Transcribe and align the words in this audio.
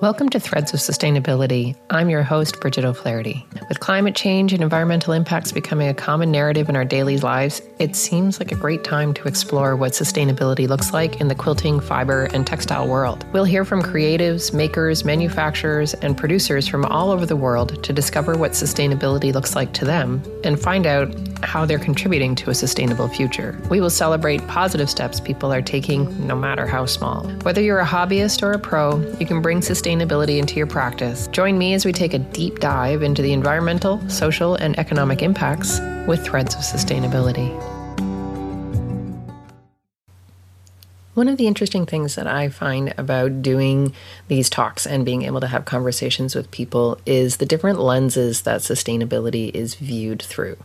Welcome 0.00 0.28
to 0.28 0.38
Threads 0.38 0.72
of 0.72 0.78
Sustainability. 0.78 1.74
I'm 1.90 2.08
your 2.08 2.22
host, 2.22 2.60
Bridget 2.60 2.84
O'Flaherty. 2.84 3.44
With 3.68 3.80
climate 3.80 4.14
change 4.14 4.52
and 4.52 4.62
environmental 4.62 5.12
impacts 5.12 5.50
becoming 5.50 5.88
a 5.88 5.94
common 5.94 6.30
narrative 6.30 6.68
in 6.68 6.76
our 6.76 6.84
daily 6.84 7.18
lives, 7.18 7.60
it 7.78 7.94
seems 7.94 8.40
like 8.40 8.50
a 8.50 8.56
great 8.56 8.82
time 8.82 9.14
to 9.14 9.28
explore 9.28 9.76
what 9.76 9.92
sustainability 9.92 10.66
looks 10.68 10.92
like 10.92 11.20
in 11.20 11.28
the 11.28 11.34
quilting, 11.34 11.80
fiber, 11.80 12.24
and 12.32 12.46
textile 12.46 12.88
world. 12.88 13.24
We'll 13.32 13.44
hear 13.44 13.64
from 13.64 13.82
creatives, 13.82 14.52
makers, 14.52 15.04
manufacturers, 15.04 15.94
and 15.94 16.16
producers 16.16 16.66
from 16.66 16.84
all 16.84 17.10
over 17.10 17.24
the 17.24 17.36
world 17.36 17.82
to 17.84 17.92
discover 17.92 18.36
what 18.36 18.52
sustainability 18.52 19.32
looks 19.32 19.54
like 19.54 19.72
to 19.74 19.84
them 19.84 20.22
and 20.44 20.60
find 20.60 20.86
out 20.86 21.14
how 21.44 21.64
they're 21.64 21.78
contributing 21.78 22.34
to 22.36 22.50
a 22.50 22.54
sustainable 22.54 23.08
future. 23.08 23.60
We 23.70 23.80
will 23.80 23.90
celebrate 23.90 24.46
positive 24.48 24.90
steps 24.90 25.20
people 25.20 25.52
are 25.52 25.62
taking, 25.62 26.26
no 26.26 26.34
matter 26.34 26.66
how 26.66 26.86
small. 26.86 27.28
Whether 27.42 27.62
you're 27.62 27.78
a 27.78 27.86
hobbyist 27.86 28.42
or 28.42 28.52
a 28.52 28.58
pro, 28.58 28.98
you 29.20 29.26
can 29.26 29.40
bring 29.40 29.60
sustainability 29.60 30.38
into 30.38 30.56
your 30.56 30.66
practice. 30.66 31.28
Join 31.28 31.58
me 31.58 31.74
as 31.74 31.84
we 31.84 31.92
take 31.92 32.14
a 32.14 32.18
deep 32.18 32.58
dive 32.58 33.02
into 33.02 33.22
the 33.22 33.32
environmental, 33.32 34.06
social, 34.08 34.56
and 34.56 34.76
economic 34.78 35.22
impacts 35.22 35.80
with 36.06 36.24
threads 36.24 36.54
of 36.54 36.62
sustainability. 36.62 37.67
One 41.18 41.26
of 41.26 41.36
the 41.36 41.48
interesting 41.48 41.84
things 41.84 42.14
that 42.14 42.28
I 42.28 42.48
find 42.48 42.94
about 42.96 43.42
doing 43.42 43.92
these 44.28 44.48
talks 44.48 44.86
and 44.86 45.04
being 45.04 45.22
able 45.22 45.40
to 45.40 45.48
have 45.48 45.64
conversations 45.64 46.36
with 46.36 46.48
people 46.52 46.96
is 47.06 47.38
the 47.38 47.44
different 47.44 47.80
lenses 47.80 48.42
that 48.42 48.60
sustainability 48.60 49.52
is 49.52 49.74
viewed 49.74 50.22
through. 50.22 50.56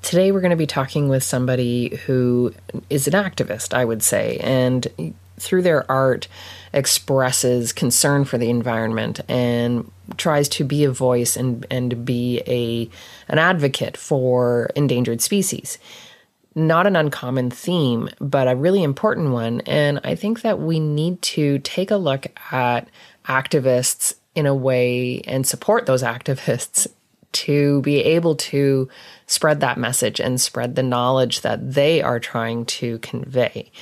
Today, 0.00 0.30
we're 0.30 0.42
going 0.42 0.50
to 0.50 0.56
be 0.56 0.68
talking 0.68 1.08
with 1.08 1.24
somebody 1.24 1.96
who 2.06 2.54
is 2.88 3.08
an 3.08 3.14
activist, 3.14 3.74
I 3.74 3.84
would 3.84 4.04
say, 4.04 4.38
and 4.44 5.12
through 5.40 5.62
their 5.62 5.90
art 5.90 6.28
expresses 6.72 7.72
concern 7.72 8.24
for 8.24 8.38
the 8.38 8.50
environment 8.50 9.22
and 9.28 9.90
tries 10.16 10.48
to 10.50 10.62
be 10.62 10.84
a 10.84 10.90
voice 10.92 11.36
and, 11.36 11.66
and 11.68 12.04
be 12.04 12.42
a 12.46 12.88
an 13.26 13.40
advocate 13.40 13.96
for 13.96 14.70
endangered 14.76 15.20
species. 15.20 15.78
Not 16.54 16.86
an 16.86 16.96
uncommon 16.96 17.50
theme, 17.50 18.08
but 18.20 18.46
a 18.46 18.54
really 18.54 18.82
important 18.82 19.30
one. 19.32 19.60
And 19.62 20.00
I 20.04 20.14
think 20.14 20.42
that 20.42 20.60
we 20.60 20.78
need 20.78 21.20
to 21.22 21.58
take 21.60 21.90
a 21.90 21.96
look 21.96 22.26
at 22.52 22.88
activists 23.26 24.14
in 24.34 24.46
a 24.46 24.54
way 24.54 25.20
and 25.26 25.46
support 25.46 25.86
those 25.86 26.02
activists 26.02 26.86
to 27.32 27.82
be 27.82 27.98
able 28.00 28.36
to 28.36 28.88
spread 29.26 29.60
that 29.60 29.78
message 29.78 30.20
and 30.20 30.40
spread 30.40 30.76
the 30.76 30.82
knowledge 30.82 31.40
that 31.40 31.72
they 31.72 32.00
are 32.00 32.20
trying 32.20 32.64
to 32.66 32.98
convey. 32.98 33.72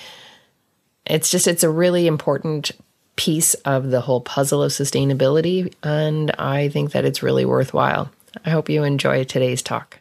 It's 1.04 1.30
just, 1.30 1.46
it's 1.46 1.64
a 1.64 1.70
really 1.70 2.06
important 2.06 2.70
piece 3.16 3.52
of 3.54 3.90
the 3.90 4.00
whole 4.00 4.22
puzzle 4.22 4.62
of 4.62 4.72
sustainability, 4.72 5.74
and 5.82 6.30
I 6.32 6.70
think 6.70 6.92
that 6.92 7.04
it's 7.04 7.22
really 7.22 7.44
worthwhile. 7.44 8.10
I 8.46 8.50
hope 8.50 8.70
you 8.70 8.84
enjoy 8.84 9.24
today's 9.24 9.60
talk. 9.60 9.98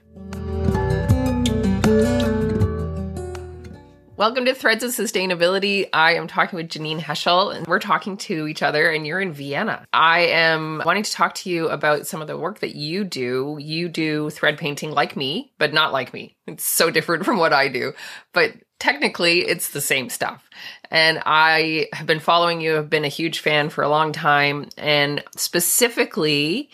Welcome 4.22 4.46
to 4.46 4.54
Threads 4.54 4.84
of 4.84 4.92
Sustainability. 4.92 5.90
I 5.92 6.14
am 6.14 6.28
talking 6.28 6.56
with 6.56 6.70
Janine 6.70 7.00
Heschl, 7.00 7.56
and 7.56 7.66
we're 7.66 7.80
talking 7.80 8.18
to 8.18 8.46
each 8.46 8.62
other, 8.62 8.88
and 8.88 9.08
you're 9.08 9.20
in 9.20 9.34
Vienna. 9.34 9.84
I 9.94 10.28
am 10.28 10.80
wanting 10.86 11.02
to 11.02 11.12
talk 11.12 11.34
to 11.38 11.50
you 11.50 11.70
about 11.70 12.06
some 12.06 12.22
of 12.22 12.28
the 12.28 12.38
work 12.38 12.60
that 12.60 12.76
you 12.76 13.04
do. 13.04 13.58
You 13.60 13.90
do 13.90 14.30
thread 14.30 14.60
painting 14.60 14.92
like 14.92 15.16
me, 15.16 15.52
but 15.58 15.74
not 15.74 15.92
like 15.92 16.14
me. 16.14 16.36
It's 16.46 16.64
so 16.64 16.92
different 16.92 17.26
from 17.26 17.40
what 17.40 17.52
I 17.52 17.68
do, 17.68 17.94
but 18.32 18.54
technically 18.80 19.40
it's 19.40 19.70
the 19.70 19.82
same 19.82 20.08
stuff. 20.08 20.48
And 20.92 21.20
I 21.26 21.88
have 21.92 22.06
been 22.06 22.20
following 22.20 22.62
you, 22.62 22.74
have 22.74 22.92
been 22.92 23.06
a 23.06 23.08
huge 23.08 23.40
fan 23.40 23.70
for 23.70 23.84
a 23.84 23.90
long 23.90 24.12
time, 24.12 24.70
and 24.78 25.24
specifically, 25.36 26.70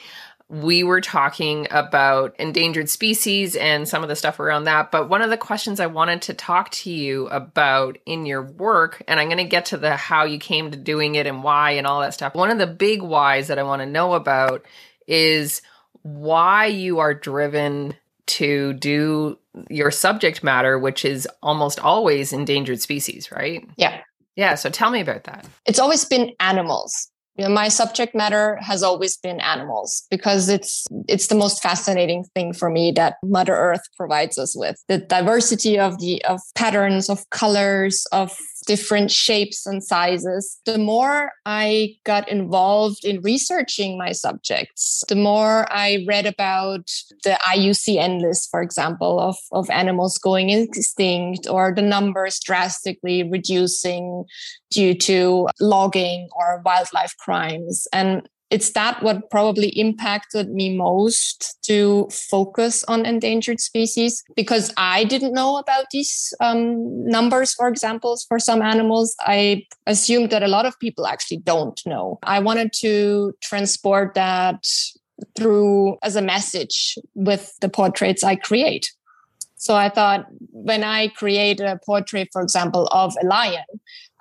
we 0.49 0.83
were 0.83 1.01
talking 1.01 1.67
about 1.71 2.33
endangered 2.39 2.89
species 2.89 3.57
and 3.57 3.87
some 3.87 4.01
of 4.01 4.07
the 4.07 4.15
stuff 4.15 4.39
around 4.39 4.63
that. 4.63 4.91
But 4.91 5.09
one 5.09 5.21
of 5.21 5.29
the 5.29 5.37
questions 5.37 5.79
I 5.79 5.87
wanted 5.87 6.21
to 6.23 6.33
talk 6.33 6.69
to 6.71 6.89
you 6.89 7.27
about 7.27 7.97
in 8.05 8.25
your 8.25 8.43
work, 8.43 9.03
and 9.07 9.19
I'm 9.19 9.27
going 9.27 9.39
to 9.39 9.43
get 9.43 9.65
to 9.67 9.77
the 9.77 9.97
how 9.97 10.23
you 10.23 10.39
came 10.39 10.71
to 10.71 10.77
doing 10.77 11.15
it 11.15 11.27
and 11.27 11.43
why 11.43 11.71
and 11.71 11.85
all 11.85 11.99
that 11.99 12.13
stuff. 12.13 12.33
One 12.33 12.49
of 12.49 12.59
the 12.59 12.67
big 12.67 13.01
whys 13.01 13.49
that 13.49 13.59
I 13.59 13.63
want 13.63 13.81
to 13.81 13.85
know 13.85 14.13
about 14.13 14.65
is 15.05 15.61
why 16.03 16.67
you 16.67 16.99
are 16.99 17.13
driven 17.13 17.95
to 18.27 18.73
do 18.73 19.37
your 19.69 19.91
subject 19.91 20.43
matter, 20.43 20.79
which 20.79 21.03
is 21.03 21.27
almost 21.43 21.79
always 21.79 22.31
endangered 22.31 22.81
species, 22.81 23.31
right? 23.31 23.67
Yeah. 23.75 24.01
Yeah. 24.37 24.55
So 24.55 24.69
tell 24.69 24.91
me 24.91 25.01
about 25.01 25.25
that. 25.25 25.45
It's 25.65 25.79
always 25.79 26.05
been 26.05 26.33
animals 26.39 27.09
you 27.37 27.45
know, 27.45 27.53
my 27.53 27.67
subject 27.67 28.15
matter 28.15 28.57
has 28.61 28.81
always 28.81 29.15
been 29.15 29.39
animals 29.39 30.07
because 30.09 30.49
it's 30.49 30.87
it's 31.07 31.27
the 31.27 31.35
most 31.35 31.61
fascinating 31.61 32.23
thing 32.33 32.51
for 32.51 32.69
me 32.69 32.91
that 32.93 33.17
mother 33.23 33.53
earth 33.53 33.83
provides 33.95 34.37
us 34.39 34.55
with. 34.55 34.83
The 34.87 34.97
diversity 34.97 35.77
of 35.77 35.99
the 35.99 36.23
of 36.25 36.41
patterns 36.55 37.09
of 37.09 37.29
colors 37.29 38.07
of 38.11 38.35
different 38.67 39.09
shapes 39.09 39.65
and 39.65 39.83
sizes. 39.83 40.59
The 40.65 40.77
more 40.77 41.31
I 41.45 41.95
got 42.03 42.29
involved 42.29 43.03
in 43.03 43.21
researching 43.21 43.97
my 43.97 44.11
subjects, 44.11 45.03
the 45.07 45.15
more 45.15 45.65
I 45.71 46.05
read 46.07 46.27
about 46.27 46.91
the 47.23 47.39
IUCN 47.47 48.21
list, 48.21 48.51
for 48.51 48.61
example, 48.61 49.19
of, 49.19 49.37
of 49.51 49.69
animals 49.69 50.19
going 50.19 50.49
extinct 50.51 51.47
or 51.49 51.73
the 51.73 51.81
numbers 51.81 52.39
drastically 52.39 53.23
reducing 53.23 54.25
due 54.69 54.93
to 54.93 55.47
logging 55.59 56.27
or 56.35 56.61
wildlife 56.65 57.15
crimes. 57.17 57.87
And 57.93 58.27
it's 58.49 58.71
that 58.71 59.03
what 59.03 59.29
probably 59.29 59.69
impacted 59.69 60.49
me 60.49 60.75
most 60.75 61.57
to 61.63 62.07
focus 62.11 62.83
on 62.85 63.05
endangered 63.05 63.59
species 63.59 64.23
because 64.35 64.73
I 64.77 65.03
didn't 65.03 65.33
know 65.33 65.57
about 65.57 65.85
these 65.91 66.33
um, 66.39 67.05
numbers, 67.05 67.53
for 67.53 67.67
examples, 67.67 68.25
for 68.27 68.39
some 68.39 68.61
animals. 68.61 69.15
I 69.19 69.65
assumed 69.85 70.29
that 70.29 70.43
a 70.43 70.47
lot 70.47 70.65
of 70.65 70.79
people 70.79 71.07
actually 71.07 71.37
don't 71.37 71.79
know. 71.85 72.19
I 72.23 72.39
wanted 72.39 72.71
to 72.79 73.33
transport 73.41 74.13
that 74.13 74.65
through 75.35 75.97
as 76.03 76.15
a 76.15 76.21
message 76.21 76.97
with 77.15 77.53
the 77.59 77.69
portraits 77.69 78.23
I 78.23 78.35
create. 78.35 78.91
So 79.57 79.75
I 79.75 79.89
thought 79.89 80.27
when 80.51 80.83
I 80.83 81.09
create 81.09 81.59
a 81.59 81.79
portrait, 81.85 82.29
for 82.31 82.41
example, 82.41 82.87
of 82.91 83.15
a 83.21 83.25
lion, 83.25 83.65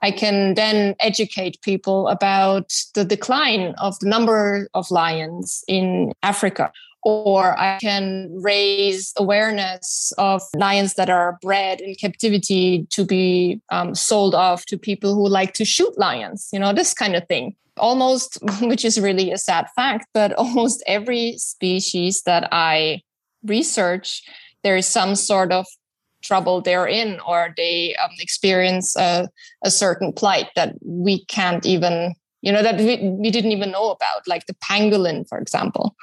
I 0.02 0.10
can 0.10 0.54
then 0.54 0.94
educate 0.98 1.60
people 1.62 2.08
about 2.08 2.72
the 2.94 3.04
decline 3.04 3.74
of 3.78 3.98
the 4.00 4.08
number 4.08 4.68
of 4.74 4.90
lions 4.90 5.62
in 5.68 6.12
Africa. 6.22 6.72
Or 7.02 7.56
I 7.58 7.78
can 7.80 8.30
raise 8.34 9.12
awareness 9.16 10.12
of 10.18 10.42
lions 10.56 10.94
that 10.94 11.08
are 11.08 11.38
bred 11.40 11.80
in 11.80 11.94
captivity 11.94 12.86
to 12.90 13.04
be 13.04 13.60
um, 13.70 13.94
sold 13.94 14.34
off 14.34 14.66
to 14.66 14.78
people 14.78 15.14
who 15.14 15.28
like 15.28 15.54
to 15.54 15.64
shoot 15.64 15.96
lions, 15.96 16.48
you 16.52 16.58
know, 16.58 16.72
this 16.72 16.92
kind 16.92 17.14
of 17.14 17.26
thing. 17.28 17.54
Almost, 17.76 18.38
which 18.62 18.84
is 18.84 18.98
really 18.98 19.30
a 19.30 19.38
sad 19.38 19.66
fact, 19.76 20.08
but 20.14 20.32
almost 20.38 20.82
every 20.86 21.36
species 21.36 22.22
that 22.22 22.48
I 22.50 23.02
research, 23.44 24.22
there 24.66 24.76
is 24.76 24.88
some 24.88 25.14
sort 25.14 25.52
of 25.52 25.64
trouble 26.22 26.60
they're 26.60 26.88
in 26.88 27.20
or 27.20 27.54
they 27.56 27.94
um, 28.02 28.10
experience 28.18 28.96
a, 28.96 29.28
a 29.62 29.70
certain 29.70 30.12
plight 30.12 30.48
that 30.56 30.74
we 30.84 31.24
can't 31.26 31.64
even 31.64 32.16
you 32.42 32.50
know 32.50 32.64
that 32.64 32.78
we, 32.78 33.08
we 33.10 33.30
didn't 33.30 33.52
even 33.52 33.70
know 33.70 33.90
about 33.90 34.26
like 34.26 34.44
the 34.46 34.54
pangolin 34.54 35.24
for 35.28 35.38
example 35.38 35.94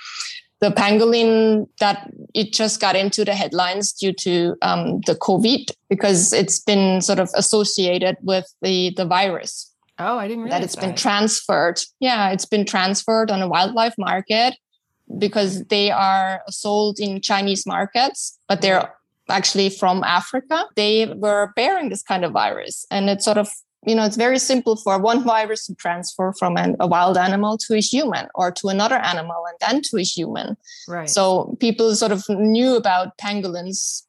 the 0.62 0.70
pangolin 0.72 1.68
that 1.82 2.10
it 2.34 2.54
just 2.54 2.80
got 2.80 2.96
into 2.96 3.26
the 3.26 3.36
headlines 3.36 3.92
due 3.92 4.14
to 4.14 4.56
um, 4.62 5.02
the 5.02 5.16
covid 5.16 5.70
because 5.90 6.32
it's 6.32 6.60
been 6.60 7.02
sort 7.02 7.20
of 7.20 7.30
associated 7.36 8.16
with 8.22 8.46
the 8.62 8.94
the 8.96 9.06
virus 9.06 9.74
oh 10.00 10.18
i 10.18 10.26
didn't 10.26 10.44
realize 10.44 10.62
that 10.62 10.64
it's 10.64 10.76
that. 10.76 10.86
been 10.86 10.96
transferred 10.96 11.82
yeah 12.00 12.30
it's 12.30 12.46
been 12.46 12.66
transferred 12.66 13.30
on 13.30 13.42
a 13.42 13.48
wildlife 13.48 13.96
market 13.98 14.56
because 15.18 15.64
they 15.66 15.92
are 15.92 16.42
sold 16.50 17.00
in 17.00 17.22
chinese 17.22 17.66
markets 17.66 18.40
but 18.48 18.62
they're 18.62 18.94
actually 19.30 19.70
from 19.70 20.04
Africa, 20.04 20.66
they 20.76 21.08
were 21.16 21.54
bearing 21.56 21.90
this 21.90 22.04
kind 22.04 22.26
of 22.26 22.32
virus. 22.32 22.86
And 22.92 23.10
it's 23.10 23.26
sort 23.26 23.38
of, 23.38 23.50
you 23.86 23.96
know, 23.96 24.06
it's 24.06 24.18
very 24.18 24.40
simple 24.40 24.76
for 24.76 25.00
one 25.00 25.24
virus 25.34 25.68
to 25.68 25.76
transfer 25.76 26.34
from 26.38 26.58
an, 26.58 26.76
a 26.80 26.88
wild 26.88 27.18
animal 27.18 27.58
to 27.60 27.76
a 27.76 27.80
human 27.80 28.28
or 28.36 28.52
to 28.52 28.68
another 28.68 28.96
animal 28.96 29.44
and 29.48 29.58
then 29.60 29.82
to 29.84 29.98
a 29.98 30.04
human. 30.04 30.58
Right. 30.88 31.10
So 31.10 31.58
people 31.60 31.96
sort 31.96 32.12
of 32.12 32.28
knew 32.30 32.76
about 32.76 33.18
pangolins 33.18 34.04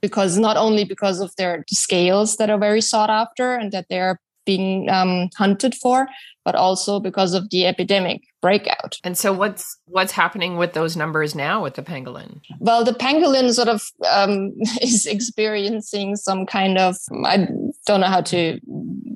because 0.00 0.36
not 0.38 0.56
only 0.56 0.84
because 0.84 1.20
of 1.20 1.34
their 1.36 1.64
scales 1.68 2.36
that 2.36 2.50
are 2.50 2.58
very 2.58 2.82
sought 2.82 3.10
after 3.10 3.54
and 3.54 3.72
that 3.72 3.86
they're 3.88 4.20
being 4.44 4.88
um, 4.90 5.30
hunted 5.36 5.74
for, 5.74 6.08
but 6.44 6.54
also 6.54 7.00
because 7.00 7.34
of 7.34 7.50
the 7.50 7.66
epidemic 7.66 8.22
breakout. 8.42 8.98
And 9.02 9.16
so, 9.16 9.32
what's 9.32 9.78
what's 9.86 10.12
happening 10.12 10.56
with 10.56 10.72
those 10.72 10.96
numbers 10.96 11.34
now 11.34 11.62
with 11.62 11.74
the 11.74 11.82
pangolin? 11.82 12.40
Well, 12.58 12.84
the 12.84 12.92
pangolin 12.92 13.52
sort 13.52 13.68
of 13.68 13.82
um, 14.10 14.52
is 14.82 15.06
experiencing 15.06 16.16
some 16.16 16.46
kind 16.46 16.78
of 16.78 16.96
I 17.24 17.48
don't 17.86 18.00
know 18.00 18.06
how 18.06 18.22
to 18.22 18.60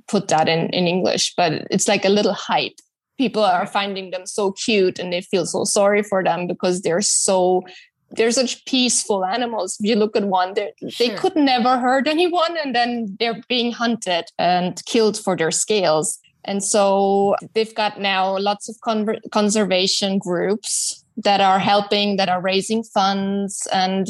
put 0.09 0.29
that 0.29 0.49
in 0.49 0.71
in 0.71 0.87
English, 0.87 1.35
but 1.37 1.67
it's 1.71 1.89
like 1.89 2.05
a 2.05 2.11
little 2.11 2.35
hype. 2.35 2.79
people 3.19 3.43
are 3.43 3.67
finding 3.67 4.11
them 4.13 4.25
so 4.25 4.53
cute 4.53 4.99
and 4.99 5.13
they 5.13 5.21
feel 5.21 5.45
so 5.45 5.65
sorry 5.65 6.03
for 6.03 6.23
them 6.23 6.47
because 6.47 6.81
they're 6.83 7.03
so 7.03 7.63
they're 8.11 8.31
such 8.31 8.65
peaceful 8.65 9.25
animals. 9.25 9.79
If 9.81 9.89
you 9.89 9.97
look 9.97 10.17
at 10.17 10.25
one, 10.25 10.55
sure. 10.55 10.71
they 10.99 11.15
could 11.15 11.37
never 11.37 11.79
hurt 11.79 12.07
anyone, 12.07 12.57
and 12.57 12.75
then 12.75 13.17
they're 13.19 13.43
being 13.49 13.73
hunted 13.73 14.27
and 14.39 14.83
killed 14.87 15.19
for 15.19 15.37
their 15.37 15.51
scales. 15.51 16.19
And 16.45 16.65
so 16.65 17.37
they've 17.55 17.75
got 17.75 18.01
now 18.01 18.39
lots 18.39 18.69
of 18.69 18.77
con- 18.81 19.21
conservation 19.33 20.19
groups 20.19 21.05
that 21.19 21.41
are 21.41 21.59
helping, 21.59 22.17
that 22.17 22.29
are 22.29 22.41
raising 22.41 22.83
funds. 22.83 23.67
And 23.73 24.07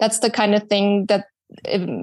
that's 0.00 0.18
the 0.18 0.30
kind 0.30 0.54
of 0.54 0.68
thing 0.68 1.06
that 1.06 1.26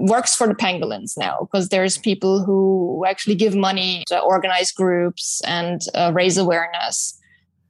works 0.08 0.34
for 0.34 0.46
the 0.46 0.54
pangolins 0.54 1.18
now 1.18 1.40
because 1.40 1.68
there's 1.68 1.98
people 1.98 2.42
who 2.42 3.04
actually 3.06 3.34
give 3.34 3.54
money 3.54 4.04
to 4.06 4.18
organize 4.18 4.72
groups 4.72 5.42
and 5.46 5.82
uh, 5.94 6.10
raise 6.14 6.38
awareness 6.38 7.18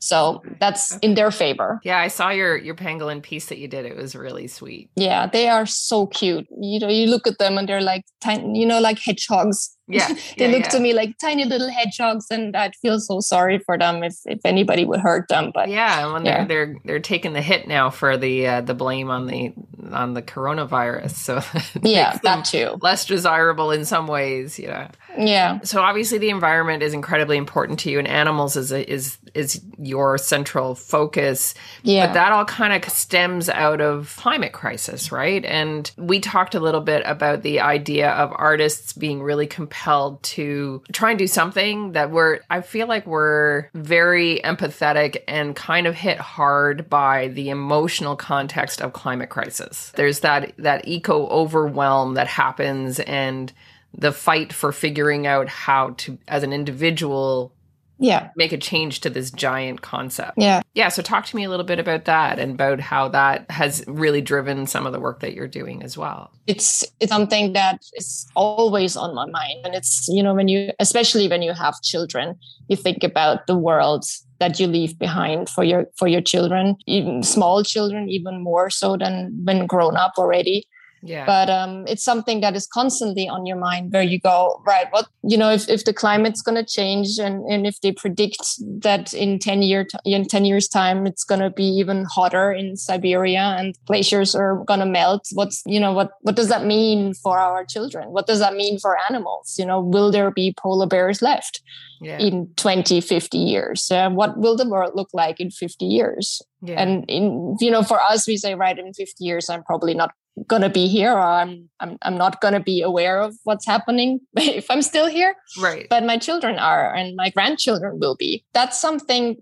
so 0.05 0.43
that's 0.61 0.97
in 0.99 1.15
their 1.15 1.31
favor. 1.31 1.81
Yeah, 1.83 1.99
I 1.99 2.09
saw 2.09 2.29
your 2.29 2.59
your 2.59 2.75
pangolin 2.75 3.23
piece 3.23 3.47
that 3.47 3.57
you 3.57 3.69
did. 3.69 3.87
It 3.87 3.97
was 3.97 4.15
really 4.15 4.47
sweet. 4.47 4.91
Yeah, 4.97 5.27
they 5.27 5.49
are 5.49 5.65
so 5.65 6.07
cute. 6.09 6.47
You 6.61 6.79
know, 6.81 6.89
you 6.89 7.07
look 7.07 7.27
at 7.27 7.39
them 7.39 7.57
and 7.57 7.67
they're 7.67 7.81
like 7.81 8.05
tiny, 8.21 8.61
you 8.61 8.67
know, 8.67 8.81
like 8.81 8.99
hedgehogs. 8.99 9.75
Yeah. 9.87 10.09
they 10.39 10.47
yeah, 10.47 10.53
look 10.53 10.63
yeah. 10.63 10.69
to 10.69 10.81
me 10.81 10.95
like 10.95 11.19
tiny 11.19 11.45
little 11.45 11.71
hedgehogs 11.71 12.27
and 12.31 12.57
I'd 12.57 12.75
feel 12.77 12.99
so 13.01 13.21
sorry 13.21 13.59
for 13.59 13.77
them 13.79 14.03
if, 14.03 14.17
if 14.25 14.41
anybody 14.45 14.85
would 14.85 15.01
hurt 15.01 15.29
them. 15.29 15.51
But 15.55 15.69
yeah, 15.69 16.13
when 16.13 16.25
yeah. 16.25 16.45
they're 16.45 16.67
they're 16.67 16.77
they're 16.85 17.01
taking 17.01 17.33
the 17.33 17.43
hit 17.43 17.69
now 17.69 17.91
for 17.91 18.17
the 18.17 18.47
uh, 18.47 18.61
the 18.63 18.75
blame 18.75 19.11
on 19.11 19.27
the 19.27 19.53
on 19.93 20.15
the 20.15 20.23
coronavirus. 20.23 21.11
So 21.11 21.43
yeah, 21.83 22.19
that 22.23 22.45
too. 22.45 22.79
Less 22.81 23.05
desirable 23.05 23.71
in 23.71 23.85
some 23.85 24.07
ways, 24.07 24.59
you 24.59 24.69
know. 24.69 24.89
Yeah. 25.19 25.61
So 25.63 25.81
obviously 25.81 26.19
the 26.19 26.31
environment 26.31 26.83
is 26.83 26.93
incredibly 26.93 27.37
important 27.37 27.79
to 27.81 27.91
you 27.91 27.99
and 27.99 28.09
animals 28.09 28.57
is 28.57 28.73
a, 28.73 28.91
is 28.91 29.19
is 29.35 29.61
your 29.79 30.19
central 30.19 30.75
focus. 30.75 31.55
Yeah. 31.83 32.07
But 32.07 32.15
that 32.15 32.33
all 32.33 32.45
kind 32.45 32.73
of 32.73 32.91
stems 32.91 33.49
out 33.49 33.81
of 33.81 34.15
climate 34.19 34.53
crisis, 34.53 35.13
right? 35.13 35.45
And 35.45 35.91
we 35.97 36.21
talked 36.21 36.55
a 36.55 36.61
little 36.61 36.81
bit 36.81 37.03
about 37.05 37.43
the 37.43 37.61
idea 37.61 38.11
of 38.11 38.33
artists 38.35 38.93
being 38.93 39.23
really 39.23 39.47
compelled 39.75 40.23
to 40.23 40.83
try 40.93 41.11
and 41.11 41.19
do 41.19 41.27
something 41.27 41.93
that 41.93 42.11
we're 42.11 42.41
I 42.49 42.61
feel 42.61 42.87
like 42.87 43.07
we're 43.07 43.69
very 43.75 44.41
empathetic 44.45 45.23
and 45.27 45.55
kind 45.57 45.87
of 45.87 45.95
hit 45.95 46.19
hard 46.19 46.89
by 46.89 47.29
the 47.29 47.51
emotional 47.51 48.17
context 48.17 48.81
of 48.81 48.93
climate 48.93 49.31
crisis. 49.31 49.93
There's 49.97 50.21
that 50.21 50.55
that 50.59 50.87
eco 50.87 51.27
overwhelm 51.27 52.15
that 52.15 52.29
happens 52.29 53.01
and 53.01 53.53
the 53.97 54.13
fight 54.13 54.53
for 54.53 54.73
figuring 54.73 55.27
out 55.27 55.49
how 55.49 55.91
to 55.99 56.19
as 56.29 56.43
an 56.43 56.53
individual 56.53 57.53
yeah. 57.99 58.31
make 58.37 58.53
a 58.53 58.59
change 58.59 59.01
to 59.01 59.11
this 59.11 59.31
giant 59.31 59.83
concept. 59.83 60.33
Yeah. 60.37 60.63
Yeah 60.75 60.89
so 60.89 61.03
talk 61.03 61.27
to 61.27 61.37
me 61.37 61.45
a 61.45 61.51
little 61.51 61.65
bit 61.65 61.79
about 61.79 62.05
that 62.07 62.39
and 62.39 62.53
about 62.53 62.81
how 62.81 63.09
that 63.09 63.51
has 63.51 63.85
really 63.87 64.21
driven 64.21 64.67
some 64.67 64.87
of 64.87 64.93
the 64.93 65.01
work 65.01 65.21
that 65.21 65.35
you're 65.35 65.49
doing 65.49 65.83
as 65.83 65.97
well. 65.97 66.31
It's 66.47 66.85
it's 67.01 67.11
something 67.11 67.53
that 67.53 67.81
is 67.95 68.27
always 68.35 68.97
on 68.97 69.15
my 69.15 69.27
mind. 69.27 69.61
And 69.65 69.75
it's 69.75 70.09
you 70.09 70.23
know 70.23 70.35
when 70.35 70.49
you 70.49 70.73
especially 70.79 71.29
when 71.29 71.43
you 71.43 71.53
have 71.53 71.81
children 71.83 72.37
you 72.69 72.77
think 72.77 73.05
about 73.05 73.47
the 73.47 73.57
world 73.57 74.05
that 74.41 74.59
you 74.59 74.67
leave 74.67 74.99
behind 74.99 75.49
for 75.49 75.65
your 75.65 75.87
for 75.97 76.09
your 76.09 76.21
children 76.21 76.77
even 76.87 77.23
small 77.23 77.63
children 77.63 78.09
even 78.09 78.43
more 78.43 78.69
so 78.71 78.97
than 78.97 79.33
when 79.45 79.67
grown 79.67 79.97
up 79.97 80.13
already 80.19 80.67
yeah. 81.05 81.27
But 81.27 81.51
um, 81.51 81.85
it's 81.87 82.03
something 82.03 82.41
that 82.41 82.57
is 82.57 82.67
constantly 82.67 83.29
on 83.29 83.45
your 83.45 83.59
mind 83.59 83.93
where 83.93 84.03
you 84.03 84.19
go, 84.19 84.63
right, 84.67 84.87
what, 84.91 85.07
you 85.23 85.37
know, 85.37 85.51
if, 85.51 85.69
if 85.69 85.85
the 85.85 85.93
climate's 85.93 86.41
going 86.41 86.57
to 86.57 86.65
change 86.65 87.19
and, 87.19 87.45
and 87.45 87.67
if 87.67 87.79
they 87.83 87.93
predict 87.93 88.41
that 88.81 89.13
in 89.13 89.39
10 89.39 89.61
year, 89.61 89.87
in 90.07 90.25
10 90.25 90.47
years 90.47 90.67
time, 90.67 91.07
it's 91.07 91.23
going 91.23 91.43
to 91.43 91.51
be 91.51 91.65
even 91.65 92.07
hotter 92.07 92.51
in 92.51 92.77
Siberia 92.77 93.55
and 93.59 93.77
glaciers 93.87 94.35
are 94.35 94.65
going 94.65 94.81
to 94.81 94.87
melt. 94.87 95.29
What's, 95.35 95.63
you 95.67 95.79
know, 95.79 95.93
what, 95.93 96.13
what 96.23 96.37
does 96.37 96.49
that 96.49 96.65
mean 96.65 97.13
for 97.13 97.39
our 97.39 97.67
children? 97.67 98.11
What 98.11 98.27
does 98.27 98.39
that 98.39 98.55
mean 98.55 98.79
for 98.79 98.97
animals? 99.11 99.57
You 99.59 99.67
know, 99.67 99.81
will 99.81 100.11
there 100.11 100.31
be 100.31 100.55
polar 100.57 100.87
bears 100.87 101.21
left 101.21 101.61
yeah. 102.01 102.19
in 102.19 102.49
20, 102.57 103.03
50 103.03 103.37
years? 103.37 103.91
Uh, 103.91 104.09
what 104.09 104.39
will 104.39 104.57
the 104.57 104.67
world 104.67 104.93
look 104.95 105.11
like 105.13 105.39
in 105.39 105.51
50 105.51 105.85
years? 105.85 106.41
Yeah. 106.63 106.81
And 106.81 107.05
in, 107.11 107.59
you 107.61 107.71
know, 107.71 107.83
for 107.83 108.01
us, 108.01 108.27
we 108.27 108.39
say, 108.39 108.55
right, 108.55 108.79
in 108.79 108.95
50 108.95 109.23
years, 109.23 109.51
I'm 109.51 109.63
probably 109.63 109.93
not 109.93 110.13
gonna 110.47 110.69
be 110.69 110.89
here 110.89 111.13
or 111.13 111.21
I'm 111.21 111.69
I'm 111.81 111.97
I'm 112.03 112.17
not 112.17 112.41
gonna 112.41 112.61
be 112.61 112.83
aware 112.83 113.21
of 113.21 113.37
what's 113.45 113.67
happening 113.67 114.21
if 114.37 114.71
I'm 114.71 114.83
still 114.83 115.07
here. 115.07 115.35
Right. 115.61 115.87
But 115.89 116.05
my 116.05 116.19
children 116.19 116.59
are 116.59 116.95
and 116.95 117.17
my 117.17 117.31
grandchildren 117.31 117.99
will 118.01 118.17
be. 118.17 118.45
That's 118.53 118.81
something 118.81 119.37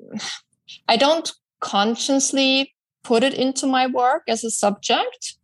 I 0.89 0.97
don't 0.97 1.33
consciously 1.61 2.75
put 3.05 3.23
it 3.23 3.35
into 3.35 3.67
my 3.67 3.87
work 3.87 4.23
as 4.29 4.44
a 4.44 4.50
subject. 4.50 5.37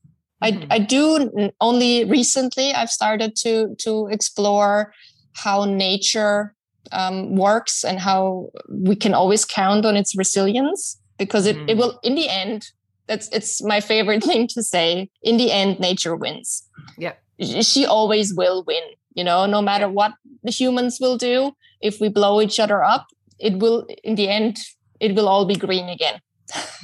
Mm-hmm. 0.43 0.65
I 0.71 0.77
I 0.77 0.79
do 0.79 1.51
only 1.61 2.05
recently 2.05 2.73
I've 2.73 2.91
started 2.91 3.35
to 3.37 3.75
to 3.81 4.09
explore 4.09 4.93
how 5.35 5.65
nature 5.65 6.55
um, 6.93 7.37
works 7.37 7.85
and 7.85 7.99
how 7.99 8.51
we 8.69 8.97
can 8.97 9.15
always 9.15 9.45
count 9.45 9.85
on 9.85 9.97
its 9.97 10.17
resilience 10.17 10.99
because 11.19 11.47
it, 11.47 11.57
mm. 11.57 11.69
it 11.69 11.77
will 11.77 11.99
in 12.03 12.15
the 12.15 12.29
end 12.29 12.71
that's 13.09 13.29
it's 13.31 13.63
my 13.63 13.81
favorite 13.81 14.23
thing 14.31 14.47
to 14.49 14.63
say. 14.63 15.11
In 15.23 15.37
the 15.37 15.51
end 15.51 15.81
nature 15.81 16.15
wins. 16.15 16.69
Yeah. 16.97 17.15
She 17.41 17.87
always 17.87 18.35
will 18.35 18.65
win 18.65 18.83
you 19.15 19.25
know 19.25 19.47
no 19.47 19.61
matter 19.61 19.89
what 19.89 20.13
the 20.43 20.53
humans 20.53 20.99
will 21.01 21.17
do. 21.17 21.57
If 21.81 22.01
we 22.01 22.09
blow 22.09 22.41
each 22.41 22.61
other 22.61 22.85
up 22.85 23.07
it 23.39 23.59
will 23.59 23.87
in 24.05 24.15
the 24.15 24.29
end 24.29 24.59
it 25.01 25.15
will 25.15 25.29
all 25.29 25.45
be 25.45 25.55
green 25.55 25.89
again. 25.89 26.21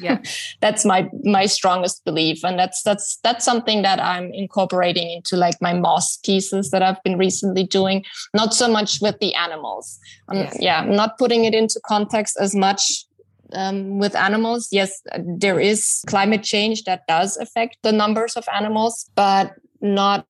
Yeah. 0.00 0.22
That's 0.60 0.84
my 0.84 1.08
my 1.22 1.46
strongest 1.46 2.04
belief. 2.04 2.44
And 2.44 2.58
that's 2.58 2.82
that's 2.82 3.18
that's 3.22 3.44
something 3.44 3.82
that 3.82 4.00
i'm 4.00 4.32
incorporating 4.32 5.10
into 5.10 5.36
like 5.36 5.56
my 5.60 5.72
moss 5.72 6.18
pieces 6.18 6.70
that 6.70 6.82
i've 6.82 7.02
been 7.02 7.18
recently 7.18 7.64
doing. 7.64 8.04
Not 8.34 8.54
so 8.54 8.68
much 8.68 9.00
with 9.00 9.18
the 9.20 9.34
animals. 9.34 9.98
Um, 10.28 10.38
yes. 10.38 10.56
yeah 10.60 10.80
i'm 10.80 10.96
not 10.96 11.18
putting 11.18 11.44
it 11.44 11.54
into 11.54 11.80
context 11.86 12.36
as 12.40 12.54
much 12.54 13.04
um, 13.54 13.98
with 13.98 14.14
animals. 14.14 14.68
Yes, 14.70 15.02
there 15.18 15.60
is 15.60 16.02
climate 16.06 16.42
change 16.42 16.84
that 16.84 17.06
does 17.06 17.36
affect 17.36 17.78
the 17.82 17.92
numbers 17.92 18.36
of 18.36 18.44
animals, 18.52 19.10
but 19.14 19.54
not 19.80 20.26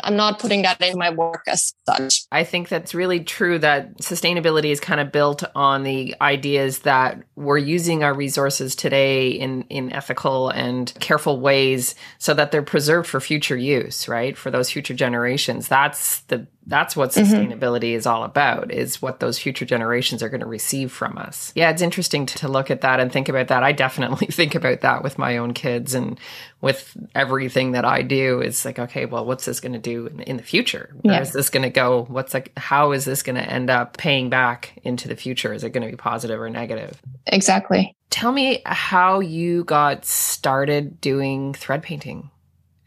I'm 0.00 0.16
not 0.16 0.38
putting 0.38 0.62
that 0.62 0.80
in 0.80 0.98
my 0.98 1.10
work 1.10 1.44
as 1.46 1.74
such. 1.86 2.24
I 2.32 2.44
think 2.44 2.68
that's 2.68 2.94
really 2.94 3.20
true 3.20 3.58
that 3.60 3.98
sustainability 3.98 4.70
is 4.70 4.80
kind 4.80 5.00
of 5.00 5.12
built 5.12 5.44
on 5.54 5.82
the 5.82 6.14
ideas 6.20 6.80
that 6.80 7.22
we're 7.36 7.58
using 7.58 8.02
our 8.02 8.14
resources 8.14 8.74
today 8.74 9.28
in, 9.28 9.62
in 9.64 9.92
ethical 9.92 10.48
and 10.50 10.92
careful 11.00 11.40
ways 11.40 11.94
so 12.18 12.34
that 12.34 12.50
they're 12.50 12.62
preserved 12.62 13.08
for 13.08 13.20
future 13.20 13.56
use, 13.56 14.08
right? 14.08 14.36
For 14.36 14.50
those 14.50 14.70
future 14.70 14.94
generations. 14.94 15.68
That's 15.68 16.20
the 16.22 16.46
that's 16.68 16.94
what 16.94 17.10
mm-hmm. 17.10 17.34
sustainability 17.34 17.90
mm-hmm. 17.90 17.96
is 17.96 18.06
all 18.06 18.24
about 18.24 18.70
is 18.70 19.02
what 19.02 19.20
those 19.20 19.38
future 19.38 19.64
generations 19.64 20.22
are 20.22 20.28
going 20.28 20.40
to 20.40 20.46
receive 20.46 20.92
from 20.92 21.18
us. 21.18 21.52
Yeah 21.56 21.70
it's 21.70 21.82
interesting 21.82 22.26
to, 22.26 22.38
to, 22.38 22.48
look 22.48 22.70
at 22.70 22.82
that 22.82 23.00
and 23.00 23.10
think 23.10 23.28
about 23.28 23.48
that. 23.48 23.62
I 23.62 23.72
definitely 23.72 24.26
think 24.30 24.54
about 24.54 24.82
that 24.82 25.02
with 25.02 25.18
my 25.18 25.38
own 25.38 25.54
kids 25.54 25.94
and 25.94 26.20
with 26.60 26.96
everything 27.14 27.72
that 27.72 27.84
i 27.84 28.02
do. 28.02 28.40
It's 28.40 28.64
like 28.64 28.78
okay 28.78 29.06
well 29.06 29.24
what's 29.24 29.44
this 29.44 29.60
going 29.60 29.72
to 29.72 29.78
do 29.78 30.06
in, 30.06 30.20
in, 30.20 30.36
the 30.36 30.42
future? 30.42 30.94
Where 31.00 31.14
yeah. 31.14 31.20
is 31.20 31.32
this 31.32 31.50
going 31.50 31.64
to 31.64 31.70
go? 31.70 32.04
What's 32.08 32.34
like 32.34 32.52
how 32.56 32.92
is 32.92 33.04
this 33.04 33.22
going 33.22 33.36
to 33.36 33.42
end 33.42 33.70
up 33.70 33.96
paying 33.96 34.28
back 34.28 34.78
into 34.84 35.08
the 35.08 35.16
future? 35.16 35.52
Is 35.52 35.64
it 35.64 35.70
going 35.70 35.84
to 35.84 35.90
be 35.90 35.96
positive 35.96 36.40
or 36.40 36.50
negative? 36.50 37.00
Exactly. 37.26 37.96
Tell 38.10 38.32
me 38.32 38.62
how 38.66 39.20
you 39.20 39.64
got 39.64 40.04
started 40.04 41.00
doing 41.00 41.54
thread 41.54 41.82
painting 41.82 42.30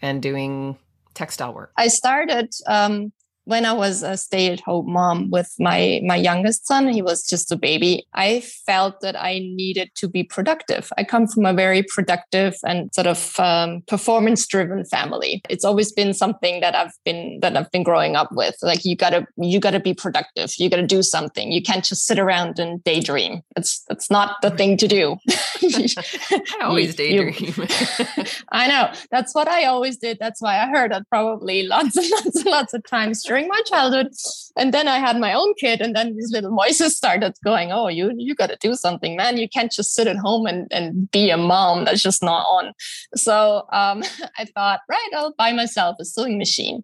and 0.02 0.22
doing 0.22 0.78
textile 1.14 1.54
work. 1.54 1.72
I 1.78 1.88
started 1.88 2.54
um, 2.68 3.12
when 3.46 3.66
I 3.66 3.74
was 3.74 4.04
a 4.04 4.18
stay-at-home 4.18 4.92
mom 4.92 5.30
with 5.30 5.54
my 5.60 6.02
my 6.06 6.16
youngest 6.16 6.68
son, 6.68 6.88
he 6.88 7.02
was 7.02 7.28
just 7.28 7.52
a 7.52 7.56
baby. 7.56 8.06
I 8.14 8.42
felt 8.42 9.02
that 9.02 9.20
I 9.20 9.40
needed 9.40 9.92
to 9.96 10.08
be 10.08 10.24
productive. 10.24 10.90
I 10.98 11.04
come 11.04 11.28
from 11.28 11.46
a 11.46 11.54
very 11.54 11.84
productive 11.84 12.56
and 12.66 12.94
sort 12.94 13.08
of 13.08 13.40
um, 13.40 13.82
performance-driven 13.88 14.86
family. 14.86 15.42
It's 15.50 15.66
always 15.66 15.92
been 15.92 16.14
something 16.14 16.62
that 16.62 16.76
I've 16.76 16.94
been 17.04 17.40
that 17.42 17.58
I've 17.58 17.72
been 17.72 17.84
growing 17.84 18.16
up 18.16 18.30
with. 18.32 18.56
Like 18.62 18.86
you 18.86 18.96
gotta 18.96 19.26
you 19.38 19.60
gotta 19.60 19.80
be 19.80 19.94
productive. 19.94 20.52
You 20.58 20.70
gotta 20.70 20.88
do 20.88 21.02
something. 21.02 21.52
You 21.52 21.62
can't 21.62 21.84
just 21.84 22.06
sit 22.06 22.20
around 22.20 22.60
and 22.60 22.84
daydream. 22.84 23.42
It's 23.56 23.84
that's 23.88 24.12
not 24.12 24.42
the 24.42 24.52
thing 24.52 24.78
to 24.78 24.88
do. 24.88 25.18
I 25.64 26.64
always 26.64 26.96
daydream. 27.02 27.54
You, 27.58 27.68
I 28.52 28.68
know. 28.68 28.92
That's 29.10 29.34
what 29.34 29.48
I 29.48 29.66
always 29.66 29.98
did. 29.98 30.18
That's 30.20 30.42
why 30.42 30.60
I 30.60 30.68
heard 30.68 30.92
it 30.92 31.04
probably 31.10 31.64
lots 31.64 31.98
and 31.98 32.10
lots 32.10 32.36
and 32.36 32.46
lots 32.46 32.74
of 32.74 32.84
times 32.86 33.24
during 33.32 33.48
my 33.48 33.62
childhood. 33.66 34.10
And 34.58 34.74
then 34.74 34.90
I 34.90 34.98
had 35.00 35.18
my 35.18 35.34
own 35.34 35.54
kid, 35.54 35.80
and 35.80 35.96
then 35.96 36.16
these 36.18 36.32
little 36.34 36.54
voices 36.54 36.98
started 36.98 37.34
going, 37.46 37.72
"Oh, 37.72 37.88
you 37.88 38.12
you 38.18 38.36
got 38.36 38.50
to 38.50 38.58
do 38.68 38.76
something, 38.76 39.16
man! 39.16 39.38
You 39.38 39.48
can't 39.48 39.72
just 39.72 39.96
sit 39.96 40.08
at 40.14 40.18
home 40.18 40.46
and 40.52 40.68
and 40.72 41.10
be 41.12 41.30
a 41.30 41.38
mom. 41.38 41.86
That's 41.86 42.04
just 42.04 42.22
not 42.22 42.44
on." 42.58 42.74
So 43.16 43.36
um, 43.72 44.04
I 44.42 44.46
thought, 44.54 44.82
right, 44.90 45.12
I'll 45.16 45.34
buy 45.38 45.54
myself 45.54 45.96
a 46.02 46.06
sewing 46.06 46.38
machine. 46.38 46.84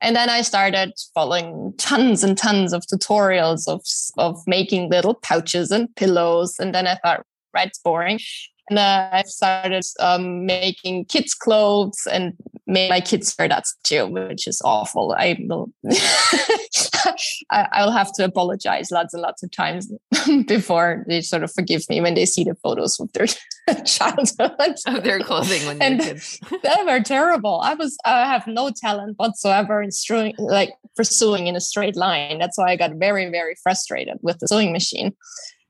And 0.00 0.16
then 0.16 0.28
I 0.28 0.42
started 0.42 0.92
following 1.14 1.74
tons 1.78 2.24
and 2.24 2.36
tons 2.36 2.72
of 2.74 2.82
tutorials 2.82 3.68
of, 3.68 3.80
of 4.18 4.36
making 4.46 4.90
little 4.90 5.14
pouches 5.14 5.70
and 5.70 5.88
pillows. 5.96 6.56
And 6.58 6.74
then 6.74 6.86
I 6.86 6.96
thought, 6.96 7.24
right, 7.54 7.68
it's 7.68 7.78
boring. 7.78 8.18
And 8.70 8.78
uh, 8.78 9.10
I 9.12 9.22
started 9.22 9.84
um, 10.00 10.46
making 10.46 11.06
kids' 11.06 11.34
clothes 11.34 12.06
and 12.10 12.32
made 12.66 12.88
my 12.88 13.00
kids 13.00 13.34
wear 13.38 13.48
that 13.48 13.66
too, 13.82 14.06
which 14.06 14.46
is 14.46 14.62
awful. 14.64 15.14
I 15.18 15.36
will, 15.46 15.70
I, 17.50 17.84
will 17.84 17.90
have 17.90 18.10
to 18.14 18.24
apologize 18.24 18.90
lots 18.90 19.12
and 19.12 19.22
lots 19.22 19.42
of 19.42 19.50
times 19.50 19.92
before 20.46 21.04
they 21.06 21.20
sort 21.20 21.42
of 21.42 21.52
forgive 21.52 21.82
me 21.90 22.00
when 22.00 22.14
they 22.14 22.24
see 22.24 22.44
the 22.44 22.54
photos 22.62 22.98
of 22.98 23.12
their 23.12 23.26
childhood 23.84 24.52
of 24.86 25.04
their 25.04 25.20
clothing 25.20 25.66
when 25.66 25.82
and 25.82 26.00
kids. 26.00 26.40
they 26.62 26.84
were 26.86 27.00
terrible. 27.00 27.60
I 27.62 27.74
was, 27.74 27.98
I 28.06 28.26
have 28.26 28.46
no 28.46 28.70
talent 28.70 29.18
whatsoever 29.18 29.82
in 29.82 29.92
sewing, 29.92 30.34
like 30.38 30.70
pursuing 30.96 31.48
in 31.48 31.56
a 31.56 31.60
straight 31.60 31.96
line. 31.96 32.38
That's 32.38 32.56
why 32.56 32.70
I 32.70 32.76
got 32.76 32.92
very, 32.94 33.30
very 33.30 33.56
frustrated 33.62 34.18
with 34.22 34.38
the 34.38 34.48
sewing 34.48 34.72
machine 34.72 35.14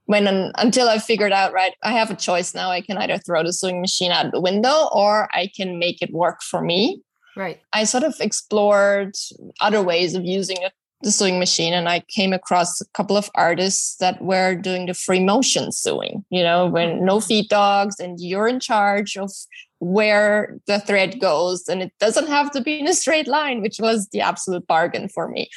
when 0.06 0.52
until 0.56 0.88
I 0.88 0.98
figured 0.98 1.32
out, 1.32 1.52
right, 1.52 1.72
I 1.82 1.92
have 1.92 2.10
a 2.10 2.16
choice 2.16 2.54
now. 2.54 2.70
I 2.70 2.80
can 2.80 2.98
either 2.98 3.18
throw 3.18 3.42
the 3.42 3.52
sewing 3.52 3.80
machine 3.80 4.12
out 4.12 4.32
the 4.32 4.40
window 4.40 4.88
or 4.92 5.28
I 5.32 5.50
can 5.54 5.78
make 5.78 6.02
it 6.02 6.12
work 6.12 6.42
for 6.42 6.60
me. 6.60 7.02
Right. 7.36 7.60
I 7.72 7.84
sort 7.84 8.04
of 8.04 8.14
explored 8.20 9.14
other 9.60 9.82
ways 9.82 10.14
of 10.14 10.24
using 10.24 10.58
a, 10.64 10.70
the 11.02 11.10
sewing 11.10 11.38
machine 11.38 11.74
and 11.74 11.88
I 11.88 12.00
came 12.08 12.32
across 12.32 12.80
a 12.80 12.86
couple 12.94 13.16
of 13.16 13.30
artists 13.34 13.96
that 13.96 14.22
were 14.22 14.54
doing 14.54 14.86
the 14.86 14.94
free 14.94 15.20
motion 15.20 15.72
sewing, 15.72 16.24
you 16.30 16.42
know, 16.42 16.66
when 16.66 17.04
no 17.04 17.16
mm-hmm. 17.16 17.26
feed 17.26 17.48
dogs 17.48 17.98
and 17.98 18.20
you're 18.20 18.48
in 18.48 18.60
charge 18.60 19.16
of 19.16 19.32
where 19.78 20.58
the 20.66 20.80
thread 20.80 21.20
goes 21.20 21.68
and 21.68 21.82
it 21.82 21.92
doesn't 22.00 22.28
have 22.28 22.50
to 22.52 22.60
be 22.60 22.78
in 22.78 22.88
a 22.88 22.94
straight 22.94 23.26
line 23.26 23.60
which 23.60 23.78
was 23.80 24.08
the 24.08 24.20
absolute 24.20 24.66
bargain 24.66 25.08
for 25.08 25.28
me. 25.28 25.48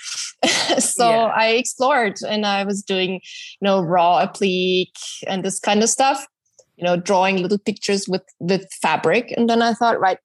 So 0.79 1.09
yeah. 1.09 1.33
i 1.35 1.47
explored 1.49 2.17
and 2.27 2.45
i 2.45 2.63
was 2.63 2.83
doing 2.83 3.13
you 3.13 3.61
know 3.61 3.81
raw 3.81 4.19
applique 4.19 4.99
and 5.25 5.43
this 5.43 5.59
kind 5.59 5.81
of 5.81 5.89
stuff 5.89 6.27
you 6.75 6.83
know 6.83 6.95
drawing 6.95 7.41
little 7.41 7.57
pictures 7.57 8.07
with 8.07 8.23
with 8.39 8.71
fabric. 8.81 9.33
And 9.35 9.49
then 9.49 9.61
i 9.61 9.73
thought 9.73 9.99
right 9.99 10.19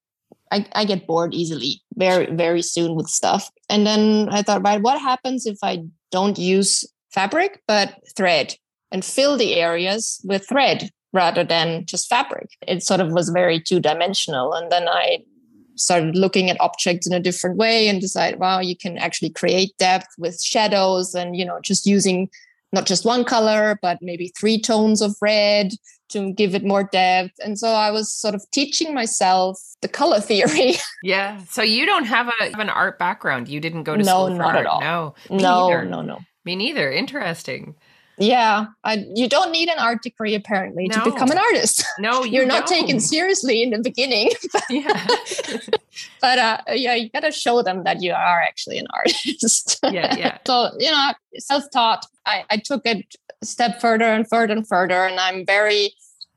I, 0.50 0.66
I 0.74 0.84
get 0.84 1.06
bored 1.06 1.32
easily 1.32 1.82
very 1.96 2.26
very 2.26 2.60
soon 2.60 2.94
with 2.94 3.08
stuff. 3.08 3.50
And 3.68 3.86
then 3.86 4.28
i 4.30 4.42
thought 4.42 4.62
right 4.62 4.82
what 4.82 5.00
happens 5.00 5.46
if 5.46 5.58
i 5.62 5.84
don't 6.10 6.38
use 6.38 6.84
fabric 7.10 7.62
but 7.66 7.98
thread 8.16 8.54
and 8.90 9.04
fill 9.04 9.36
the 9.36 9.54
areas 9.54 10.20
with 10.24 10.46
thread 10.48 10.90
rather 11.12 11.44
than 11.44 11.84
just 11.86 12.08
fabric. 12.08 12.50
It 12.66 12.82
sort 12.82 13.00
of 13.00 13.12
was 13.12 13.28
very 13.28 13.60
two 13.60 13.80
dimensional. 13.80 14.52
And 14.54 14.70
then 14.72 14.88
I 14.88 15.24
started 15.74 16.16
looking 16.16 16.50
at 16.50 16.60
objects 16.60 17.06
in 17.06 17.12
a 17.12 17.20
different 17.20 17.56
way 17.56 17.88
and 17.88 18.00
decided, 18.00 18.40
wow, 18.40 18.60
you 18.60 18.76
can 18.76 18.98
actually 18.98 19.30
create 19.30 19.76
depth 19.78 20.08
with 20.18 20.42
shadows 20.42 21.14
and, 21.14 21.36
you 21.36 21.44
know, 21.44 21.60
just 21.60 21.86
using 21.86 22.28
not 22.72 22.86
just 22.86 23.04
one 23.04 23.24
color, 23.24 23.78
but 23.82 23.98
maybe 24.00 24.32
three 24.38 24.60
tones 24.60 25.02
of 25.02 25.14
red 25.20 25.72
to 26.08 26.32
give 26.32 26.54
it 26.54 26.64
more 26.64 26.84
depth. 26.84 27.32
And 27.44 27.58
so 27.58 27.68
I 27.68 27.90
was 27.90 28.12
sort 28.12 28.34
of 28.34 28.44
teaching 28.50 28.94
myself 28.94 29.58
the 29.80 29.88
color 29.88 30.20
theory. 30.20 30.74
yeah. 31.02 31.40
So 31.50 31.62
you 31.62 31.86
don't 31.86 32.04
have, 32.04 32.28
a, 32.28 32.44
have 32.44 32.58
an 32.58 32.70
art 32.70 32.98
background. 32.98 33.48
You 33.48 33.60
didn't 33.60 33.84
go 33.84 33.96
to 33.96 34.02
no, 34.02 34.04
school 34.04 34.28
for 34.28 34.34
not 34.34 34.56
art. 34.56 34.58
At 34.58 34.66
all. 34.66 34.80
No. 34.80 35.14
no, 35.30 35.68
neither. 35.68 35.84
no, 35.84 36.02
no. 36.02 36.18
Me 36.44 36.56
neither. 36.56 36.90
Interesting. 36.90 37.74
Yeah, 38.22 38.66
I, 38.84 39.04
you 39.14 39.28
don't 39.28 39.50
need 39.50 39.68
an 39.68 39.80
art 39.80 40.02
degree 40.02 40.36
apparently 40.36 40.86
no. 40.86 40.94
to 40.96 41.10
become 41.10 41.30
an 41.30 41.38
artist. 41.38 41.84
No, 41.98 42.24
you 42.24 42.42
are 42.42 42.46
not 42.46 42.66
taken 42.66 43.00
seriously 43.00 43.62
in 43.62 43.70
the 43.70 43.78
beginning. 43.78 44.30
yeah, 44.70 45.06
but 46.20 46.38
uh, 46.38 46.58
yeah, 46.72 46.94
you 46.94 47.10
got 47.10 47.20
to 47.20 47.32
show 47.32 47.62
them 47.62 47.84
that 47.84 48.02
you 48.02 48.12
are 48.12 48.40
actually 48.40 48.78
an 48.78 48.86
artist. 48.94 49.80
yeah, 49.84 50.16
yeah. 50.16 50.38
so 50.46 50.70
you 50.78 50.90
know, 50.90 51.12
self-taught. 51.38 52.06
I, 52.24 52.44
I 52.50 52.56
took 52.58 52.86
it 52.86 53.16
a 53.42 53.46
step 53.46 53.80
further 53.80 54.04
and 54.04 54.28
further 54.28 54.52
and 54.54 54.66
further, 54.66 55.04
and 55.04 55.18
I'm 55.18 55.44
very 55.44 55.92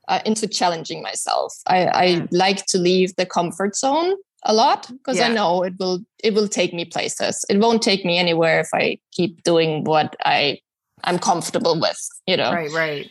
uh, 0.08 0.20
into 0.24 0.46
challenging 0.48 1.02
myself. 1.02 1.54
I, 1.66 1.86
I 1.86 2.04
yeah. 2.04 2.26
like 2.32 2.66
to 2.66 2.78
leave 2.78 3.14
the 3.16 3.26
comfort 3.26 3.76
zone 3.76 4.14
a 4.42 4.52
lot 4.52 4.88
because 4.90 5.18
yeah. 5.18 5.26
I 5.26 5.32
know 5.32 5.62
it 5.62 5.74
will 5.78 6.00
it 6.22 6.34
will 6.34 6.48
take 6.48 6.74
me 6.74 6.84
places. 6.84 7.44
It 7.48 7.58
won't 7.58 7.82
take 7.82 8.04
me 8.04 8.18
anywhere 8.18 8.60
if 8.60 8.68
I 8.74 8.98
keep 9.12 9.42
doing 9.42 9.84
what 9.84 10.16
I 10.24 10.58
I'm 11.04 11.18
comfortable 11.18 11.78
with, 11.80 12.08
you 12.26 12.36
know. 12.36 12.52
Right, 12.52 12.72
right. 12.72 13.10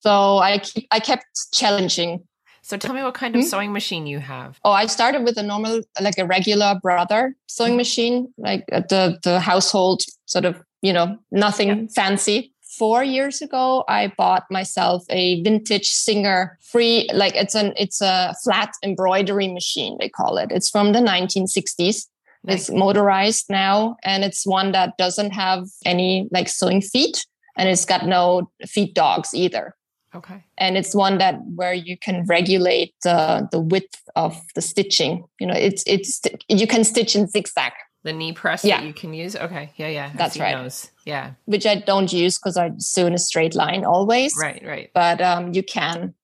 So 0.00 0.38
I 0.38 0.58
keep, 0.58 0.86
I 0.90 1.00
kept 1.00 1.24
challenging. 1.52 2.24
So 2.62 2.76
tell 2.76 2.94
me 2.94 3.02
what 3.02 3.14
kind 3.14 3.34
of 3.34 3.42
hmm? 3.42 3.48
sewing 3.48 3.72
machine 3.72 4.06
you 4.06 4.20
have. 4.20 4.58
Oh, 4.64 4.70
I 4.70 4.86
started 4.86 5.24
with 5.24 5.36
a 5.36 5.42
normal, 5.42 5.82
like 6.00 6.18
a 6.18 6.26
regular 6.26 6.78
brother 6.80 7.34
sewing 7.46 7.76
machine, 7.76 8.32
like 8.38 8.64
the 8.66 9.18
the 9.22 9.40
household 9.40 10.02
sort 10.26 10.44
of, 10.44 10.62
you 10.80 10.92
know, 10.92 11.18
nothing 11.30 11.68
yeah. 11.68 11.86
fancy. 11.94 12.52
Four 12.78 13.04
years 13.04 13.42
ago, 13.42 13.84
I 13.86 14.12
bought 14.16 14.44
myself 14.50 15.04
a 15.10 15.42
vintage 15.42 15.88
Singer 15.88 16.58
free, 16.62 17.06
like 17.12 17.34
it's 17.34 17.54
an 17.54 17.74
it's 17.76 18.00
a 18.00 18.34
flat 18.42 18.72
embroidery 18.82 19.48
machine 19.48 19.98
they 20.00 20.08
call 20.08 20.38
it. 20.38 20.50
It's 20.50 20.70
from 20.70 20.92
the 20.92 21.00
1960s 21.00 21.78
Nice. 21.86 22.08
It's 22.48 22.70
motorized 22.70 23.46
now, 23.48 23.96
and 24.02 24.24
it's 24.24 24.46
one 24.46 24.72
that 24.72 24.96
doesn't 24.98 25.30
have 25.30 25.66
any 25.84 26.28
like 26.32 26.48
sewing 26.48 26.80
feet, 26.80 27.24
and 27.56 27.68
it's 27.68 27.84
got 27.84 28.06
no 28.06 28.50
feed 28.66 28.94
dogs 28.94 29.32
either. 29.32 29.74
Okay. 30.14 30.44
And 30.58 30.76
it's 30.76 30.94
one 30.94 31.18
that 31.18 31.40
where 31.54 31.72
you 31.72 31.96
can 31.96 32.26
regulate 32.26 32.94
the 33.02 33.48
the 33.50 33.60
width 33.60 34.02
of 34.16 34.40
the 34.54 34.60
stitching. 34.60 35.24
You 35.38 35.46
know, 35.46 35.54
it's 35.54 35.84
it's 35.86 36.20
you 36.48 36.66
can 36.66 36.84
stitch 36.84 37.16
in 37.16 37.28
zigzag. 37.28 37.72
The 38.04 38.12
knee 38.12 38.32
press 38.32 38.64
yeah. 38.64 38.80
that 38.80 38.86
you 38.86 38.92
can 38.92 39.14
use. 39.14 39.36
Okay. 39.36 39.70
Yeah, 39.76 39.88
yeah. 39.88 40.10
That's 40.16 40.36
right. 40.36 40.56
Those. 40.56 40.90
Yeah. 41.06 41.32
Which 41.44 41.66
I 41.66 41.76
don't 41.76 42.12
use 42.12 42.36
because 42.36 42.56
I 42.56 42.72
sew 42.78 43.06
in 43.06 43.14
a 43.14 43.18
straight 43.18 43.54
line 43.54 43.84
always. 43.84 44.34
Right, 44.36 44.62
right. 44.66 44.90
But 44.92 45.20
um, 45.20 45.52
you 45.52 45.62
can 45.62 46.14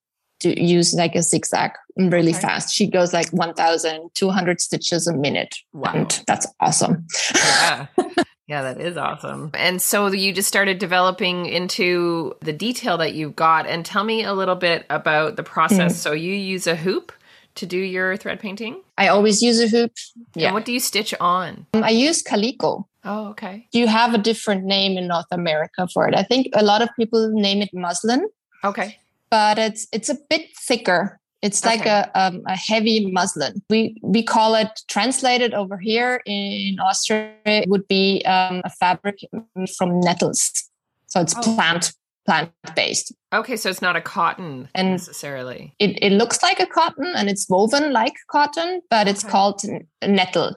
to 0.40 0.60
use 0.60 0.94
like 0.94 1.14
a 1.14 1.22
zigzag 1.22 1.72
really 1.98 2.30
okay. 2.30 2.40
fast. 2.40 2.74
She 2.74 2.86
goes 2.86 3.12
like 3.12 3.28
1,200 3.30 4.60
stitches 4.60 5.06
a 5.06 5.14
minute. 5.14 5.56
Wow. 5.72 5.92
And 5.94 6.22
that's 6.26 6.46
awesome. 6.60 7.06
Yeah. 7.34 7.86
Yeah, 8.48 8.62
that 8.62 8.80
is 8.80 8.96
awesome. 8.96 9.50
And 9.52 9.82
so 9.82 10.06
you 10.06 10.32
just 10.32 10.48
started 10.48 10.78
developing 10.78 11.44
into 11.44 12.34
the 12.40 12.54
detail 12.54 12.96
that 12.96 13.12
you've 13.12 13.36
got. 13.36 13.66
And 13.66 13.84
tell 13.84 14.04
me 14.04 14.24
a 14.24 14.32
little 14.32 14.54
bit 14.54 14.86
about 14.88 15.36
the 15.36 15.42
process. 15.42 15.92
Mm. 15.92 15.96
So 15.96 16.12
you 16.12 16.32
use 16.32 16.66
a 16.66 16.74
hoop 16.74 17.12
to 17.56 17.66
do 17.66 17.76
your 17.76 18.16
thread 18.16 18.40
painting? 18.40 18.80
I 18.96 19.08
always 19.08 19.42
use 19.42 19.60
a 19.60 19.68
hoop. 19.68 19.92
Yeah. 20.34 20.46
And 20.46 20.54
what 20.54 20.64
do 20.64 20.72
you 20.72 20.80
stitch 20.80 21.12
on? 21.20 21.66
Um, 21.74 21.84
I 21.84 21.90
use 21.90 22.22
calico. 22.22 22.88
Oh, 23.04 23.26
okay. 23.32 23.68
You 23.72 23.86
have 23.86 24.14
a 24.14 24.18
different 24.18 24.64
name 24.64 24.96
in 24.96 25.08
North 25.08 25.30
America 25.30 25.86
for 25.92 26.08
it. 26.08 26.14
I 26.14 26.22
think 26.22 26.48
a 26.54 26.64
lot 26.64 26.80
of 26.80 26.88
people 26.96 27.30
name 27.30 27.60
it 27.60 27.68
muslin. 27.74 28.30
Okay 28.64 28.96
but 29.30 29.58
it's 29.58 29.86
it's 29.92 30.08
a 30.08 30.16
bit 30.28 30.56
thicker. 30.56 31.20
It's 31.40 31.64
like 31.64 31.80
okay. 31.82 31.90
a 31.90 32.10
um, 32.14 32.42
a 32.46 32.56
heavy 32.56 33.10
muslin. 33.12 33.62
We 33.70 34.00
we 34.02 34.22
call 34.22 34.54
it 34.54 34.68
translated 34.88 35.54
over 35.54 35.78
here 35.78 36.20
in 36.26 36.78
Austria 36.80 37.32
it 37.44 37.68
would 37.68 37.86
be 37.86 38.22
um, 38.24 38.60
a 38.64 38.70
fabric 38.70 39.20
from 39.76 40.00
nettles. 40.00 40.68
So 41.06 41.20
it's 41.20 41.34
oh. 41.36 41.42
plant 41.42 41.92
plant 42.26 42.52
based. 42.74 43.14
Okay, 43.32 43.56
so 43.56 43.70
it's 43.70 43.80
not 43.80 43.94
a 43.94 44.00
cotton 44.00 44.68
and 44.74 44.90
necessarily. 44.90 45.74
It 45.78 46.02
it 46.02 46.12
looks 46.12 46.42
like 46.42 46.58
a 46.58 46.66
cotton 46.66 47.12
and 47.16 47.28
it's 47.28 47.48
woven 47.48 47.92
like 47.92 48.14
cotton, 48.30 48.80
but 48.90 49.06
it's 49.06 49.24
okay. 49.24 49.30
called 49.30 49.62
nettle 50.02 50.56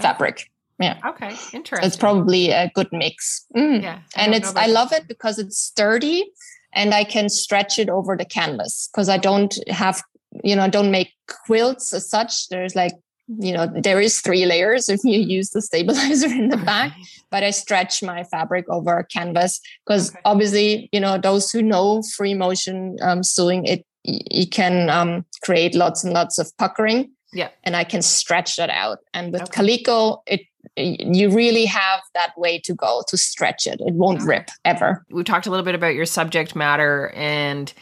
fabric. 0.00 0.48
Yeah. 0.80 0.98
Okay. 1.06 1.36
Interesting. 1.52 1.86
it's 1.86 1.96
probably 1.96 2.50
a 2.50 2.70
good 2.74 2.88
mix. 2.90 3.44
Mm. 3.54 3.82
Yeah. 3.82 3.98
I 4.16 4.22
and 4.22 4.34
it's 4.34 4.54
I 4.56 4.66
love 4.66 4.92
it 4.92 5.06
because 5.06 5.38
it's 5.38 5.58
sturdy 5.58 6.24
and 6.72 6.94
I 6.94 7.04
can 7.04 7.28
stretch 7.28 7.78
it 7.78 7.88
over 7.88 8.16
the 8.16 8.24
canvas 8.24 8.88
because 8.92 9.08
I 9.08 9.18
don't 9.18 9.56
have, 9.68 10.02
you 10.42 10.56
know, 10.56 10.68
don't 10.68 10.90
make 10.90 11.12
quilts 11.46 11.92
as 11.92 12.08
such. 12.08 12.48
There's 12.48 12.74
like, 12.74 12.92
you 13.28 13.52
know, 13.52 13.66
there 13.66 14.00
is 14.00 14.20
three 14.20 14.46
layers 14.46 14.88
if 14.88 15.00
you 15.04 15.18
use 15.20 15.50
the 15.50 15.62
stabilizer 15.62 16.26
in 16.26 16.48
the 16.48 16.56
back, 16.56 16.92
but 17.30 17.42
I 17.42 17.50
stretch 17.50 18.02
my 18.02 18.24
fabric 18.24 18.68
over 18.68 18.98
a 18.98 19.06
canvas 19.06 19.60
because 19.86 20.10
okay. 20.10 20.20
obviously, 20.24 20.88
you 20.92 21.00
know, 21.00 21.18
those 21.18 21.50
who 21.50 21.62
know 21.62 22.02
free 22.16 22.34
motion 22.34 22.96
um, 23.02 23.22
sewing, 23.22 23.64
it 23.66 23.86
you 24.04 24.48
can 24.48 24.90
um, 24.90 25.24
create 25.42 25.74
lots 25.74 26.02
and 26.02 26.12
lots 26.12 26.38
of 26.38 26.56
puckering. 26.58 27.12
Yeah. 27.32 27.48
And 27.64 27.76
I 27.76 27.84
can 27.84 28.02
stretch 28.02 28.56
that 28.56 28.68
out. 28.68 28.98
And 29.14 29.32
with 29.32 29.42
okay. 29.42 29.52
Calico, 29.52 30.22
it 30.26 30.42
you 30.76 31.28
really 31.30 31.66
have 31.66 32.00
that 32.14 32.32
way 32.36 32.58
to 32.60 32.74
go 32.74 33.02
to 33.08 33.16
stretch 33.16 33.66
it. 33.66 33.80
It 33.80 33.94
won't 33.94 34.22
rip 34.22 34.48
ever. 34.64 35.04
We 35.10 35.22
talked 35.24 35.46
a 35.46 35.50
little 35.50 35.64
bit 35.64 35.74
about 35.74 35.94
your 35.94 36.06
subject 36.06 36.56
matter 36.56 37.12
and 37.14 37.72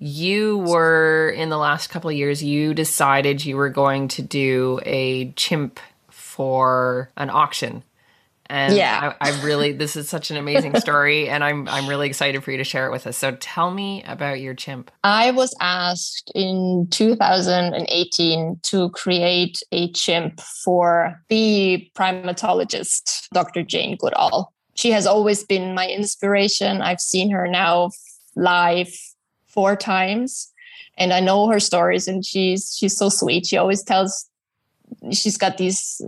you 0.00 0.58
were 0.58 1.30
in 1.30 1.48
the 1.48 1.58
last 1.58 1.88
couple 1.88 2.10
of 2.10 2.16
years 2.16 2.42
you 2.42 2.74
decided 2.74 3.44
you 3.44 3.56
were 3.56 3.70
going 3.70 4.08
to 4.08 4.22
do 4.22 4.80
a 4.84 5.32
chimp 5.32 5.80
for 6.10 7.10
an 7.16 7.30
auction 7.30 7.82
And 8.50 8.74
yeah, 8.74 9.14
I, 9.20 9.30
I 9.30 9.42
really 9.42 9.72
this 9.72 9.96
is 9.96 10.08
such 10.08 10.30
an 10.30 10.36
amazing 10.36 10.76
story, 10.80 11.28
and 11.28 11.44
I'm 11.44 11.68
I'm 11.68 11.86
really 11.88 12.06
excited 12.08 12.42
for 12.42 12.50
you 12.50 12.58
to 12.58 12.64
share 12.64 12.86
it 12.86 12.92
with 12.92 13.06
us. 13.06 13.16
So 13.18 13.32
tell 13.32 13.70
me 13.70 14.02
about 14.04 14.40
your 14.40 14.54
chimp. 14.54 14.90
I 15.04 15.32
was 15.32 15.54
asked 15.60 16.32
in 16.34 16.88
2018 16.90 18.60
to 18.62 18.90
create 18.90 19.62
a 19.72 19.92
chimp 19.92 20.40
for 20.40 21.20
the 21.28 21.90
primatologist, 21.94 23.28
Dr. 23.32 23.62
Jane 23.62 23.96
Goodall. 23.98 24.52
She 24.74 24.92
has 24.92 25.06
always 25.06 25.44
been 25.44 25.74
my 25.74 25.88
inspiration. 25.88 26.80
I've 26.80 27.00
seen 27.00 27.30
her 27.30 27.48
now 27.48 27.90
live 28.36 28.94
four 29.48 29.76
times 29.76 30.52
and 30.98 31.12
I 31.12 31.20
know 31.20 31.48
her 31.48 31.60
stories 31.60 32.08
and 32.08 32.24
she's 32.24 32.76
she's 32.76 32.96
so 32.96 33.08
sweet. 33.08 33.46
She 33.46 33.56
always 33.56 33.82
tells 33.82 34.28
she's 35.12 35.36
got 35.36 35.58
these 35.58 36.00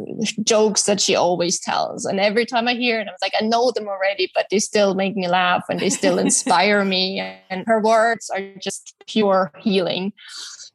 jokes 0.42 0.84
that 0.84 1.00
she 1.00 1.14
always 1.14 1.60
tells. 1.60 2.04
And 2.04 2.18
every 2.18 2.46
time 2.46 2.66
I 2.66 2.74
hear 2.74 3.00
it, 3.00 3.08
I 3.08 3.12
was 3.12 3.20
like, 3.22 3.34
I 3.40 3.44
know 3.44 3.70
them 3.70 3.88
already, 3.88 4.30
but 4.34 4.46
they 4.50 4.58
still 4.58 4.94
make 4.94 5.16
me 5.16 5.28
laugh 5.28 5.64
and 5.70 5.78
they 5.78 5.90
still 5.90 6.18
inspire 6.18 6.84
me. 6.84 7.20
And 7.50 7.64
her 7.66 7.80
words 7.80 8.30
are 8.30 8.40
just 8.60 8.94
pure 9.06 9.52
healing. 9.58 10.12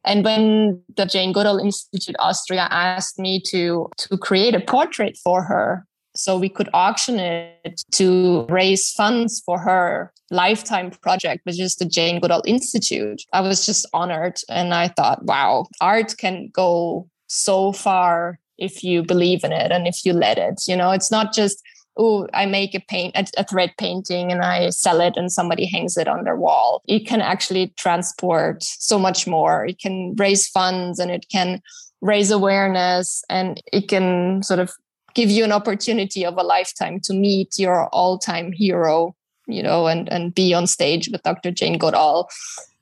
And 0.05 0.23
when 0.23 0.81
the 0.95 1.05
Jane 1.05 1.33
Goodall 1.33 1.57
Institute 1.57 2.15
Austria 2.19 2.67
asked 2.71 3.19
me 3.19 3.41
to 3.47 3.89
to 3.97 4.17
create 4.17 4.55
a 4.55 4.59
portrait 4.59 5.17
for 5.17 5.43
her, 5.43 5.85
so 6.15 6.37
we 6.37 6.49
could 6.49 6.69
auction 6.73 7.19
it 7.19 7.83
to 7.93 8.45
raise 8.49 8.91
funds 8.91 9.41
for 9.45 9.59
her 9.59 10.11
lifetime 10.31 10.91
project, 10.91 11.41
which 11.45 11.59
is 11.59 11.75
the 11.75 11.85
Jane 11.85 12.19
Goodall 12.19 12.43
Institute. 12.45 13.21
I 13.33 13.41
was 13.41 13.65
just 13.65 13.87
honored 13.93 14.39
and 14.49 14.73
I 14.73 14.89
thought, 14.89 15.23
wow, 15.23 15.67
art 15.81 16.15
can 16.17 16.49
go 16.53 17.07
so 17.27 17.71
far 17.71 18.39
if 18.57 18.83
you 18.83 19.03
believe 19.03 19.43
in 19.43 19.51
it 19.51 19.71
and 19.71 19.87
if 19.87 20.05
you 20.05 20.13
let 20.13 20.37
it. 20.37 20.61
You 20.67 20.75
know, 20.75 20.91
it's 20.91 21.11
not 21.11 21.33
just 21.33 21.61
oh, 21.97 22.27
I 22.33 22.45
make 22.45 22.75
a 22.75 22.79
paint 22.79 23.15
a, 23.37 23.43
thread 23.45 23.73
painting 23.77 24.31
and 24.31 24.41
I 24.41 24.69
sell 24.69 25.01
it 25.01 25.15
and 25.15 25.31
somebody 25.31 25.65
hangs 25.65 25.97
it 25.97 26.07
on 26.07 26.23
their 26.23 26.35
wall. 26.35 26.81
It 26.87 27.07
can 27.07 27.21
actually 27.21 27.73
transport 27.77 28.63
so 28.63 28.99
much 28.99 29.27
more. 29.27 29.65
It 29.65 29.79
can 29.79 30.13
raise 30.17 30.47
funds 30.47 30.99
and 30.99 31.09
it 31.09 31.27
can 31.31 31.61
raise 32.01 32.31
awareness 32.31 33.23
and 33.29 33.61
it 33.71 33.87
can 33.87 34.43
sort 34.43 34.59
of 34.59 34.73
give 35.15 35.31
you 35.31 35.43
an 35.43 35.51
opportunity 35.51 36.25
of 36.25 36.37
a 36.37 36.43
lifetime 36.43 36.99
to 37.01 37.13
meet 37.13 37.57
your 37.57 37.87
all-time 37.87 38.51
hero, 38.51 39.15
you 39.47 39.63
know, 39.63 39.87
and 39.87 40.11
and 40.11 40.35
be 40.35 40.53
on 40.53 40.67
stage 40.67 41.09
with 41.09 41.23
Dr. 41.23 41.51
Jane 41.51 41.77
Goodall. 41.77 42.29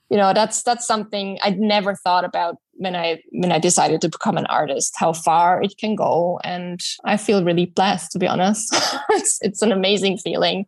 You 0.09 0.17
know 0.17 0.33
that's 0.33 0.61
that's 0.61 0.85
something 0.85 1.39
i'd 1.41 1.59
never 1.59 1.95
thought 1.95 2.23
about 2.23 2.57
when 2.73 2.95
i 2.95 3.19
when 3.31 3.51
i 3.51 3.57
decided 3.57 3.99
to 4.01 4.09
become 4.09 4.37
an 4.37 4.45
artist 4.45 4.93
how 4.95 5.13
far 5.13 5.63
it 5.63 5.75
can 5.79 5.95
go. 5.95 6.39
And 6.43 6.81
i 7.05 7.17
feel 7.17 7.43
really 7.43 7.67
blessed 7.67 8.11
to 8.11 8.19
be 8.19 8.27
honest. 8.27 8.75
It's, 9.11 9.39
it's 9.41 9.61
an 9.61 9.71
amazing 9.71 10.17
feeling 10.17 10.65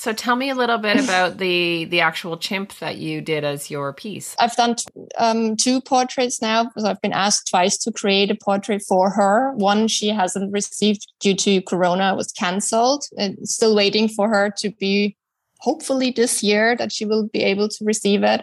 so 0.00 0.14
tell 0.14 0.34
me 0.34 0.48
a 0.48 0.54
little 0.54 0.78
bit 0.78 0.98
about 0.98 1.36
the 1.36 1.84
the 1.84 2.00
actual 2.00 2.38
chimp 2.38 2.78
that 2.78 2.96
you 2.96 3.20
did 3.20 3.44
as 3.44 3.70
your 3.70 3.92
piece. 3.92 4.34
I've 4.38 4.56
done 4.56 4.76
um, 5.18 5.56
two 5.56 5.82
portraits 5.82 6.40
now 6.40 6.64
because 6.64 6.84
I've 6.84 7.02
been 7.02 7.12
asked 7.12 7.50
twice 7.50 7.76
to 7.78 7.92
create 7.92 8.30
a 8.30 8.34
portrait 8.34 8.82
for 8.88 9.10
her. 9.10 9.52
One 9.56 9.88
she 9.88 10.08
hasn't 10.08 10.52
received 10.52 11.06
due 11.20 11.34
to 11.36 11.60
Corona; 11.62 12.14
was 12.14 12.32
cancelled. 12.32 13.04
Still 13.42 13.76
waiting 13.76 14.08
for 14.08 14.30
her 14.30 14.50
to 14.58 14.70
be 14.70 15.18
hopefully 15.60 16.10
this 16.10 16.42
year 16.42 16.76
that 16.76 16.92
she 16.92 17.04
will 17.04 17.28
be 17.28 17.42
able 17.42 17.68
to 17.68 17.84
receive 17.84 18.22
it. 18.22 18.42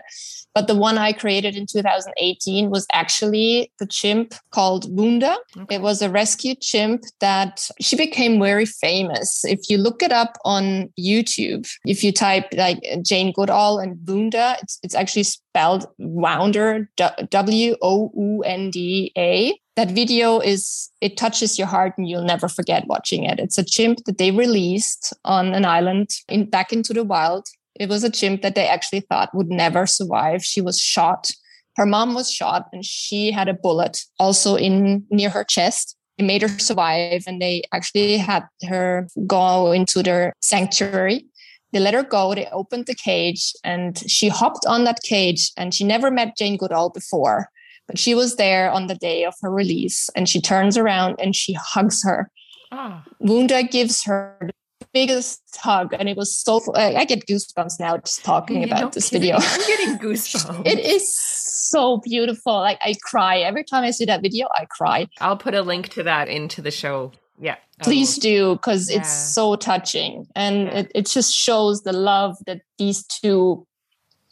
But 0.58 0.66
the 0.66 0.76
one 0.76 0.98
I 0.98 1.14
created 1.14 1.56
in 1.56 1.68
2018 1.68 2.72
was 2.72 2.88
actually 2.92 3.72
the 3.78 3.86
chimp 3.86 4.34
called 4.50 4.90
Wounda. 4.90 5.36
Okay. 5.56 5.76
It 5.76 5.82
was 5.82 6.02
a 6.02 6.10
rescued 6.10 6.62
chimp 6.62 7.04
that 7.20 7.70
she 7.80 7.96
became 7.96 8.40
very 8.42 8.66
famous. 8.66 9.46
If 9.46 9.70
you 9.70 9.78
look 9.78 10.02
it 10.02 10.12
up 10.12 10.36
on 10.46 10.92
YouTube, 11.00 11.70
if 11.86 12.04
you 12.04 12.12
type 12.12 12.48
like 12.54 12.80
Jane 13.04 13.34
Goodall 13.34 13.78
and 13.78 13.98
Wounda, 13.98 14.58
it's, 14.64 14.80
it's 14.82 14.96
actually 14.96 15.24
spelled 15.24 15.86
Wounda, 16.00 16.88
W 17.30 17.76
O 17.84 18.12
U 18.16 18.42
N 18.44 18.72
D 18.72 19.12
A 19.16 19.60
that 19.78 19.92
video 19.92 20.40
is 20.40 20.90
it 21.00 21.16
touches 21.16 21.58
your 21.58 21.68
heart 21.68 21.94
and 21.98 22.10
you'll 22.10 22.26
never 22.26 22.50
forget 22.50 22.86
watching 22.88 23.24
it 23.24 23.40
it's 23.40 23.58
a 23.58 23.64
chimp 23.64 24.00
that 24.06 24.18
they 24.18 24.32
released 24.32 25.14
on 25.24 25.54
an 25.54 25.64
island 25.64 26.10
in 26.28 26.50
back 26.50 26.74
into 26.74 26.94
the 26.94 27.06
wild 27.06 27.48
it 27.80 27.90
was 27.90 28.04
a 28.04 28.10
chimp 28.10 28.42
that 28.42 28.56
they 28.56 28.68
actually 28.68 29.02
thought 29.02 29.34
would 29.34 29.50
never 29.50 29.86
survive. 29.86 30.44
She 30.44 30.62
was 30.62 30.80
shot. 30.80 31.30
Her 31.76 31.86
mom 31.86 32.14
was 32.14 32.32
shot 32.32 32.68
and 32.74 32.84
she 32.84 33.32
had 33.32 33.48
a 33.48 33.54
bullet 33.54 34.00
also 34.20 34.56
in 34.56 35.06
near 35.12 35.30
her 35.30 35.44
chest. 35.44 35.96
It 36.18 36.26
made 36.26 36.42
her 36.42 36.60
survive 36.60 37.24
and 37.28 37.42
they 37.42 37.64
actually 37.72 38.18
had 38.18 38.44
her 38.68 39.08
go 39.28 39.72
into 39.72 40.02
their 40.02 40.34
sanctuary. 40.42 41.26
They 41.72 41.80
let 41.80 41.94
her 41.94 42.04
go. 42.04 42.34
They 42.34 42.48
opened 42.48 42.88
the 42.88 42.96
cage 42.96 43.54
and 43.64 44.02
she 44.10 44.30
hopped 44.30 44.66
on 44.66 44.86
that 44.86 45.04
cage 45.04 45.52
and 45.56 45.74
she 45.74 45.84
never 45.84 46.10
met 46.10 46.36
Jane 46.36 46.58
Goodall 46.58 46.90
before, 46.90 47.50
but 47.88 47.98
she 47.98 48.14
was 48.14 48.36
there 48.36 48.70
on 48.70 48.88
the 48.88 48.96
day 48.96 49.24
of 49.24 49.34
her 49.42 49.50
release 49.50 50.10
and 50.16 50.28
she 50.30 50.42
turns 50.42 50.78
around 50.78 51.16
and 51.20 51.36
she 51.36 51.54
hugs 51.54 52.04
her. 52.04 52.30
Ah. 52.72 53.04
Oh. 53.06 53.26
Wounda 53.26 53.70
gives 53.70 54.04
her 54.04 54.38
the 54.80 54.88
biggest 54.94 55.42
hug 55.56 55.94
and 55.94 56.08
it 56.08 56.18
was 56.18 56.36
so 56.36 56.62
i 56.76 57.06
get 57.06 57.26
goosebumps 57.26 57.80
now 57.80 57.98
just 57.98 58.24
talking 58.24 58.62
you 58.62 58.68
about 58.68 58.92
this 58.92 59.10
video. 59.10 59.38
I'm 59.40 59.68
getting 59.68 59.98
goosebumps. 60.10 60.68
It 60.68 60.80
is 60.80 61.16
so 61.16 61.98
beautiful. 62.00 62.54
Like 62.54 62.78
i 62.82 62.94
cry. 63.04 63.40
Every 63.40 63.64
time 63.64 63.84
i 63.84 63.92
see 63.92 64.06
that 64.06 64.22
video 64.22 64.48
i 64.56 64.66
cry. 64.66 65.08
I'll 65.20 65.38
put 65.38 65.56
a 65.56 65.62
link 65.62 65.90
to 65.90 66.04
that 66.04 66.28
into 66.28 66.62
the 66.62 66.72
show. 66.72 67.14
Yeah. 67.40 67.56
Please 67.82 68.18
do 68.18 68.56
because 68.56 68.90
yeah. 68.90 68.98
it's 68.98 69.14
so 69.14 69.56
touching 69.56 70.28
and 70.36 70.64
yeah. 70.64 70.80
it, 70.80 70.92
it 70.94 71.06
just 71.06 71.34
shows 71.34 71.84
the 71.84 71.94
love 71.94 72.36
that 72.48 72.62
these 72.78 73.04
two 73.06 73.66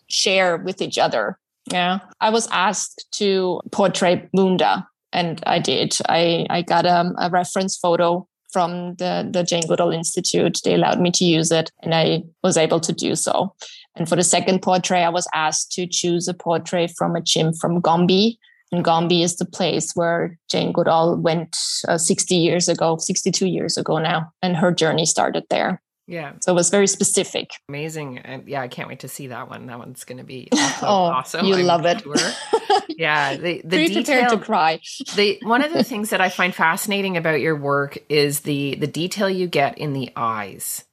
share 0.07 0.57
with 0.57 0.81
each 0.81 0.97
other 0.97 1.39
yeah 1.71 1.99
i 2.21 2.29
was 2.29 2.47
asked 2.51 3.05
to 3.11 3.61
portray 3.71 4.27
Wounda 4.35 4.85
and 5.13 5.41
i 5.45 5.59
did 5.59 5.97
i 6.07 6.45
i 6.49 6.61
got 6.61 6.85
a, 6.85 7.11
a 7.19 7.29
reference 7.29 7.77
photo 7.77 8.27
from 8.55 8.95
the, 8.95 9.27
the 9.29 9.43
Jane 9.43 9.67
Goodall 9.67 9.91
Institute. 9.91 10.61
They 10.63 10.75
allowed 10.75 11.01
me 11.01 11.11
to 11.11 11.25
use 11.25 11.51
it 11.51 11.73
and 11.83 11.93
I 11.93 12.23
was 12.41 12.55
able 12.55 12.79
to 12.79 12.93
do 12.93 13.13
so. 13.17 13.53
And 13.97 14.07
for 14.07 14.15
the 14.15 14.23
second 14.23 14.61
portrait, 14.61 15.03
I 15.03 15.09
was 15.09 15.27
asked 15.33 15.73
to 15.73 15.85
choose 15.85 16.29
a 16.29 16.33
portrait 16.33 16.91
from 16.97 17.17
a 17.17 17.21
chimp 17.21 17.57
from 17.59 17.81
Gombe. 17.81 18.37
And 18.71 18.81
Gombe 18.81 19.21
is 19.21 19.35
the 19.35 19.45
place 19.45 19.91
where 19.93 20.37
Jane 20.49 20.71
Goodall 20.71 21.17
went 21.17 21.57
uh, 21.89 21.97
60 21.97 22.33
years 22.33 22.69
ago, 22.69 22.95
62 22.97 23.45
years 23.45 23.75
ago 23.75 23.97
now, 23.97 24.31
and 24.41 24.55
her 24.55 24.71
journey 24.71 25.05
started 25.05 25.43
there. 25.49 25.81
Yeah. 26.07 26.33
So 26.41 26.51
it 26.51 26.55
was 26.55 26.69
very 26.69 26.87
specific. 26.87 27.49
Amazing. 27.67 28.19
And 28.19 28.47
yeah, 28.47 28.61
I 28.61 28.67
can't 28.67 28.87
wait 28.87 28.99
to 28.99 29.07
see 29.07 29.27
that 29.27 29.49
one. 29.49 29.65
That 29.65 29.79
one's 29.79 30.03
going 30.03 30.19
to 30.19 30.23
be 30.23 30.49
oh, 30.53 30.75
awesome. 30.81 31.45
You 31.45 31.55
I'm 31.55 31.65
love 31.65 31.85
it. 31.85 32.01
Sure. 32.01 32.15
yeah. 32.89 33.35
The, 33.35 33.61
the 33.63 33.87
detail, 33.87 34.29
to 34.29 34.37
cry. 34.37 34.79
the, 35.15 35.39
one 35.41 35.63
of 35.63 35.73
the 35.73 35.83
things 35.83 36.11
that 36.11 36.21
I 36.21 36.29
find 36.29 36.53
fascinating 36.53 37.17
about 37.17 37.41
your 37.41 37.55
work 37.55 37.97
is 38.07 38.41
the, 38.41 38.75
the 38.75 38.87
detail 38.87 39.29
you 39.29 39.47
get 39.47 39.77
in 39.79 39.93
the 39.93 40.11
eyes. 40.15 40.85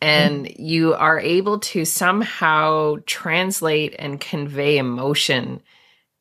And 0.00 0.46
mm. 0.46 0.54
you 0.58 0.94
are 0.94 1.20
able 1.20 1.58
to 1.58 1.84
somehow 1.84 2.96
translate 3.04 3.94
and 3.98 4.18
convey 4.18 4.78
emotion 4.78 5.60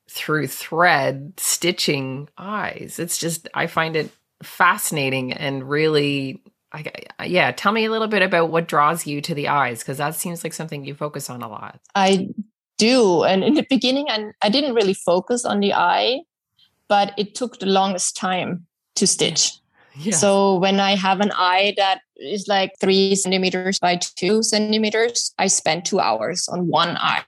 through 0.09 0.47
thread 0.47 1.33
stitching 1.37 2.27
eyes. 2.37 2.99
It's 2.99 3.17
just, 3.17 3.47
I 3.53 3.67
find 3.67 3.95
it 3.95 4.11
fascinating 4.43 5.31
and 5.31 5.69
really 5.69 6.41
I, 6.71 6.85
yeah, 7.25 7.51
tell 7.51 7.71
me 7.71 7.85
a 7.85 7.91
little 7.91 8.07
bit 8.07 8.21
about 8.21 8.51
what 8.51 8.67
draws 8.67 9.07
you 9.07 9.21
to 9.21 9.33
the 9.33 9.47
eyes 9.47 9.79
because 9.79 9.97
that 9.97 10.15
seems 10.15 10.43
like 10.43 10.53
something 10.53 10.85
you 10.85 10.93
focus 10.93 11.29
on 11.29 11.41
a 11.41 11.47
lot. 11.47 11.79
I 11.95 12.29
do, 12.77 13.23
and 13.23 13.43
in 13.43 13.55
the 13.55 13.65
beginning, 13.69 14.07
I, 14.09 14.31
I 14.41 14.49
didn't 14.49 14.75
really 14.75 14.93
focus 14.93 15.45
on 15.45 15.59
the 15.59 15.73
eye, 15.73 16.21
but 16.87 17.13
it 17.17 17.35
took 17.35 17.59
the 17.59 17.65
longest 17.65 18.15
time 18.15 18.67
to 18.95 19.07
stitch. 19.07 19.53
Yeah. 19.95 20.15
So 20.15 20.55
when 20.55 20.79
I 20.79 20.95
have 20.95 21.19
an 21.19 21.31
eye 21.35 21.73
that 21.75 22.01
is 22.15 22.47
like 22.47 22.71
three 22.79 23.15
centimeters 23.15 23.79
by 23.79 23.97
two 23.97 24.43
centimeters, 24.43 25.33
I 25.37 25.47
spend 25.47 25.83
two 25.83 25.99
hours 25.99 26.47
on 26.47 26.67
one 26.67 26.95
eye. 26.95 27.23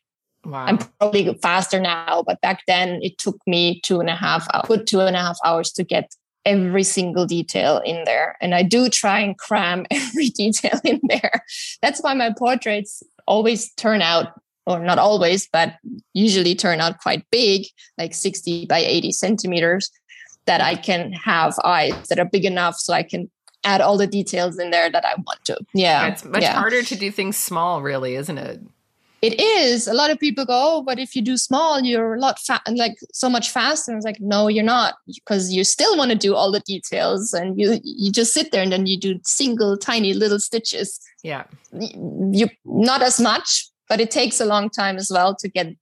Wow. 0.46 0.66
I'm 0.66 0.78
probably 0.78 1.34
faster 1.42 1.82
now, 1.82 2.24
but 2.26 2.40
back 2.40 2.62
then 2.68 3.00
it 3.02 3.18
took 3.18 3.38
me 3.46 3.82
two 3.82 4.00
and 4.00 4.10
a 4.10 4.16
half 4.16 4.48
hours, 4.54 4.84
two 4.86 5.02
and 5.02 5.18
a 5.18 5.20
half 5.20 5.38
hours 5.44 5.72
to 5.74 5.84
get 5.84 6.16
every 6.46 6.84
single 6.84 7.26
detail 7.26 7.82
in 7.86 8.04
there. 8.06 8.38
And 8.42 8.56
I 8.56 8.64
do 8.64 8.90
try 8.90 9.20
and 9.20 9.38
cram 9.38 9.86
every 9.92 10.30
detail 10.30 10.80
in 10.84 11.00
there. 11.04 11.44
That's 11.82 12.02
why 12.02 12.14
my 12.14 12.34
portraits 12.38 13.04
always 13.28 13.74
turn 13.74 14.02
out, 14.02 14.40
or 14.66 14.80
not 14.80 15.00
always, 15.00 15.48
but 15.52 15.76
usually 16.14 16.56
turn 16.56 16.82
out 16.82 17.00
quite 17.00 17.26
big, 17.32 17.66
like 17.98 18.14
60 18.14 18.66
by 18.66 18.80
80 18.80 19.12
centimeters, 19.12 19.92
that 20.46 20.62
I 20.62 20.76
can 20.76 21.14
have 21.14 21.56
eyes 21.64 22.08
that 22.10 22.20
are 22.20 22.26
big 22.26 22.46
enough 22.46 22.76
so 22.78 22.94
I 22.94 23.04
can 23.04 23.30
add 23.64 23.82
all 23.82 23.98
the 23.98 24.08
details 24.08 24.58
in 24.58 24.72
there 24.72 24.90
that 24.90 25.06
I 25.06 25.14
want 25.16 25.46
to. 25.46 25.58
Yeah. 25.74 26.08
It's 26.08 26.26
much 26.26 26.42
yeah. 26.42 26.60
harder 26.60 26.82
to 26.82 26.96
do 26.96 27.12
things 27.12 27.38
small, 27.38 27.82
really, 27.82 28.16
isn't 28.16 28.38
it? 28.38 28.60
It 29.22 29.40
is. 29.40 29.88
A 29.88 29.94
lot 29.94 30.10
of 30.10 30.20
people 30.20 30.46
go 30.46 30.54
oh 30.54 30.84
but 30.84 31.00
if 31.00 31.16
you 31.16 31.22
do 31.22 31.38
small 31.38 31.80
you're 31.80 32.16
a 32.16 32.20
lot 32.20 32.40
fa- 32.40 32.62
like 32.76 32.98
so 33.14 33.30
much 33.30 33.50
faster. 33.50 33.92
And 33.92 33.98
it's 33.98 34.06
like 34.06 34.20
no 34.20 34.48
you're 34.48 34.64
not 34.64 34.96
because 35.08 35.52
you 35.52 35.64
still 35.64 35.98
want 35.98 36.12
to 36.12 36.18
do 36.18 36.36
all 36.36 36.52
the 36.52 36.60
details 36.62 37.34
and 37.34 37.60
you 37.60 37.80
you 37.84 38.12
just 38.12 38.34
sit 38.34 38.52
there 38.52 38.64
and 38.64 38.72
then 38.72 38.86
you 38.86 39.00
do 39.00 39.20
single 39.24 39.78
tiny 39.78 40.14
little 40.14 40.40
stitches. 40.40 41.00
Yeah. 41.24 41.44
You 41.72 42.50
not 42.66 43.02
as 43.02 43.20
much 43.20 43.70
but 43.88 44.00
it 44.00 44.12
takes 44.12 44.40
a 44.40 44.46
long 44.46 44.70
time 44.70 44.98
as 44.98 45.12
well 45.12 45.36
to 45.36 45.50
get 45.50 45.76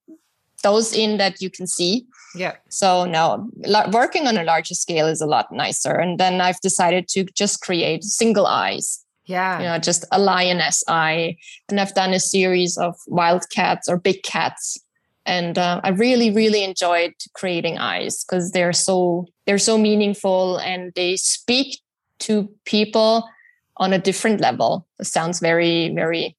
those 0.63 0.93
in 0.93 1.17
that 1.17 1.41
you 1.41 1.49
can 1.49 1.67
see. 1.67 2.05
Yeah. 2.35 2.55
So 2.67 3.05
no 3.05 3.49
working 3.91 4.27
on 4.27 4.37
a 4.37 4.43
larger 4.43 4.75
scale 4.75 5.07
is 5.07 5.21
a 5.21 5.25
lot 5.25 5.51
nicer. 5.51 5.93
And 5.93 6.19
then 6.19 6.41
i've 6.41 6.59
decided 6.59 7.07
to 7.09 7.23
just 7.35 7.61
create 7.61 8.03
single 8.03 8.47
eyes 8.47 9.05
yeah. 9.29 9.59
You 9.59 9.65
know, 9.65 9.77
just 9.77 10.05
a 10.11 10.19
lioness 10.19 10.83
eye. 10.87 11.37
And 11.69 11.79
I've 11.79 11.93
done 11.93 12.13
a 12.13 12.19
series 12.19 12.77
of 12.77 12.95
wild 13.07 13.45
cats 13.51 13.87
or 13.87 13.97
big 13.97 14.23
cats. 14.23 14.77
And 15.25 15.57
uh, 15.59 15.81
I 15.83 15.89
really, 15.89 16.31
really 16.31 16.63
enjoyed 16.63 17.13
creating 17.33 17.77
eyes 17.77 18.23
because 18.23 18.51
they're 18.51 18.73
so 18.73 19.27
they're 19.45 19.59
so 19.59 19.77
meaningful 19.77 20.57
and 20.57 20.91
they 20.95 21.15
speak 21.15 21.79
to 22.19 22.49
people 22.65 23.29
on 23.77 23.93
a 23.93 23.99
different 23.99 24.41
level. 24.41 24.87
It 24.99 25.05
sounds 25.05 25.39
very, 25.39 25.93
very 25.93 26.35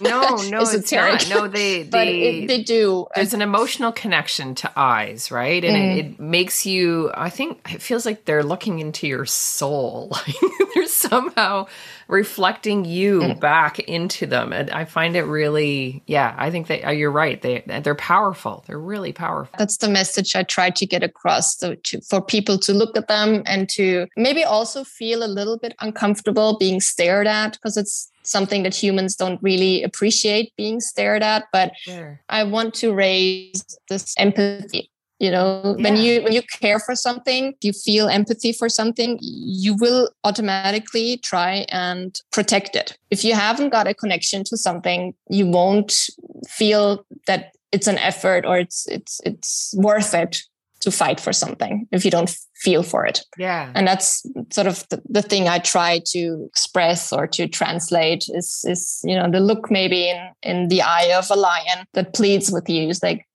no, 0.00 0.36
no, 0.50 0.60
it's 0.62 0.92
not. 0.92 1.28
No, 1.28 1.48
they 1.48 1.82
they 1.84 2.22
it, 2.22 2.48
they 2.48 2.62
do. 2.62 3.06
There's 3.14 3.34
an 3.34 3.42
emotional 3.42 3.92
connection 3.92 4.54
to 4.56 4.72
eyes, 4.76 5.30
right? 5.30 5.64
And 5.64 5.76
mm. 5.76 5.96
it, 5.96 6.06
it, 6.06 6.20
makes 6.20 6.66
you. 6.66 7.10
I 7.14 7.30
think 7.30 7.72
it 7.72 7.82
feels 7.82 8.04
like 8.06 8.24
they're 8.24 8.44
looking 8.44 8.78
into 8.78 9.06
your 9.06 9.26
soul. 9.26 10.12
Like 10.28 10.74
they're 10.74 10.86
somehow 10.86 11.66
reflecting 12.08 12.84
you 12.84 13.20
mm. 13.20 13.40
back 13.40 13.78
into 13.78 14.26
them, 14.26 14.52
and 14.52 14.70
I 14.70 14.84
find 14.84 15.16
it 15.16 15.22
really. 15.22 16.02
Yeah, 16.06 16.34
I 16.36 16.50
think 16.50 16.66
that 16.66 16.86
uh, 16.86 16.90
you're 16.90 17.10
right. 17.10 17.40
They 17.40 17.62
they're 17.82 17.94
powerful. 17.94 18.64
They're 18.66 18.78
really 18.78 19.12
powerful. 19.12 19.54
That's 19.58 19.78
the 19.78 19.88
message 19.88 20.34
I 20.34 20.42
try 20.42 20.70
to 20.70 20.86
get 20.86 21.02
across 21.02 21.56
to, 21.56 21.78
for 22.08 22.20
people 22.20 22.58
to 22.58 22.74
look 22.74 22.96
at 22.96 23.08
them 23.08 23.42
and 23.46 23.68
to 23.70 24.06
maybe 24.16 24.44
also 24.44 24.84
feel 24.84 25.22
a 25.22 25.26
little 25.26 25.58
bit 25.58 25.74
uncomfortable 25.80 26.58
being 26.58 26.80
stared 26.80 27.26
at 27.26 27.52
because 27.52 27.76
it's 27.76 28.10
something 28.28 28.62
that 28.62 28.74
humans 28.74 29.16
don't 29.16 29.42
really 29.42 29.82
appreciate 29.82 30.52
being 30.56 30.80
stared 30.80 31.22
at 31.22 31.44
but 31.52 31.72
sure. 31.76 32.20
i 32.28 32.42
want 32.44 32.74
to 32.74 32.92
raise 32.92 33.64
this 33.88 34.14
empathy 34.18 34.90
you 35.18 35.30
know 35.30 35.74
yeah. 35.76 35.82
when 35.82 35.96
you 35.96 36.22
when 36.22 36.32
you 36.32 36.42
care 36.60 36.78
for 36.78 36.94
something 36.94 37.54
you 37.60 37.72
feel 37.72 38.08
empathy 38.08 38.52
for 38.52 38.68
something 38.68 39.18
you 39.20 39.74
will 39.74 40.10
automatically 40.24 41.18
try 41.18 41.66
and 41.70 42.20
protect 42.32 42.76
it 42.76 42.96
if 43.10 43.24
you 43.24 43.34
haven't 43.34 43.70
got 43.70 43.86
a 43.86 43.94
connection 43.94 44.44
to 44.44 44.56
something 44.56 45.14
you 45.28 45.46
won't 45.46 45.94
feel 46.48 47.04
that 47.26 47.52
it's 47.72 47.86
an 47.86 47.98
effort 47.98 48.46
or 48.46 48.58
it's 48.58 48.86
it's 48.88 49.20
it's 49.24 49.74
worth 49.76 50.14
it 50.14 50.42
to 50.80 50.90
fight 50.90 51.20
for 51.20 51.32
something 51.32 51.86
if 51.90 52.04
you 52.04 52.10
don't 52.10 52.36
feel 52.54 52.82
for 52.82 53.04
it. 53.04 53.20
Yeah. 53.36 53.70
And 53.74 53.86
that's 53.86 54.24
sort 54.50 54.66
of 54.66 54.88
the, 54.88 55.02
the 55.08 55.22
thing 55.22 55.48
I 55.48 55.58
try 55.58 56.00
to 56.06 56.44
express 56.48 57.12
or 57.12 57.26
to 57.28 57.48
translate 57.48 58.24
is 58.28 58.64
is, 58.66 59.00
you 59.04 59.16
know, 59.16 59.30
the 59.30 59.40
look 59.40 59.70
maybe 59.70 60.08
in 60.08 60.30
in 60.42 60.68
the 60.68 60.82
eye 60.82 61.12
of 61.14 61.30
a 61.30 61.36
lion 61.36 61.86
that 61.94 62.14
pleads 62.14 62.50
with 62.50 62.68
you 62.68 62.88
is 62.88 63.02
like, 63.02 63.26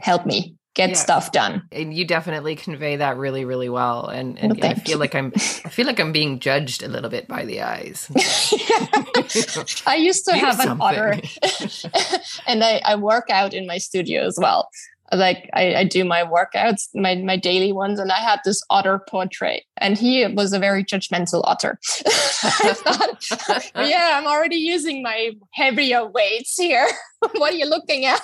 help 0.00 0.26
me 0.26 0.56
get 0.74 0.90
yeah. 0.90 0.96
stuff 0.96 1.32
done. 1.32 1.62
And 1.72 1.92
you 1.92 2.04
definitely 2.04 2.54
convey 2.54 2.96
that 2.96 3.16
really, 3.16 3.44
really 3.44 3.68
well. 3.68 4.06
And, 4.06 4.38
and 4.38 4.56
well, 4.56 4.70
I 4.70 4.74
feel 4.74 4.98
like 4.98 5.14
I'm 5.14 5.32
I 5.34 5.68
feel 5.68 5.86
like 5.86 5.98
I'm 5.98 6.12
being 6.12 6.38
judged 6.38 6.82
a 6.82 6.88
little 6.88 7.10
bit 7.10 7.26
by 7.28 7.44
the 7.44 7.62
eyes. 7.62 8.10
I 9.86 9.96
used 9.96 10.24
to 10.26 10.32
Do 10.32 10.38
have 10.38 10.56
something. 10.56 10.70
an 10.70 10.80
otter 10.80 11.12
and 12.46 12.62
I, 12.62 12.80
I 12.84 12.94
work 12.96 13.30
out 13.30 13.52
in 13.54 13.66
my 13.66 13.78
studio 13.78 14.26
as 14.26 14.38
well 14.40 14.68
like 15.12 15.50
I, 15.52 15.74
I, 15.76 15.84
do 15.84 16.04
my 16.04 16.24
workouts, 16.24 16.88
my 16.94 17.16
my 17.16 17.36
daily 17.36 17.72
ones, 17.72 17.98
and 17.98 18.12
I 18.12 18.18
had 18.20 18.40
this 18.44 18.62
otter 18.70 19.00
portrait, 19.08 19.64
and 19.76 19.98
he 19.98 20.26
was 20.26 20.52
a 20.52 20.58
very 20.58 20.84
judgmental 20.84 21.42
otter. 21.44 21.78
Thought, 21.84 23.70
yeah, 23.74 24.12
I'm 24.14 24.26
already 24.26 24.56
using 24.56 25.02
my 25.02 25.32
heavier 25.52 26.06
weights 26.06 26.56
here. 26.56 26.86
what 27.32 27.52
are 27.52 27.56
you 27.56 27.66
looking 27.66 28.04
at? 28.04 28.22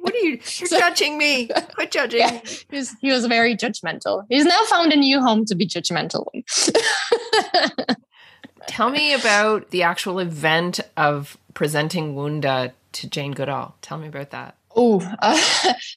what 0.00 0.14
are 0.14 0.18
you? 0.18 0.32
You're 0.32 0.68
so, 0.68 0.78
judging 0.78 1.16
me. 1.16 1.48
Quit 1.74 1.90
judging. 1.90 2.20
Yeah, 2.20 2.40
he, 2.70 2.76
was, 2.76 2.94
he 3.00 3.10
was 3.10 3.26
very 3.26 3.56
judgmental. 3.56 4.24
He's 4.28 4.44
now 4.44 4.64
found 4.66 4.92
a 4.92 4.96
new 4.96 5.20
home 5.20 5.44
to 5.46 5.54
be 5.54 5.66
judgmental. 5.66 6.26
Tell 8.66 8.90
me 8.90 9.14
about 9.14 9.70
the 9.70 9.82
actual 9.82 10.18
event 10.18 10.80
of 10.96 11.38
presenting 11.54 12.14
Wounda 12.14 12.72
to 12.92 13.08
Jane 13.08 13.32
Goodall. 13.32 13.74
Tell 13.82 13.98
me 13.98 14.08
about 14.08 14.30
that. 14.30 14.56
Oh, 14.82 15.00
uh, 15.20 15.38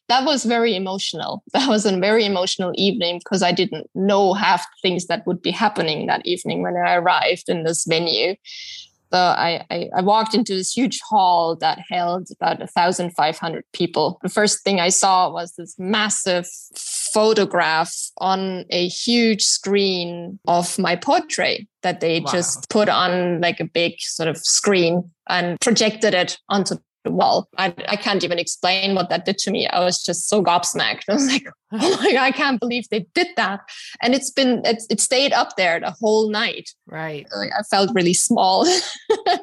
that 0.09 0.25
was 0.25 0.43
very 0.43 0.75
emotional. 0.75 1.41
That 1.53 1.69
was 1.69 1.85
a 1.85 1.97
very 1.97 2.25
emotional 2.25 2.73
evening 2.75 3.19
because 3.19 3.41
I 3.41 3.53
didn't 3.53 3.89
know 3.95 4.33
half 4.33 4.65
things 4.81 5.07
that 5.07 5.25
would 5.25 5.41
be 5.41 5.51
happening 5.51 6.07
that 6.07 6.25
evening 6.25 6.61
when 6.61 6.75
I 6.75 6.95
arrived 6.95 7.47
in 7.47 7.63
this 7.63 7.85
venue. 7.85 8.35
So 9.13 9.19
I, 9.19 9.63
I, 9.69 9.89
I 9.95 10.01
walked 10.01 10.33
into 10.33 10.55
this 10.55 10.75
huge 10.75 10.99
hall 11.07 11.55
that 11.57 11.79
held 11.87 12.27
about 12.31 12.59
1,500 12.59 13.63
people. 13.71 14.19
The 14.23 14.29
first 14.29 14.63
thing 14.63 14.79
I 14.79 14.89
saw 14.89 15.31
was 15.31 15.53
this 15.53 15.75
massive 15.77 16.47
photograph 16.75 17.93
on 18.17 18.65
a 18.71 18.87
huge 18.87 19.43
screen 19.43 20.39
of 20.47 20.79
my 20.79 20.95
portrait 20.95 21.67
that 21.83 21.99
they 21.99 22.21
wow. 22.21 22.31
just 22.31 22.67
put 22.69 22.89
on 22.89 23.39
like 23.39 23.59
a 23.59 23.65
big 23.65 23.93
sort 23.99 24.27
of 24.27 24.37
screen 24.37 25.11
and 25.29 25.59
projected 25.61 26.15
it 26.15 26.39
onto 26.49 26.77
well, 27.05 27.49
I, 27.57 27.73
I 27.87 27.95
can't 27.95 28.23
even 28.23 28.39
explain 28.39 28.95
what 28.95 29.09
that 29.09 29.25
did 29.25 29.37
to 29.39 29.51
me. 29.51 29.67
I 29.67 29.79
was 29.79 30.01
just 30.01 30.29
so 30.29 30.43
gobsmacked. 30.43 31.03
I 31.09 31.13
was 31.13 31.27
like, 31.27 31.47
oh 31.73 31.97
my 32.01 32.13
God, 32.13 32.21
I 32.21 32.31
can't 32.31 32.59
believe 32.59 32.87
they 32.89 33.05
did 33.13 33.27
that. 33.35 33.61
And 34.01 34.13
it's 34.13 34.29
been, 34.29 34.61
it, 34.65 34.83
it 34.89 35.01
stayed 35.01 35.33
up 35.33 35.55
there 35.57 35.79
the 35.79 35.91
whole 35.91 36.29
night. 36.29 36.69
Right. 36.87 37.27
Like 37.35 37.51
I 37.57 37.63
felt 37.63 37.93
really 37.93 38.13
small. 38.13 38.65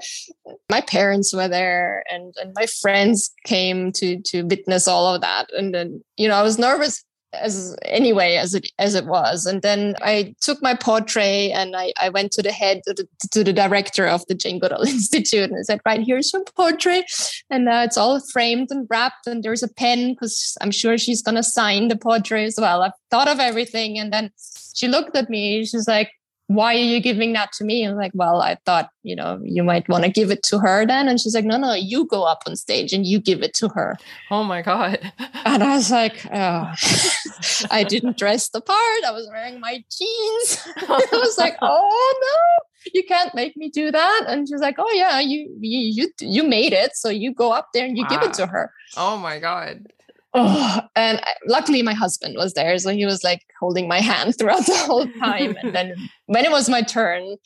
my 0.70 0.80
parents 0.80 1.34
were 1.34 1.48
there 1.48 2.04
and, 2.10 2.34
and 2.40 2.52
my 2.54 2.66
friends 2.66 3.30
came 3.44 3.92
to, 3.92 4.20
to 4.22 4.42
witness 4.42 4.88
all 4.88 5.14
of 5.14 5.20
that. 5.20 5.50
And 5.52 5.74
then, 5.74 6.02
you 6.16 6.28
know, 6.28 6.36
I 6.36 6.42
was 6.42 6.58
nervous 6.58 7.04
as 7.32 7.76
anyway 7.84 8.36
as 8.36 8.54
it 8.54 8.66
as 8.78 8.94
it 8.94 9.06
was. 9.06 9.46
And 9.46 9.62
then 9.62 9.94
i 10.02 10.34
took 10.40 10.62
my 10.62 10.74
portrait 10.74 11.52
and 11.52 11.76
i, 11.76 11.92
I 12.00 12.08
went 12.08 12.32
to 12.32 12.42
the 12.42 12.52
head 12.52 12.82
to 12.86 12.94
the, 12.94 13.06
to 13.30 13.44
the 13.44 13.52
director 13.52 14.06
of 14.06 14.26
the 14.26 14.34
jane 14.34 14.58
goodall 14.58 14.82
institute 14.86 15.50
and 15.50 15.58
i 15.58 15.62
said 15.62 15.80
right 15.86 16.02
here's 16.02 16.32
your 16.32 16.44
portrait. 16.56 17.04
And 17.48 17.68
uh, 17.68 17.82
it's 17.84 17.96
all 17.96 18.20
framed 18.32 18.68
and 18.70 18.86
wrapped 18.90 19.26
and 19.26 19.42
there's 19.42 19.62
a 19.62 19.68
pen 19.68 20.12
because 20.12 20.56
i'm 20.60 20.70
sure 20.70 20.98
she's 20.98 21.22
to 21.22 21.42
sign 21.42 21.88
the 21.88 21.96
portrait 21.96 22.44
as 22.44 22.56
well. 22.58 22.82
I've 22.82 22.92
thought 23.10 23.28
of 23.28 23.40
everything. 23.40 23.98
And 23.98 24.12
then 24.12 24.30
she 24.74 24.88
looked 24.88 25.16
at 25.16 25.30
me. 25.30 25.64
She's 25.64 25.88
like 25.88 26.10
why 26.50 26.74
are 26.74 26.78
you 26.78 27.00
giving 27.00 27.32
that 27.34 27.52
to 27.52 27.62
me? 27.62 27.84
And 27.84 27.92
I'm 27.92 27.96
like, 27.96 28.10
well, 28.12 28.42
I 28.42 28.56
thought, 28.66 28.90
you 29.04 29.14
know, 29.14 29.40
you 29.44 29.62
might 29.62 29.88
want 29.88 30.02
to 30.02 30.10
give 30.10 30.32
it 30.32 30.42
to 30.44 30.58
her 30.58 30.84
then. 30.84 31.06
And 31.06 31.20
she's 31.20 31.32
like, 31.32 31.44
no, 31.44 31.56
no, 31.56 31.74
you 31.74 32.06
go 32.06 32.24
up 32.24 32.42
on 32.44 32.56
stage 32.56 32.92
and 32.92 33.06
you 33.06 33.20
give 33.20 33.40
it 33.40 33.54
to 33.54 33.68
her. 33.68 33.96
Oh 34.32 34.42
my 34.42 34.60
God. 34.60 34.98
And 35.42 35.62
I 35.62 35.76
was 35.76 35.90
like, 35.90 36.26
oh. 36.26 36.74
I 37.70 37.84
didn't 37.84 38.18
dress 38.18 38.48
the 38.48 38.60
part. 38.60 39.04
I 39.06 39.12
was 39.12 39.28
wearing 39.30 39.60
my 39.60 39.82
jeans. 39.96 40.68
I 40.76 41.06
was 41.12 41.38
like, 41.38 41.56
oh 41.62 42.14
no, 42.20 42.90
you 42.92 43.04
can't 43.04 43.34
make 43.34 43.56
me 43.56 43.70
do 43.70 43.90
that. 43.90 44.24
And 44.26 44.46
she's 44.46 44.60
like, 44.60 44.74
oh 44.78 44.90
yeah, 44.92 45.20
you 45.20 45.56
you 45.60 45.78
you, 45.78 46.10
you 46.20 46.42
made 46.42 46.72
it. 46.72 46.94
So 46.94 47.08
you 47.08 47.32
go 47.32 47.52
up 47.52 47.68
there 47.72 47.86
and 47.86 47.96
you 47.96 48.04
wow. 48.04 48.10
give 48.10 48.22
it 48.22 48.34
to 48.34 48.46
her. 48.48 48.72
Oh 48.98 49.16
my 49.16 49.38
God 49.38 49.86
oh, 50.34 50.80
and 50.94 51.20
luckily 51.46 51.82
my 51.82 51.94
husband 51.94 52.36
was 52.36 52.52
there 52.54 52.78
so 52.78 52.90
he 52.90 53.04
was 53.06 53.24
like 53.24 53.40
holding 53.58 53.88
my 53.88 54.00
hand 54.00 54.34
throughout 54.38 54.64
the 54.66 54.76
whole 54.76 55.06
time. 55.18 55.56
And 55.62 55.74
then 55.74 55.94
when 56.26 56.44
it 56.44 56.50
was 56.50 56.68
my 56.68 56.82
turn 56.82 57.36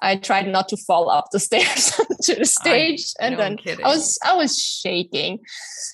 i 0.00 0.16
tried 0.16 0.48
not 0.48 0.68
to 0.68 0.76
fall 0.76 1.10
up 1.10 1.26
the 1.32 1.40
stairs 1.48 1.92
to 2.22 2.34
the 2.34 2.44
stage. 2.44 3.12
I, 3.20 3.26
and 3.26 3.36
no 3.36 3.42
then 3.42 3.56
kidding. 3.56 3.84
i 3.84 3.88
was 3.88 4.18
i 4.24 4.34
was 4.34 4.58
shaking. 4.58 5.38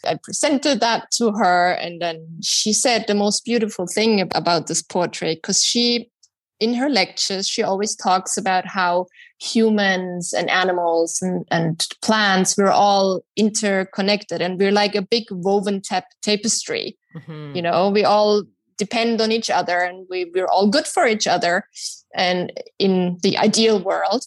I 0.06 0.16
presented 0.22 0.80
that 0.80 1.10
to 1.18 1.32
her 1.32 1.72
and 1.72 2.00
then 2.00 2.26
she 2.42 2.72
said 2.72 3.06
the 3.06 3.14
most 3.14 3.44
beautiful 3.44 3.86
thing 3.86 4.28
about 4.34 4.66
this 4.66 4.82
portrait 4.82 5.38
because 5.42 5.62
she 5.62 6.10
in 6.60 6.74
her 6.74 6.88
lectures 6.88 7.48
she 7.48 7.62
always 7.62 7.94
talks 7.94 8.36
about 8.36 8.66
how 8.66 9.06
humans 9.40 10.32
and 10.32 10.50
animals 10.50 11.22
and, 11.22 11.46
and 11.50 11.86
plants 12.02 12.56
we're 12.56 12.70
all 12.70 13.20
interconnected 13.36 14.42
and 14.42 14.58
we're 14.58 14.72
like 14.72 14.96
a 14.96 15.02
big 15.02 15.24
woven 15.30 15.80
tap- 15.80 16.12
tapestry 16.22 16.98
mm-hmm. 17.14 17.54
you 17.54 17.62
know 17.62 17.88
we 17.88 18.04
all 18.04 18.42
depend 18.78 19.20
on 19.20 19.30
each 19.32 19.50
other 19.50 19.78
and 19.78 20.06
we, 20.10 20.30
we're 20.34 20.46
all 20.46 20.68
good 20.68 20.86
for 20.86 21.06
each 21.06 21.26
other 21.26 21.64
and 22.14 22.52
in 22.78 23.18
the 23.22 23.38
ideal 23.38 23.80
world 23.80 24.24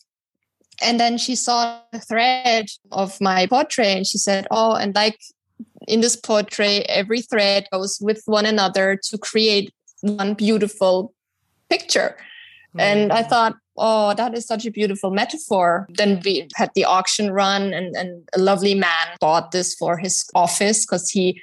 and 0.82 1.00
then 1.00 1.17
she 1.17 1.36
saw 1.36 1.80
the 1.91 2.00
thread 2.00 2.67
of 2.91 3.19
my 3.19 3.45
portrait 3.47 3.88
and 3.88 4.08
she 4.08 4.17
said 4.17 4.47
oh 4.50 4.76
and 4.76 4.95
like 4.95 5.19
in 5.88 6.00
this 6.00 6.15
portrait 6.15 6.86
every 6.88 7.21
thread 7.21 7.67
goes 7.71 8.00
with 8.02 8.21
one 8.26 8.45
another 8.45 8.97
to 9.04 9.17
create 9.17 9.74
one 10.02 10.34
beautiful 10.36 11.13
picture 11.69 12.15
mm-hmm. 12.69 12.80
and 12.80 13.12
i 13.12 13.21
thought 13.21 13.56
oh, 13.82 14.13
that 14.13 14.34
is 14.38 14.46
such 14.46 14.65
a 14.65 14.72
beautiful 14.72 15.12
metaphor. 15.12 15.88
Then 15.89 16.22
we 16.24 16.48
had 16.56 16.72
the 16.76 16.86
auction 16.86 17.32
run, 17.32 17.74
and, 17.74 17.96
and 17.96 18.30
a 18.34 18.39
lovely 18.39 18.76
man 18.76 19.08
bought 19.20 19.52
this 19.52 19.74
for 19.76 19.98
his 19.98 20.30
office 20.36 20.86
because 20.86 21.10
he 21.10 21.41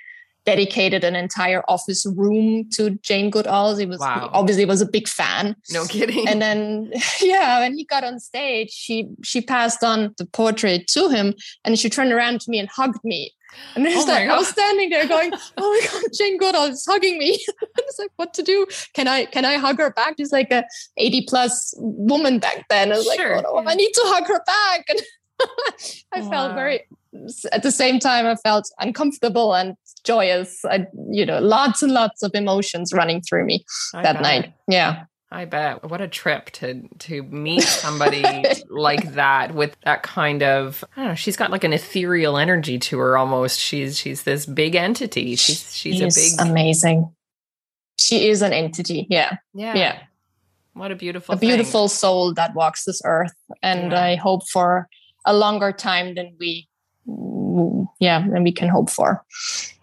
dedicated 0.49 1.05
an 1.05 1.15
entire 1.15 1.63
office 1.69 2.07
room 2.17 2.69
to 2.71 2.91
Jane 3.03 3.31
Goodall. 3.31 3.77
He 3.77 3.87
was 3.87 3.99
wow. 3.99 4.21
he 4.21 4.29
obviously 4.33 4.65
was 4.65 4.81
a 4.81 4.87
big 4.87 5.09
fan. 5.09 5.55
No 5.71 5.85
kidding. 5.85 6.27
And 6.29 6.41
then 6.41 6.93
yeah, 7.21 7.61
when 7.61 7.77
he 7.77 7.85
got 7.85 8.05
on 8.05 8.19
stage, 8.19 8.71
she 8.71 9.09
she 9.23 9.41
passed 9.41 9.85
on 9.85 10.15
the 10.19 10.27
portrait 10.27 10.87
to 10.89 11.09
him 11.09 11.35
and 11.65 11.79
she 11.79 11.91
turned 11.91 12.13
around 12.13 12.41
to 12.43 12.51
me 12.51 12.59
and 12.59 12.69
hugged 12.69 13.05
me. 13.05 13.33
And 13.75 13.87
oh 13.87 14.05
like, 14.07 14.29
I 14.29 14.37
was 14.37 14.49
standing 14.57 14.91
there 14.91 15.07
going, 15.07 15.33
"Oh 15.57 15.81
my 15.81 15.87
god, 15.91 16.11
Jane 16.19 16.39
Goodall 16.39 16.67
is 16.67 16.85
hugging 16.87 17.19
me." 17.19 17.39
I 17.63 17.83
was 17.85 17.97
like, 17.99 18.11
"What 18.17 18.35
to 18.35 18.43
do? 18.43 18.67
Can 18.95 19.09
I 19.09 19.25
can 19.25 19.45
I 19.45 19.57
hug 19.57 19.79
her 19.79 19.91
back?" 19.91 20.15
She's 20.19 20.33
like 20.33 20.53
a 20.53 20.65
eighty 20.97 21.25
plus 21.27 21.75
woman 21.79 22.39
back 22.39 22.67
then. 22.69 22.93
I 22.93 22.97
was 22.97 23.13
sure, 23.15 23.37
like, 23.37 23.45
"Oh. 23.49 23.65
I 23.67 23.75
need 23.75 23.93
to 23.93 24.03
hug 24.05 24.27
her 24.29 24.43
back." 24.45 24.85
And 24.89 25.01
I 26.13 26.21
wow. 26.21 26.31
felt 26.31 26.55
very. 26.55 26.87
At 27.53 27.63
the 27.63 27.73
same 27.73 27.99
time, 27.99 28.27
I 28.27 28.37
felt 28.37 28.71
uncomfortable 28.81 29.55
and 29.55 29.75
joyous. 30.05 30.65
I, 30.65 30.87
you 31.11 31.25
know, 31.25 31.41
lots 31.41 31.83
and 31.83 31.93
lots 31.93 32.23
of 32.23 32.33
emotions 32.35 32.93
running 32.93 33.23
through 33.23 33.45
me 33.45 33.65
I 33.95 34.03
that 34.03 34.15
bet. 34.15 34.23
night. 34.23 34.55
Yeah. 34.69 35.05
I 35.31 35.45
bet. 35.45 35.89
What 35.89 36.01
a 36.01 36.09
trip 36.09 36.51
to 36.53 36.89
to 37.01 37.23
meet 37.25 37.63
somebody 37.63 38.25
like 38.71 39.13
that 39.13 39.55
with 39.55 39.77
that 39.85 40.03
kind 40.03 40.43
of 40.43 40.83
I 40.97 41.01
don't 41.01 41.09
know, 41.11 41.15
she's 41.15 41.37
got 41.37 41.51
like 41.51 41.65
an 41.65 41.75
ethereal 41.75 42.39
energy 42.39 42.79
to 42.79 42.99
her 42.99 43.19
almost. 43.19 43.61
She's 43.61 43.99
she's 43.99 44.23
this 44.23 44.47
big 44.47 44.75
entity. 44.75 45.37
She's 45.37 45.75
she's 45.75 46.01
a 46.01 46.07
big 46.07 46.49
amazing. 46.49 47.13
She 47.99 48.29
is 48.29 48.41
an 48.41 48.53
entity. 48.53 49.07
Yeah. 49.11 49.37
Yeah. 49.53 49.77
Yeah. 49.77 49.99
What 50.73 50.93
a 50.93 50.97
beautiful 50.97 51.35
a 51.35 51.39
beautiful 51.39 51.89
soul 51.89 52.33
that 52.35 52.55
walks 52.55 52.85
this 52.85 53.03
earth. 53.05 53.35
And 53.63 53.93
yeah. 53.93 54.03
I 54.03 54.15
hope 54.15 54.49
for 54.49 54.89
a 55.27 55.35
longer 55.35 55.73
time 55.73 56.15
than 56.15 56.37
we 56.39 56.68
yeah, 58.01 58.27
than 58.29 58.43
we 58.43 58.53
can 58.53 58.69
hope 58.69 58.91
for. 58.91 59.25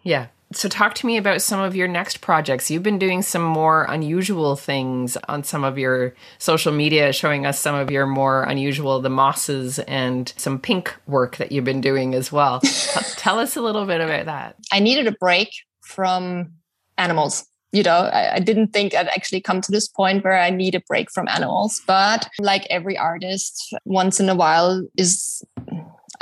Yeah. 0.03 0.27
So 0.53 0.69
talk 0.69 0.93
to 0.95 1.07
me 1.07 1.17
about 1.17 1.41
some 1.41 1.59
of 1.59 1.75
your 1.75 1.87
next 1.87 2.21
projects. 2.21 2.69
You've 2.69 2.83
been 2.83 2.99
doing 2.99 3.23
some 3.23 3.41
more 3.41 3.85
unusual 3.89 4.55
things 4.55 5.17
on 5.27 5.43
some 5.43 5.63
of 5.63 5.77
your 5.77 6.13
social 6.37 6.71
media 6.71 7.11
showing 7.11 7.45
us 7.45 7.59
some 7.59 7.75
of 7.75 7.89
your 7.89 8.05
more 8.05 8.43
unusual 8.43 9.01
the 9.01 9.09
mosses 9.09 9.79
and 9.79 10.31
some 10.37 10.59
pink 10.59 10.95
work 11.07 11.37
that 11.37 11.51
you've 11.51 11.65
been 11.65 11.81
doing 11.81 12.13
as 12.13 12.31
well. 12.31 12.59
Tell 13.17 13.39
us 13.39 13.55
a 13.55 13.61
little 13.61 13.85
bit 13.85 14.01
about 14.01 14.25
that. 14.25 14.55
I 14.71 14.79
needed 14.79 15.07
a 15.07 15.13
break 15.13 15.49
from 15.81 16.53
animals 16.97 17.45
you 17.75 17.83
know? 17.83 18.09
I, 18.13 18.35
I, 18.35 18.39
didn't 18.39 18.69
think 18.69 18.95
i'd 18.95 19.09
actually 19.09 19.41
come 19.41 19.59
to 19.59 19.71
this 19.71 19.87
point 19.87 20.23
where 20.23 20.39
i 20.39 20.49
need 20.49 20.75
a 20.75 20.79
break 20.87 21.11
from 21.11 21.27
animals 21.27 21.81
but 21.85 22.29
like 22.39 22.65
every 22.69 22.97
artist 22.97 23.75
once 23.83 24.19
in 24.19 24.29
a 24.29 24.35
while 24.35 24.87
is 24.97 25.43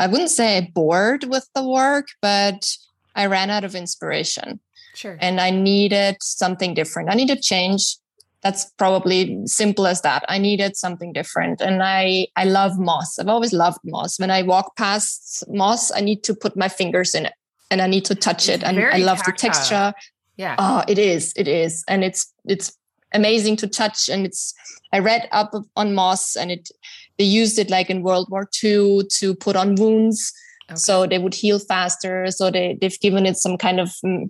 i 0.03 0.07
wouldn't 0.07 0.29
say 0.29 0.71
bored 0.73 1.23
with 1.23 1.47
the 1.55 1.67
work 1.67 2.07
but 2.21 2.77
I 3.15 3.25
ran 3.27 3.49
out 3.49 3.63
of 3.63 3.75
inspiration. 3.75 4.59
Sure. 4.95 5.17
And 5.19 5.39
I 5.39 5.49
needed 5.49 6.17
something 6.21 6.73
different. 6.73 7.09
I 7.09 7.15
needed 7.15 7.41
change. 7.41 7.97
That's 8.41 8.65
probably 8.77 9.41
simple 9.45 9.87
as 9.87 10.01
that. 10.01 10.25
I 10.27 10.37
needed 10.37 10.75
something 10.75 11.13
different. 11.13 11.61
And 11.61 11.81
I 11.81 12.27
I 12.35 12.43
love 12.43 12.77
moss. 12.77 13.17
I've 13.17 13.29
always 13.29 13.53
loved 13.53 13.79
moss. 13.85 14.19
When 14.19 14.31
I 14.31 14.43
walk 14.43 14.75
past 14.75 15.43
moss, 15.47 15.91
I 15.91 16.01
need 16.01 16.23
to 16.23 16.35
put 16.35 16.57
my 16.57 16.67
fingers 16.67 17.15
in 17.15 17.25
it 17.25 17.33
and 17.71 17.81
I 17.81 17.87
need 17.87 18.05
to 18.05 18.15
touch 18.15 18.49
it's 18.49 18.61
it. 18.61 18.63
And 18.63 18.79
I 18.79 18.97
love 18.97 19.19
tactile. 19.19 19.33
the 19.33 19.37
texture. 19.37 19.93
Yeah. 20.35 20.55
Oh, 20.57 20.83
it 20.87 20.99
is. 20.99 21.33
It 21.35 21.47
is. 21.47 21.83
And 21.87 22.03
it's 22.03 22.31
it's 22.45 22.77
amazing 23.13 23.55
to 23.57 23.67
touch. 23.67 24.09
And 24.09 24.25
it's 24.25 24.53
I 24.91 24.99
read 24.99 25.27
up 25.31 25.53
on 25.75 25.95
moss 25.95 26.35
and 26.35 26.51
it 26.51 26.69
they 27.17 27.25
used 27.25 27.59
it 27.59 27.69
like 27.69 27.89
in 27.89 28.03
World 28.03 28.27
War 28.29 28.49
II 28.63 29.03
to 29.19 29.35
put 29.35 29.55
on 29.55 29.75
wounds 29.75 30.33
Okay. 30.69 30.77
So 30.77 31.05
they 31.05 31.17
would 31.17 31.33
heal 31.33 31.59
faster. 31.59 32.29
So 32.31 32.49
they, 32.49 32.77
they've 32.79 32.99
given 32.99 33.25
it 33.25 33.37
some 33.37 33.57
kind 33.57 33.79
of 33.79 33.89
mm, 34.05 34.29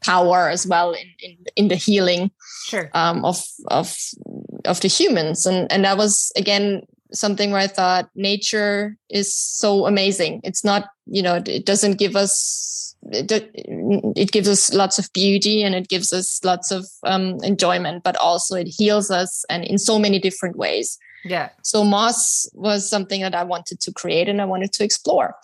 power 0.00 0.48
as 0.48 0.66
well 0.66 0.92
in, 0.92 1.06
in, 1.20 1.36
in 1.56 1.68
the 1.68 1.76
healing 1.76 2.30
sure. 2.66 2.90
um, 2.94 3.24
of, 3.24 3.42
of, 3.68 3.96
of 4.64 4.80
the 4.80 4.88
humans. 4.88 5.46
And, 5.46 5.70
and 5.72 5.84
that 5.84 5.96
was, 5.96 6.32
again, 6.36 6.82
something 7.12 7.50
where 7.50 7.60
I 7.60 7.66
thought 7.66 8.08
nature 8.14 8.96
is 9.10 9.34
so 9.34 9.86
amazing. 9.86 10.40
It's 10.44 10.64
not, 10.64 10.88
you 11.06 11.22
know, 11.22 11.42
it 11.44 11.66
doesn't 11.66 11.98
give 11.98 12.16
us, 12.16 12.94
it, 13.10 13.30
it 14.16 14.30
gives 14.30 14.48
us 14.48 14.72
lots 14.72 14.98
of 14.98 15.12
beauty 15.12 15.62
and 15.64 15.74
it 15.74 15.88
gives 15.88 16.12
us 16.12 16.42
lots 16.44 16.70
of 16.70 16.86
um, 17.02 17.38
enjoyment, 17.42 18.04
but 18.04 18.16
also 18.16 18.54
it 18.54 18.68
heals 18.68 19.10
us 19.10 19.44
and 19.50 19.64
in 19.64 19.76
so 19.76 19.98
many 19.98 20.20
different 20.20 20.56
ways. 20.56 20.98
Yeah. 21.24 21.50
So 21.62 21.84
moss 21.84 22.48
was 22.54 22.88
something 22.88 23.20
that 23.22 23.34
I 23.34 23.44
wanted 23.44 23.80
to 23.80 23.92
create 23.92 24.28
and 24.28 24.40
I 24.40 24.44
wanted 24.44 24.72
to 24.74 24.84
explore. 24.84 25.36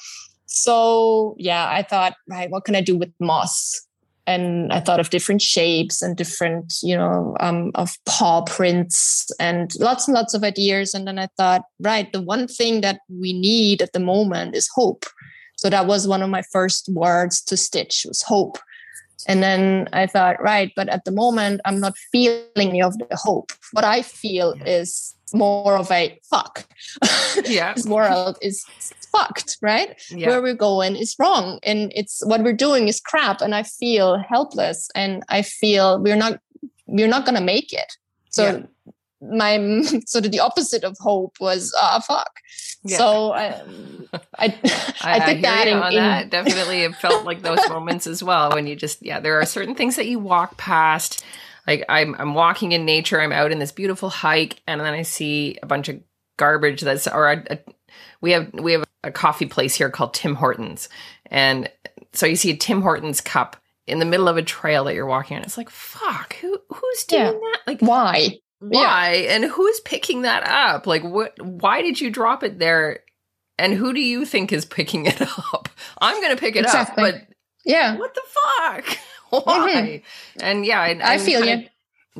So 0.46 1.36
yeah, 1.38 1.68
I 1.68 1.82
thought, 1.82 2.14
right, 2.28 2.50
what 2.50 2.64
can 2.64 2.74
I 2.74 2.80
do 2.80 2.96
with 2.96 3.12
moss? 3.20 3.84
And 4.26 4.70
I 4.72 4.80
thought 4.80 5.00
of 5.00 5.08
different 5.08 5.40
shapes 5.40 6.02
and 6.02 6.14
different, 6.14 6.74
you 6.82 6.94
know, 6.94 7.34
um, 7.40 7.70
of 7.74 7.96
paw 8.04 8.42
prints 8.42 9.30
and 9.40 9.72
lots 9.80 10.06
and 10.06 10.14
lots 10.14 10.34
of 10.34 10.44
ideas. 10.44 10.92
And 10.92 11.06
then 11.06 11.18
I 11.18 11.28
thought, 11.38 11.62
right, 11.80 12.12
the 12.12 12.20
one 12.20 12.46
thing 12.46 12.82
that 12.82 13.00
we 13.08 13.32
need 13.32 13.80
at 13.80 13.94
the 13.94 14.00
moment 14.00 14.54
is 14.54 14.68
hope. 14.74 15.06
So 15.56 15.70
that 15.70 15.86
was 15.86 16.06
one 16.06 16.22
of 16.22 16.28
my 16.28 16.42
first 16.52 16.90
words 16.92 17.40
to 17.44 17.56
stitch 17.56 18.04
was 18.06 18.22
hope. 18.22 18.58
And 19.26 19.42
then 19.42 19.88
I 19.92 20.06
thought, 20.06 20.40
right, 20.42 20.72
but 20.76 20.88
at 20.88 21.04
the 21.04 21.10
moment, 21.10 21.60
I'm 21.64 21.80
not 21.80 21.96
feeling 22.12 22.44
any 22.56 22.82
of 22.82 22.96
the 22.98 23.06
hope. 23.12 23.52
What 23.72 23.84
I 23.84 24.02
feel 24.02 24.54
is 24.64 25.14
more 25.34 25.76
of 25.76 25.90
a 25.90 26.18
fuck. 26.30 26.66
Yeah. 27.44 27.74
this 27.74 27.86
world 27.86 28.36
is 28.42 28.64
fucked, 29.12 29.58
right? 29.62 30.00
Yeah. 30.10 30.28
Where 30.28 30.42
we're 30.42 30.54
going 30.54 30.96
is 30.96 31.14
wrong. 31.18 31.60
And 31.62 31.92
it's 31.94 32.24
what 32.26 32.42
we're 32.42 32.52
doing 32.52 32.88
is 32.88 33.00
crap. 33.00 33.40
And 33.40 33.54
I 33.54 33.62
feel 33.62 34.18
helpless 34.18 34.88
and 34.94 35.22
I 35.28 35.42
feel 35.42 36.00
we're 36.00 36.16
not 36.16 36.40
we're 36.86 37.08
not 37.08 37.26
gonna 37.26 37.40
make 37.40 37.72
it. 37.72 37.92
So 38.30 38.42
yeah. 38.44 38.92
My 39.20 39.82
sort 40.06 40.26
of 40.26 40.32
the 40.32 40.40
opposite 40.40 40.84
of 40.84 40.96
hope 40.98 41.36
was 41.40 41.74
ah 41.78 42.02
fuck. 42.06 42.40
Yeah. 42.84 42.98
So 42.98 43.32
I 43.32 43.62
I, 44.38 44.58
I, 45.02 45.20
I 45.20 45.34
did 45.34 45.44
that, 45.44 45.68
in, 45.68 45.76
in, 45.76 45.94
that. 45.94 46.30
Definitely 46.30 46.82
it 46.82 46.94
felt 46.96 47.24
like 47.24 47.42
those 47.42 47.68
moments 47.68 48.06
as 48.06 48.22
well 48.22 48.52
when 48.52 48.66
you 48.66 48.76
just 48.76 49.04
yeah, 49.04 49.20
there 49.20 49.40
are 49.40 49.46
certain 49.46 49.74
things 49.74 49.96
that 49.96 50.06
you 50.06 50.18
walk 50.18 50.56
past 50.56 51.24
like 51.68 51.84
I'm 51.88 52.16
I'm 52.18 52.34
walking 52.34 52.72
in 52.72 52.86
nature, 52.86 53.20
I'm 53.20 53.30
out 53.30 53.52
in 53.52 53.58
this 53.58 53.72
beautiful 53.72 54.08
hike, 54.08 54.60
and 54.66 54.80
then 54.80 54.94
I 54.94 55.02
see 55.02 55.58
a 55.62 55.66
bunch 55.66 55.90
of 55.90 56.00
garbage 56.38 56.80
that's 56.80 57.06
or 57.06 57.30
a, 57.30 57.44
a, 57.50 57.58
we 58.22 58.32
have 58.32 58.52
we 58.54 58.72
have 58.72 58.84
a 59.04 59.12
coffee 59.12 59.46
place 59.46 59.74
here 59.74 59.90
called 59.90 60.14
Tim 60.14 60.34
Hortons, 60.34 60.88
and 61.26 61.70
so 62.14 62.24
you 62.24 62.36
see 62.36 62.50
a 62.50 62.56
Tim 62.56 62.80
Hortons 62.80 63.20
cup 63.20 63.58
in 63.86 63.98
the 63.98 64.06
middle 64.06 64.28
of 64.28 64.38
a 64.38 64.42
trail 64.42 64.84
that 64.84 64.94
you're 64.94 65.06
walking 65.06 65.36
on. 65.36 65.42
It's 65.42 65.58
like 65.58 65.68
fuck, 65.68 66.36
who 66.36 66.58
who's 66.70 67.04
doing 67.04 67.22
yeah. 67.22 67.32
that? 67.32 67.58
Like 67.66 67.80
why? 67.80 68.38
Why 68.60 69.12
yeah. 69.12 69.34
and 69.34 69.44
who's 69.44 69.80
picking 69.80 70.22
that 70.22 70.46
up? 70.48 70.86
Like 70.86 71.04
what? 71.04 71.40
Why 71.40 71.82
did 71.82 72.00
you 72.00 72.10
drop 72.10 72.42
it 72.42 72.58
there? 72.58 73.00
And 73.58 73.74
who 73.74 73.92
do 73.92 74.00
you 74.00 74.24
think 74.24 74.52
is 74.52 74.64
picking 74.64 75.06
it 75.06 75.20
up? 75.54 75.68
I'm 75.98 76.20
going 76.20 76.34
to 76.34 76.40
pick 76.40 76.56
it 76.56 76.64
exactly. 76.64 77.04
up, 77.04 77.14
but 77.14 77.28
yeah, 77.64 77.96
what 77.96 78.14
the 78.14 78.22
fuck? 78.28 78.98
why? 79.30 79.72
Mm-hmm. 79.72 80.40
And 80.40 80.66
yeah, 80.66 80.80
I, 80.80 80.98
I 81.02 81.18
feel 81.18 81.44
you. 81.44 81.66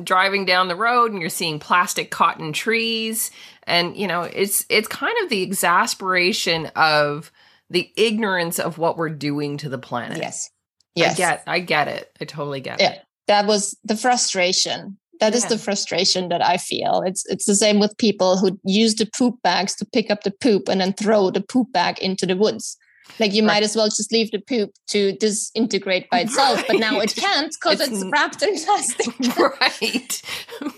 Driving 0.01 0.45
down 0.45 0.69
the 0.69 0.77
road 0.77 1.11
and 1.11 1.19
you're 1.19 1.29
seeing 1.29 1.59
plastic 1.59 2.09
cotton 2.09 2.53
trees, 2.53 3.31
and 3.63 3.97
you 3.97 4.07
know 4.07 4.21
it's 4.21 4.65
it's 4.69 4.87
kind 4.87 5.15
of 5.23 5.29
the 5.29 5.41
exasperation 5.41 6.67
of 6.67 7.33
the 7.69 7.91
ignorance 7.97 8.59
of 8.59 8.77
what 8.77 8.95
we're 8.95 9.09
doing 9.09 9.57
to 9.57 9.67
the 9.67 9.77
planet. 9.77 10.19
Yes, 10.19 10.49
yes, 10.95 11.15
I 11.15 11.17
get, 11.17 11.43
I 11.47 11.59
get 11.59 11.87
it. 11.89 12.17
I 12.21 12.23
totally 12.23 12.61
get 12.61 12.79
yeah. 12.79 12.91
it. 12.91 13.01
That 13.27 13.45
was 13.45 13.77
the 13.83 13.97
frustration 13.97 14.98
that 15.19 15.35
is 15.35 15.43
yeah. 15.43 15.49
the 15.49 15.57
frustration 15.57 16.29
that 16.29 16.43
I 16.43 16.57
feel. 16.57 17.03
It's 17.05 17.25
it's 17.27 17.45
the 17.45 17.55
same 17.55 17.79
with 17.79 17.97
people 17.97 18.37
who 18.37 18.59
use 18.63 18.95
the 18.95 19.05
poop 19.17 19.41
bags 19.43 19.75
to 19.75 19.85
pick 19.85 20.09
up 20.09 20.23
the 20.23 20.31
poop 20.31 20.69
and 20.69 20.81
then 20.81 20.93
throw 20.93 21.29
the 21.29 21.41
poop 21.41 21.71
bag 21.71 21.99
into 21.99 22.25
the 22.25 22.37
woods. 22.37 22.77
Like 23.19 23.33
you 23.33 23.41
right. 23.41 23.55
might 23.55 23.63
as 23.63 23.75
well 23.75 23.87
just 23.87 24.11
leave 24.11 24.31
the 24.31 24.39
poop 24.39 24.71
to 24.89 25.13
disintegrate 25.13 26.09
by 26.09 26.21
itself, 26.21 26.57
right. 26.57 26.67
but 26.67 26.79
now 26.79 26.99
it 26.99 27.15
can't 27.15 27.53
because 27.59 27.81
it's, 27.81 28.01
it's, 28.01 28.11
wrapped 28.11 28.43
in 28.43 28.55
plastic. 28.63 29.37
right, 29.37 30.21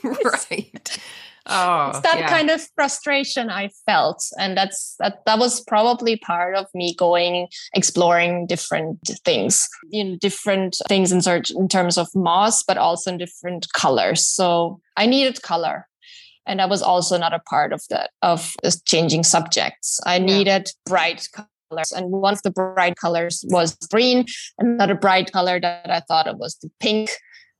right. 0.23 0.99
Oh, 1.47 1.89
it's 1.89 2.01
that 2.01 2.19
yeah. 2.19 2.29
kind 2.29 2.49
of 2.49 2.61
frustration 2.75 3.49
I 3.49 3.69
felt, 3.87 4.23
and 4.37 4.55
that's 4.55 4.95
that. 4.99 5.25
That 5.25 5.39
was 5.39 5.61
probably 5.61 6.17
part 6.17 6.55
of 6.55 6.67
me 6.73 6.93
going 6.95 7.47
exploring 7.73 8.45
different 8.45 8.99
things, 9.25 9.67
you 9.89 10.03
know, 10.03 10.17
different 10.17 10.77
things 10.87 11.11
in 11.11 11.21
search 11.21 11.49
in 11.49 11.67
terms 11.67 11.97
of 11.97 12.07
moss, 12.13 12.61
but 12.61 12.77
also 12.77 13.11
in 13.11 13.17
different 13.17 13.67
colors. 13.73 14.25
So 14.25 14.81
I 14.97 15.07
needed 15.07 15.41
color, 15.41 15.87
and 16.45 16.59
that 16.59 16.69
was 16.69 16.83
also 16.83 17.15
another 17.15 17.41
part 17.49 17.73
of 17.73 17.81
that 17.89 18.11
of 18.21 18.53
changing 18.85 19.23
subjects. 19.23 19.99
I 20.05 20.19
needed 20.19 20.69
bright 20.85 21.27
colors. 21.33 21.47
And 21.95 22.11
one 22.11 22.33
of 22.33 22.41
the 22.43 22.51
bright 22.51 22.97
colors 22.97 23.45
was 23.47 23.75
green. 23.89 24.25
Another 24.59 24.93
bright 24.93 25.31
color 25.31 25.59
that 25.59 25.89
I 25.89 26.01
thought 26.01 26.27
of 26.27 26.37
was 26.37 26.55
the 26.57 26.69
pink. 26.79 27.11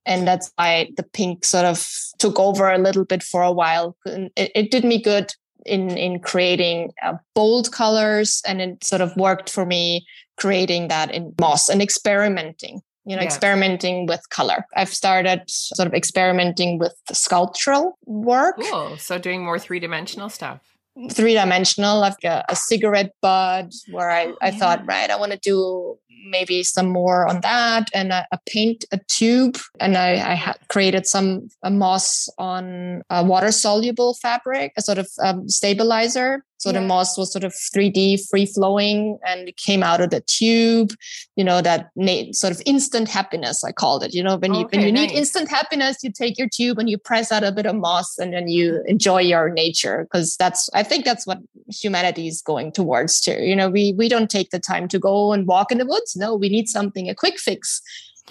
And 0.05 0.27
that's 0.27 0.51
why 0.55 0.89
the 0.97 1.03
pink 1.03 1.45
sort 1.45 1.65
of 1.65 1.87
took 2.17 2.39
over 2.39 2.69
a 2.69 2.77
little 2.77 3.05
bit 3.05 3.23
for 3.23 3.43
a 3.43 3.51
while. 3.51 3.95
It, 4.05 4.51
it 4.55 4.71
did 4.71 4.83
me 4.83 5.01
good 5.01 5.31
in 5.65 5.97
in 5.97 6.19
creating 6.19 6.91
uh, 7.03 7.13
bold 7.35 7.71
colors 7.71 8.41
and 8.47 8.61
it 8.61 8.83
sort 8.83 9.01
of 9.01 9.15
worked 9.15 9.49
for 9.49 9.65
me 9.65 10.05
creating 10.37 10.87
that 10.87 11.13
in 11.13 11.33
moss 11.39 11.69
and 11.69 11.81
experimenting 11.81 12.81
you 13.05 13.15
know 13.15 13.21
yeah. 13.21 13.27
experimenting 13.27 14.05
with 14.05 14.27
color 14.29 14.65
i've 14.75 14.93
started 14.93 15.41
sort 15.47 15.87
of 15.87 15.93
experimenting 15.93 16.79
with 16.79 16.95
sculptural 17.11 17.97
work 18.05 18.55
cool 18.59 18.97
so 18.97 19.17
doing 19.17 19.43
more 19.43 19.59
three-dimensional 19.59 20.29
stuff 20.29 20.70
three 21.11 21.33
dimensional. 21.33 22.03
I've 22.03 22.19
got 22.19 22.45
a 22.49 22.55
cigarette 22.55 23.13
bud 23.21 23.71
where 23.91 24.11
I, 24.11 24.27
oh, 24.27 24.37
I 24.41 24.49
yeah. 24.49 24.57
thought, 24.57 24.85
right, 24.85 25.09
I 25.09 25.15
want 25.15 25.31
to 25.31 25.39
do 25.39 25.97
maybe 26.23 26.63
some 26.63 26.87
more 26.87 27.27
on 27.27 27.41
that 27.41 27.89
and 27.93 28.11
a, 28.11 28.27
a 28.31 28.39
paint 28.47 28.85
a 28.91 28.99
tube 29.07 29.57
and 29.79 29.97
i, 29.97 30.11
I 30.11 30.35
had 30.35 30.57
created 30.69 31.07
some 31.07 31.49
a 31.63 31.71
moss 31.71 32.29
on 32.37 33.01
a 33.09 33.23
water 33.23 33.51
soluble 33.51 34.13
fabric 34.15 34.73
a 34.77 34.81
sort 34.81 34.97
of 34.97 35.09
um, 35.21 35.49
stabilizer 35.49 36.43
so 36.61 36.69
yeah. 36.69 36.79
the 36.79 36.85
moss 36.85 37.17
was 37.17 37.31
sort 37.31 37.43
of 37.43 37.53
3D 37.53 38.29
free 38.29 38.45
flowing 38.45 39.17
and 39.25 39.49
it 39.49 39.57
came 39.57 39.81
out 39.81 39.99
of 39.99 40.11
the 40.11 40.21
tube, 40.21 40.91
you 41.35 41.43
know, 41.43 41.59
that 41.59 41.89
na- 41.95 42.31
sort 42.33 42.53
of 42.53 42.61
instant 42.67 43.09
happiness, 43.09 43.63
I 43.63 43.71
called 43.71 44.03
it. 44.03 44.13
You 44.13 44.21
know, 44.21 44.37
when 44.37 44.53
you 44.53 44.65
okay, 44.65 44.77
when 44.77 44.85
you 44.85 44.91
nice. 44.91 45.09
need 45.09 45.17
instant 45.17 45.49
happiness, 45.49 46.03
you 46.03 46.11
take 46.11 46.37
your 46.37 46.47
tube 46.47 46.77
and 46.77 46.87
you 46.87 46.99
press 46.99 47.31
out 47.31 47.43
a 47.43 47.51
bit 47.51 47.65
of 47.65 47.75
moss 47.75 48.19
and 48.19 48.31
then 48.31 48.47
you 48.47 48.83
enjoy 48.85 49.21
your 49.21 49.49
nature. 49.49 50.07
Cause 50.13 50.35
that's 50.37 50.69
I 50.75 50.83
think 50.83 51.03
that's 51.03 51.25
what 51.25 51.39
humanity 51.67 52.27
is 52.27 52.43
going 52.43 52.73
towards 52.73 53.19
too. 53.21 53.41
You 53.41 53.55
know, 53.55 53.67
we 53.67 53.93
we 53.97 54.07
don't 54.07 54.29
take 54.29 54.51
the 54.51 54.59
time 54.59 54.87
to 54.89 54.99
go 54.99 55.33
and 55.33 55.47
walk 55.47 55.71
in 55.71 55.79
the 55.79 55.85
woods. 55.87 56.15
No, 56.15 56.35
we 56.35 56.47
need 56.47 56.69
something, 56.69 57.09
a 57.09 57.15
quick 57.15 57.39
fix 57.39 57.81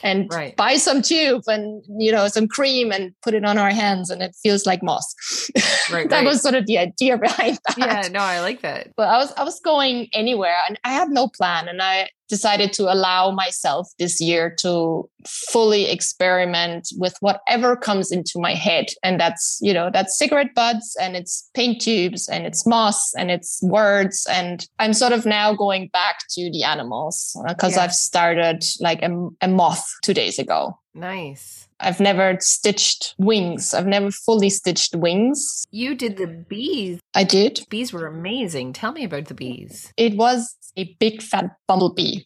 and 0.03 0.29
right. 0.33 0.57
buy 0.57 0.77
some 0.77 1.03
tube 1.03 1.43
and 1.47 1.83
you 1.99 2.11
know 2.13 2.29
some 2.29 2.49
cream 2.49 2.93
and 2.93 3.15
put 3.23 3.35
it 3.35 3.45
on 3.45 3.59
our 3.59 3.71
hands 3.71 4.11
and 4.11 4.23
it 4.23 4.35
feels 4.43 4.67
like 4.67 4.83
moss 4.83 5.15
right, 5.93 6.09
that 6.09 6.19
right. 6.19 6.25
was 6.25 6.41
sort 6.41 6.55
of 6.55 6.67
the 6.67 6.79
idea 6.79 7.17
behind 7.19 7.59
that 7.67 7.79
yeah 7.79 8.09
no 8.09 8.21
i 8.21 8.41
like 8.41 8.63
that 8.63 8.89
but 8.97 9.09
i 9.09 9.19
was 9.19 9.33
i 9.37 9.45
was 9.45 9.61
going 9.61 10.09
anywhere 10.13 10.57
and 10.69 10.79
i 10.85 10.93
had 10.93 11.09
no 11.11 11.29
plan 11.29 11.69
and 11.69 11.83
i 11.83 12.09
decided 12.31 12.73
to 12.75 12.93
allow 12.93 13.31
myself 13.31 13.89
this 13.99 14.21
year 14.21 14.55
to 14.61 15.09
fully 15.27 15.91
experiment 15.91 16.89
with 16.97 17.15
whatever 17.21 17.77
comes 17.77 18.11
into 18.11 18.35
my 18.37 18.55
head. 18.55 18.87
And 19.03 19.21
that's 19.21 19.59
you 19.61 19.75
know 19.75 19.91
that's 19.93 20.17
cigarette 20.17 20.55
butts 20.55 20.97
and 21.01 21.17
it's 21.17 21.51
paint 21.55 21.83
tubes 21.83 22.29
and 22.29 22.47
it's 22.47 22.67
moss 22.67 23.13
and 23.15 23.31
it's 23.31 23.61
words. 23.63 24.27
And 24.31 24.67
i'm 24.79 24.95
sort 24.95 25.13
of 25.13 25.27
now 25.27 25.55
going 25.55 25.89
back 25.89 26.21
to 26.31 26.51
the 26.51 26.63
animals 26.63 27.37
because 27.49 27.77
uh, 27.77 27.81
yeah. 27.81 27.85
i've 27.85 27.95
started 27.95 28.65
like 28.81 29.03
a, 29.03 29.29
a 29.43 29.49
moth 29.49 29.85
two 30.03 30.15
days 30.15 30.39
ago. 30.39 30.79
Nice 30.95 31.69
I've 31.81 32.01
never 32.01 32.37
stitched 32.41 33.15
wings. 33.19 33.75
I've 33.75 33.87
never 33.87 34.11
fully 34.11 34.51
stitched 34.51 34.95
wings. 34.95 35.65
You 35.71 35.95
did 35.95 36.17
the 36.17 36.27
bees. 36.27 37.01
I 37.15 37.25
did. 37.25 37.61
Bees 37.71 37.93
were 37.93 38.07
amazing. 38.07 38.73
Tell 38.73 38.93
me 38.93 39.05
about 39.05 39.27
the 39.27 39.35
bees. 39.35 39.93
It 39.97 40.17
was 40.17 40.55
a 40.77 40.95
big 41.01 41.23
fat 41.23 41.47
bumblebee. 41.67 42.21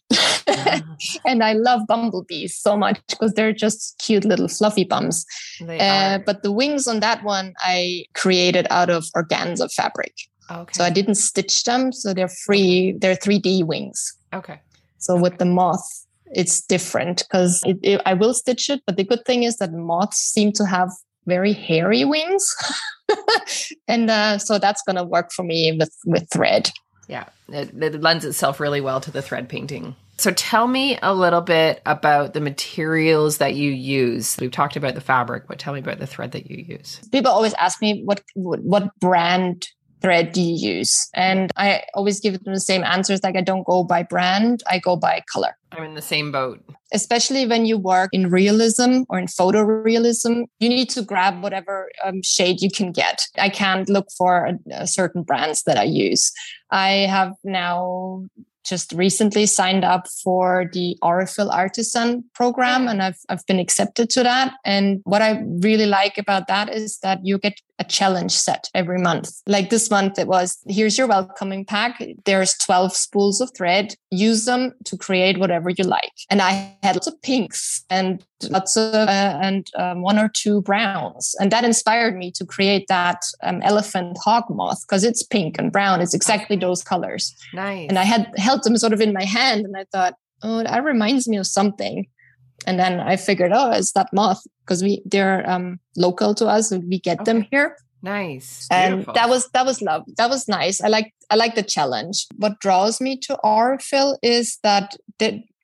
Ah. 0.47 0.81
and 1.25 1.43
I 1.43 1.53
love 1.53 1.81
bumblebees 1.87 2.55
so 2.55 2.77
much 2.77 2.99
because 3.09 3.33
they're 3.33 3.53
just 3.53 3.97
cute 3.99 4.25
little 4.25 4.47
fluffy 4.47 4.83
bums. 4.83 5.25
Uh, 5.61 6.19
but 6.19 6.43
the 6.43 6.51
wings 6.51 6.87
on 6.87 6.99
that 6.99 7.23
one 7.23 7.53
I 7.59 8.05
created 8.13 8.67
out 8.69 8.89
of 8.89 9.05
organza 9.15 9.71
fabric. 9.73 10.13
Okay. 10.51 10.73
So 10.73 10.83
I 10.83 10.89
didn't 10.89 11.15
stitch 11.15 11.63
them. 11.63 11.91
So 11.91 12.13
they're 12.13 12.27
free. 12.27 12.93
They're 12.99 13.15
3D 13.15 13.65
wings. 13.65 14.15
Okay. 14.33 14.59
So 14.99 15.13
okay. 15.13 15.21
with 15.21 15.37
the 15.39 15.45
moth, 15.45 16.04
it's 16.33 16.61
different 16.61 17.19
because 17.19 17.63
I 18.05 18.13
will 18.13 18.33
stitch 18.33 18.69
it. 18.69 18.81
But 18.85 18.97
the 18.97 19.03
good 19.03 19.25
thing 19.25 19.43
is 19.43 19.57
that 19.57 19.73
moths 19.73 20.17
seem 20.17 20.51
to 20.53 20.65
have 20.65 20.89
very 21.25 21.53
hairy 21.53 22.05
wings. 22.05 22.55
and 23.87 24.09
uh, 24.09 24.37
so 24.37 24.59
that's 24.59 24.81
going 24.83 24.95
to 24.95 25.03
work 25.03 25.31
for 25.31 25.43
me 25.43 25.75
with, 25.77 25.95
with 26.05 26.29
thread. 26.29 26.71
Yeah, 27.07 27.25
it, 27.49 27.71
it 27.81 28.01
lends 28.01 28.25
itself 28.25 28.59
really 28.59 28.81
well 28.81 28.99
to 29.01 29.11
the 29.11 29.21
thread 29.21 29.49
painting. 29.49 29.95
So 30.17 30.31
tell 30.31 30.67
me 30.67 30.97
a 31.01 31.13
little 31.13 31.41
bit 31.41 31.81
about 31.85 32.33
the 32.33 32.39
materials 32.39 33.39
that 33.39 33.55
you 33.55 33.69
use. 33.69 34.37
We've 34.39 34.51
talked 34.51 34.77
about 34.77 34.95
the 34.95 35.01
fabric, 35.01 35.43
but 35.47 35.59
tell 35.59 35.73
me 35.73 35.79
about 35.79 35.99
the 35.99 36.07
thread 36.07 36.31
that 36.31 36.49
you 36.49 36.63
use. 36.63 37.01
People 37.11 37.31
always 37.31 37.53
ask 37.55 37.81
me 37.81 38.01
what 38.05 38.23
what 38.33 38.97
brand 38.99 39.67
thread 40.01 40.31
do 40.31 40.41
you 40.41 40.77
use? 40.77 41.09
And 41.13 41.51
I 41.55 41.83
always 41.93 42.19
give 42.19 42.43
them 42.43 42.53
the 42.53 42.59
same 42.59 42.83
answers 42.83 43.23
like 43.23 43.35
I 43.35 43.41
don't 43.41 43.65
go 43.65 43.83
by 43.83 44.03
brand, 44.03 44.63
I 44.69 44.79
go 44.79 44.95
by 44.95 45.23
color. 45.31 45.57
I'm 45.71 45.83
in 45.83 45.93
the 45.93 46.01
same 46.01 46.31
boat. 46.31 46.63
Especially 46.93 47.45
when 47.45 47.65
you 47.65 47.77
work 47.77 48.09
in 48.13 48.29
realism 48.29 49.03
or 49.09 49.19
in 49.19 49.25
photorealism, 49.25 50.45
you 50.59 50.69
need 50.69 50.89
to 50.91 51.01
grab 51.01 51.41
whatever 51.41 51.89
um, 52.03 52.21
shade 52.21 52.61
you 52.61 52.69
can 52.69 52.91
get. 52.91 53.27
I 53.37 53.49
can't 53.49 53.89
look 53.89 54.07
for 54.17 54.45
a, 54.45 54.57
a 54.71 54.87
certain 54.87 55.23
brands 55.23 55.63
that 55.63 55.77
I 55.77 55.83
use. 55.83 56.31
I 56.71 57.07
have 57.09 57.33
now 57.43 58.25
just 58.65 58.91
recently 58.93 59.45
signed 59.45 59.85
up 59.85 60.07
for 60.23 60.69
the 60.73 60.97
Aurifil 61.03 61.53
Artisan 61.53 62.23
program 62.33 62.87
and 62.87 63.01
I've, 63.01 63.19
I've 63.29 63.45
been 63.45 63.59
accepted 63.59 64.09
to 64.11 64.23
that. 64.23 64.53
And 64.65 65.01
what 65.03 65.21
I 65.21 65.43
really 65.61 65.85
like 65.85 66.17
about 66.17 66.47
that 66.47 66.73
is 66.73 66.97
that 66.99 67.19
you 67.23 67.37
get 67.37 67.61
a 67.79 67.83
challenge 67.83 68.31
set 68.31 68.69
every 68.73 68.99
month. 68.99 69.29
Like 69.47 69.69
this 69.69 69.89
month, 69.89 70.17
it 70.17 70.27
was 70.27 70.57
here's 70.67 70.97
your 70.97 71.07
welcoming 71.07 71.65
pack. 71.65 72.01
There's 72.25 72.53
12 72.57 72.95
spools 72.95 73.41
of 73.41 73.51
thread. 73.55 73.95
Use 74.11 74.45
them 74.45 74.73
to 74.85 74.97
create 74.97 75.39
whatever 75.39 75.69
you 75.69 75.83
like. 75.83 76.13
And 76.29 76.41
I 76.41 76.77
had 76.83 76.95
lots 76.95 77.07
of 77.07 77.21
pinks 77.21 77.83
and 77.89 78.25
lots 78.49 78.77
of, 78.77 78.93
uh, 78.93 79.39
and 79.41 79.67
um, 79.75 80.01
one 80.01 80.17
or 80.17 80.29
two 80.29 80.61
browns. 80.61 81.35
And 81.39 81.51
that 81.51 81.65
inspired 81.65 82.15
me 82.15 82.31
to 82.31 82.45
create 82.45 82.85
that 82.87 83.21
um, 83.43 83.61
elephant 83.61 84.17
hawk 84.23 84.45
moth 84.49 84.81
because 84.87 85.03
it's 85.03 85.23
pink 85.23 85.57
and 85.59 85.71
brown. 85.71 86.01
It's 86.01 86.13
exactly 86.13 86.55
those 86.55 86.83
colors. 86.83 87.35
Nice. 87.53 87.87
And 87.89 87.99
I 87.99 88.03
had 88.03 88.31
held 88.37 88.63
them 88.63 88.77
sort 88.77 88.93
of 88.93 89.01
in 89.01 89.13
my 89.13 89.25
hand 89.25 89.65
and 89.65 89.75
I 89.75 89.85
thought, 89.91 90.15
oh, 90.43 90.63
that 90.63 90.83
reminds 90.83 91.27
me 91.27 91.37
of 91.37 91.47
something 91.47 92.05
and 92.65 92.79
then 92.79 92.99
I 92.99 93.15
figured, 93.15 93.51
oh, 93.53 93.71
it's 93.71 93.93
that 93.93 94.09
moth 94.13 94.41
because 94.61 94.83
we 94.83 95.01
they're 95.05 95.49
um, 95.49 95.79
local 95.95 96.35
to 96.35 96.47
us 96.47 96.71
and 96.71 96.83
we 96.89 96.99
get 96.99 97.21
okay. 97.21 97.31
them 97.31 97.47
here. 97.51 97.77
Nice. 98.01 98.67
And 98.69 98.97
Beautiful. 98.97 99.13
that 99.13 99.29
was 99.29 99.49
that 99.49 99.65
was 99.65 99.81
love. 99.81 100.03
That 100.17 100.29
was 100.29 100.47
nice. 100.47 100.81
I 100.81 100.89
like 100.89 101.13
I 101.29 101.35
like 101.35 101.55
the 101.55 101.63
challenge. 101.63 102.27
What 102.37 102.59
draws 102.59 103.01
me 103.01 103.17
to 103.21 103.37
our 103.41 103.77
Aurifil 103.77 104.17
is 104.21 104.59
that 104.61 104.95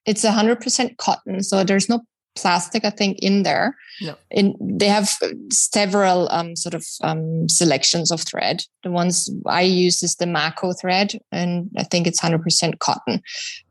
it's 0.05 0.25
hundred 0.25 0.59
percent 0.59 0.97
cotton, 0.97 1.43
so 1.43 1.63
there's 1.63 1.87
no 1.87 2.01
plastic, 2.35 2.85
I 2.85 2.89
think, 2.89 3.19
in 3.19 3.43
there. 3.43 3.75
No. 4.01 4.15
In 4.31 4.55
they 4.59 4.87
have 4.87 5.11
several 5.51 6.29
um, 6.31 6.55
sort 6.55 6.73
of 6.73 6.85
um, 7.03 7.47
selections 7.47 8.11
of 8.11 8.21
thread. 8.21 8.63
The 8.83 8.91
ones 8.91 9.29
I 9.45 9.61
use 9.61 10.01
is 10.01 10.15
the 10.15 10.25
Mako 10.25 10.73
thread, 10.73 11.13
and 11.31 11.69
I 11.77 11.83
think 11.83 12.07
it's 12.07 12.19
hundred 12.19 12.41
percent 12.41 12.79
cotton. 12.79 13.21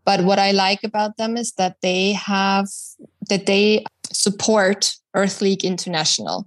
But 0.05 0.25
what 0.25 0.39
I 0.39 0.53
like 0.53 0.85
about 0.85 1.17
them 1.17 1.37
is 1.37 1.53
that 1.53 1.77
they 1.83 2.13
have 2.13 2.69
that 3.29 3.47
they 3.47 3.85
support 4.13 4.95
Earth 5.15 5.41
League 5.41 5.65
International. 5.65 6.47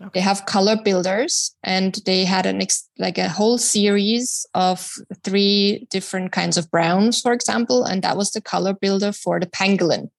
Okay. 0.00 0.10
They 0.14 0.20
have 0.20 0.46
color 0.46 0.76
builders, 0.76 1.54
and 1.62 1.98
they 2.06 2.24
had 2.24 2.46
an 2.46 2.60
ex- 2.60 2.88
like 2.98 3.18
a 3.18 3.28
whole 3.28 3.58
series 3.58 4.44
of 4.54 4.90
three 5.22 5.86
different 5.90 6.32
kinds 6.32 6.56
of 6.56 6.70
browns, 6.70 7.20
for 7.20 7.32
example, 7.32 7.84
and 7.84 8.02
that 8.02 8.16
was 8.16 8.32
the 8.32 8.40
color 8.40 8.74
builder 8.74 9.12
for 9.12 9.38
the 9.38 9.46
pangolin 9.46 10.10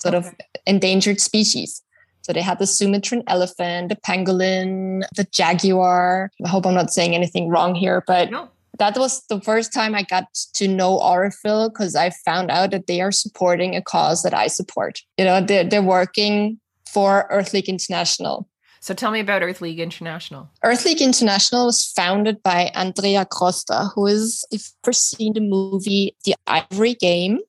sort 0.00 0.14
okay. 0.14 0.28
of 0.28 0.34
endangered 0.66 1.20
species. 1.20 1.82
So 2.22 2.32
they 2.32 2.42
had 2.42 2.58
the 2.58 2.66
Sumatran 2.66 3.22
elephant, 3.26 3.88
the 3.88 3.96
pangolin, 3.96 5.02
the 5.16 5.24
jaguar. 5.24 6.30
I 6.44 6.48
hope 6.48 6.66
I'm 6.66 6.74
not 6.74 6.92
saying 6.92 7.14
anything 7.14 7.48
wrong 7.48 7.74
here, 7.74 8.02
but 8.06 8.30
no. 8.30 8.50
That 8.80 8.96
was 8.96 9.22
the 9.28 9.40
first 9.42 9.72
time 9.72 9.94
I 9.94 10.02
got 10.02 10.24
to 10.54 10.66
know 10.66 10.98
Aurifil 10.98 11.70
because 11.70 11.94
I 11.94 12.10
found 12.24 12.50
out 12.50 12.70
that 12.70 12.86
they 12.86 13.02
are 13.02 13.12
supporting 13.12 13.76
a 13.76 13.82
cause 13.82 14.22
that 14.22 14.34
I 14.34 14.46
support. 14.46 15.00
You 15.18 15.26
know, 15.26 15.40
they're, 15.40 15.64
they're 15.64 15.82
working 15.82 16.58
for 16.88 17.26
Earth 17.30 17.52
League 17.52 17.68
International. 17.68 18.48
So 18.80 18.94
tell 18.94 19.10
me 19.10 19.20
about 19.20 19.42
Earth 19.42 19.60
League 19.60 19.78
International. 19.78 20.48
Earth 20.64 20.86
League 20.86 21.02
International 21.02 21.66
was 21.66 21.92
founded 21.94 22.42
by 22.42 22.70
Andrea 22.74 23.26
Crosta, 23.26 23.92
who 23.94 24.06
is, 24.06 24.46
if 24.50 24.62
you've 24.62 24.72
ever 24.86 24.92
seen 24.94 25.34
the 25.34 25.40
movie 25.40 26.16
The 26.24 26.34
Ivory 26.46 26.94
Game, 26.94 27.40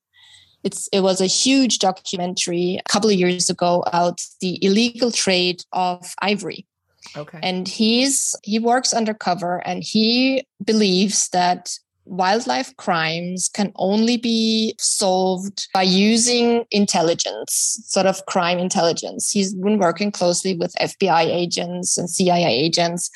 it's, 0.66 0.90
it 0.92 1.00
was 1.00 1.22
a 1.22 1.28
huge 1.28 1.80
documentary 1.80 2.78
a 2.86 2.90
couple 2.92 3.10
of 3.10 3.16
years 3.16 3.50
ago 3.50 3.84
about 3.88 4.22
the 4.42 4.64
illegal 4.64 5.12
trade 5.12 5.64
of 5.72 6.14
ivory. 6.22 6.68
Okay. 7.16 7.40
And 7.42 7.68
he's 7.68 8.36
he 8.44 8.60
works 8.60 8.94
undercover 8.94 9.58
and 9.66 9.84
he 9.84 10.46
believes 10.64 11.30
that 11.30 11.72
wildlife 12.12 12.76
crimes 12.76 13.50
can 13.54 13.72
only 13.78 14.18
be 14.18 14.76
solved 14.78 15.68
by 15.74 15.82
using 15.82 16.66
intelligence, 16.70 17.82
sort 17.86 18.06
of 18.06 18.26
crime 18.26 18.60
intelligence. 18.60 19.32
He's 19.32 19.54
been 19.56 19.80
working 19.80 20.12
closely 20.12 20.56
with 20.58 20.76
FBI 20.76 21.24
agents 21.24 21.98
and 21.98 22.10
CIA 22.10 22.54
agents 22.54 23.10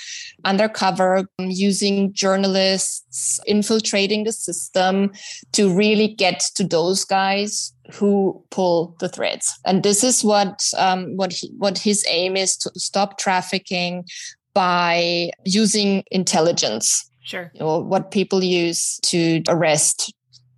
undercover, 0.46 1.28
um, 1.40 1.50
using 1.50 2.14
journalists, 2.14 3.40
infiltrating 3.46 4.24
the 4.24 4.32
system 4.32 5.12
to 5.52 5.70
really 5.76 6.08
get 6.08 6.40
to 6.56 6.64
those 6.64 7.04
guys 7.04 7.74
who 7.92 8.42
pull 8.50 8.96
the 9.00 9.10
threads. 9.10 9.54
And 9.66 9.84
this 9.84 10.06
is 10.06 10.24
what 10.24 10.64
um, 10.78 11.18
what 11.18 11.34
he, 11.34 11.52
what 11.58 11.78
his 11.78 12.06
aim 12.08 12.38
is 12.38 12.56
to 12.58 12.72
stop 12.76 13.18
trafficking 13.18 14.06
by 14.54 15.32
using 15.44 16.02
intelligence 16.12 17.10
Sure. 17.26 17.52
Know, 17.60 17.80
what 17.80 18.12
people 18.12 18.44
use 18.44 19.00
to 19.04 19.42
arrest, 19.48 20.14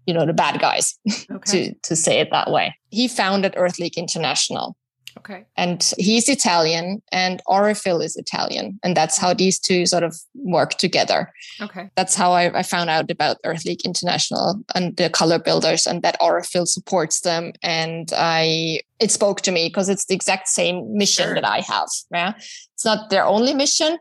you 0.06 0.14
know, 0.14 0.26
the 0.26 0.34
bad 0.34 0.60
guys, 0.60 0.98
okay. 1.32 1.70
to, 1.70 1.74
to 1.84 1.96
say 1.96 2.20
it 2.20 2.30
that 2.32 2.52
way. 2.52 2.76
He 2.92 3.08
founded 3.08 3.54
Earth 3.58 3.80
League 3.80 3.98
International. 3.98 4.76
Okay. 5.18 5.46
And 5.56 5.92
he's 5.98 6.30
Italian 6.30 7.02
and 7.12 7.42
Aurifil 7.48 8.04
is 8.04 8.16
Italian. 8.16 8.80
And 8.84 8.96
that's 8.96 9.18
how 9.18 9.30
mm-hmm. 9.30 9.38
these 9.38 9.60
two 9.60 9.86
sort 9.88 10.04
of 10.04 10.16
work 10.36 10.76
together. 10.76 11.34
Okay. 11.60 11.90
That's 11.96 12.14
how 12.14 12.34
I, 12.34 12.60
I 12.60 12.64
found 12.64 12.90
out 12.90 13.10
about 13.10 13.38
Earth 13.44 13.66
League 13.66 13.82
International 13.84 14.62
and 14.76 14.96
the 14.96 15.10
color 15.10 15.40
builders 15.40 15.88
and 15.88 16.04
that 16.04 16.20
Aurifil 16.22 16.68
supports 16.68 17.22
them. 17.22 17.54
And 17.64 18.12
I 18.16 18.82
it 19.00 19.12
spoke 19.12 19.42
to 19.42 19.52
me 19.52 19.68
because 19.68 19.90
it's 19.90 20.06
the 20.06 20.16
exact 20.16 20.48
same 20.48 20.96
mission 20.96 21.26
sure. 21.26 21.34
that 21.36 21.46
I 21.46 21.62
have. 21.62 21.90
Yeah. 22.12 22.34
It's 22.74 22.86
not 22.86 23.10
their 23.10 23.26
only 23.26 23.54
mission, 23.54 23.98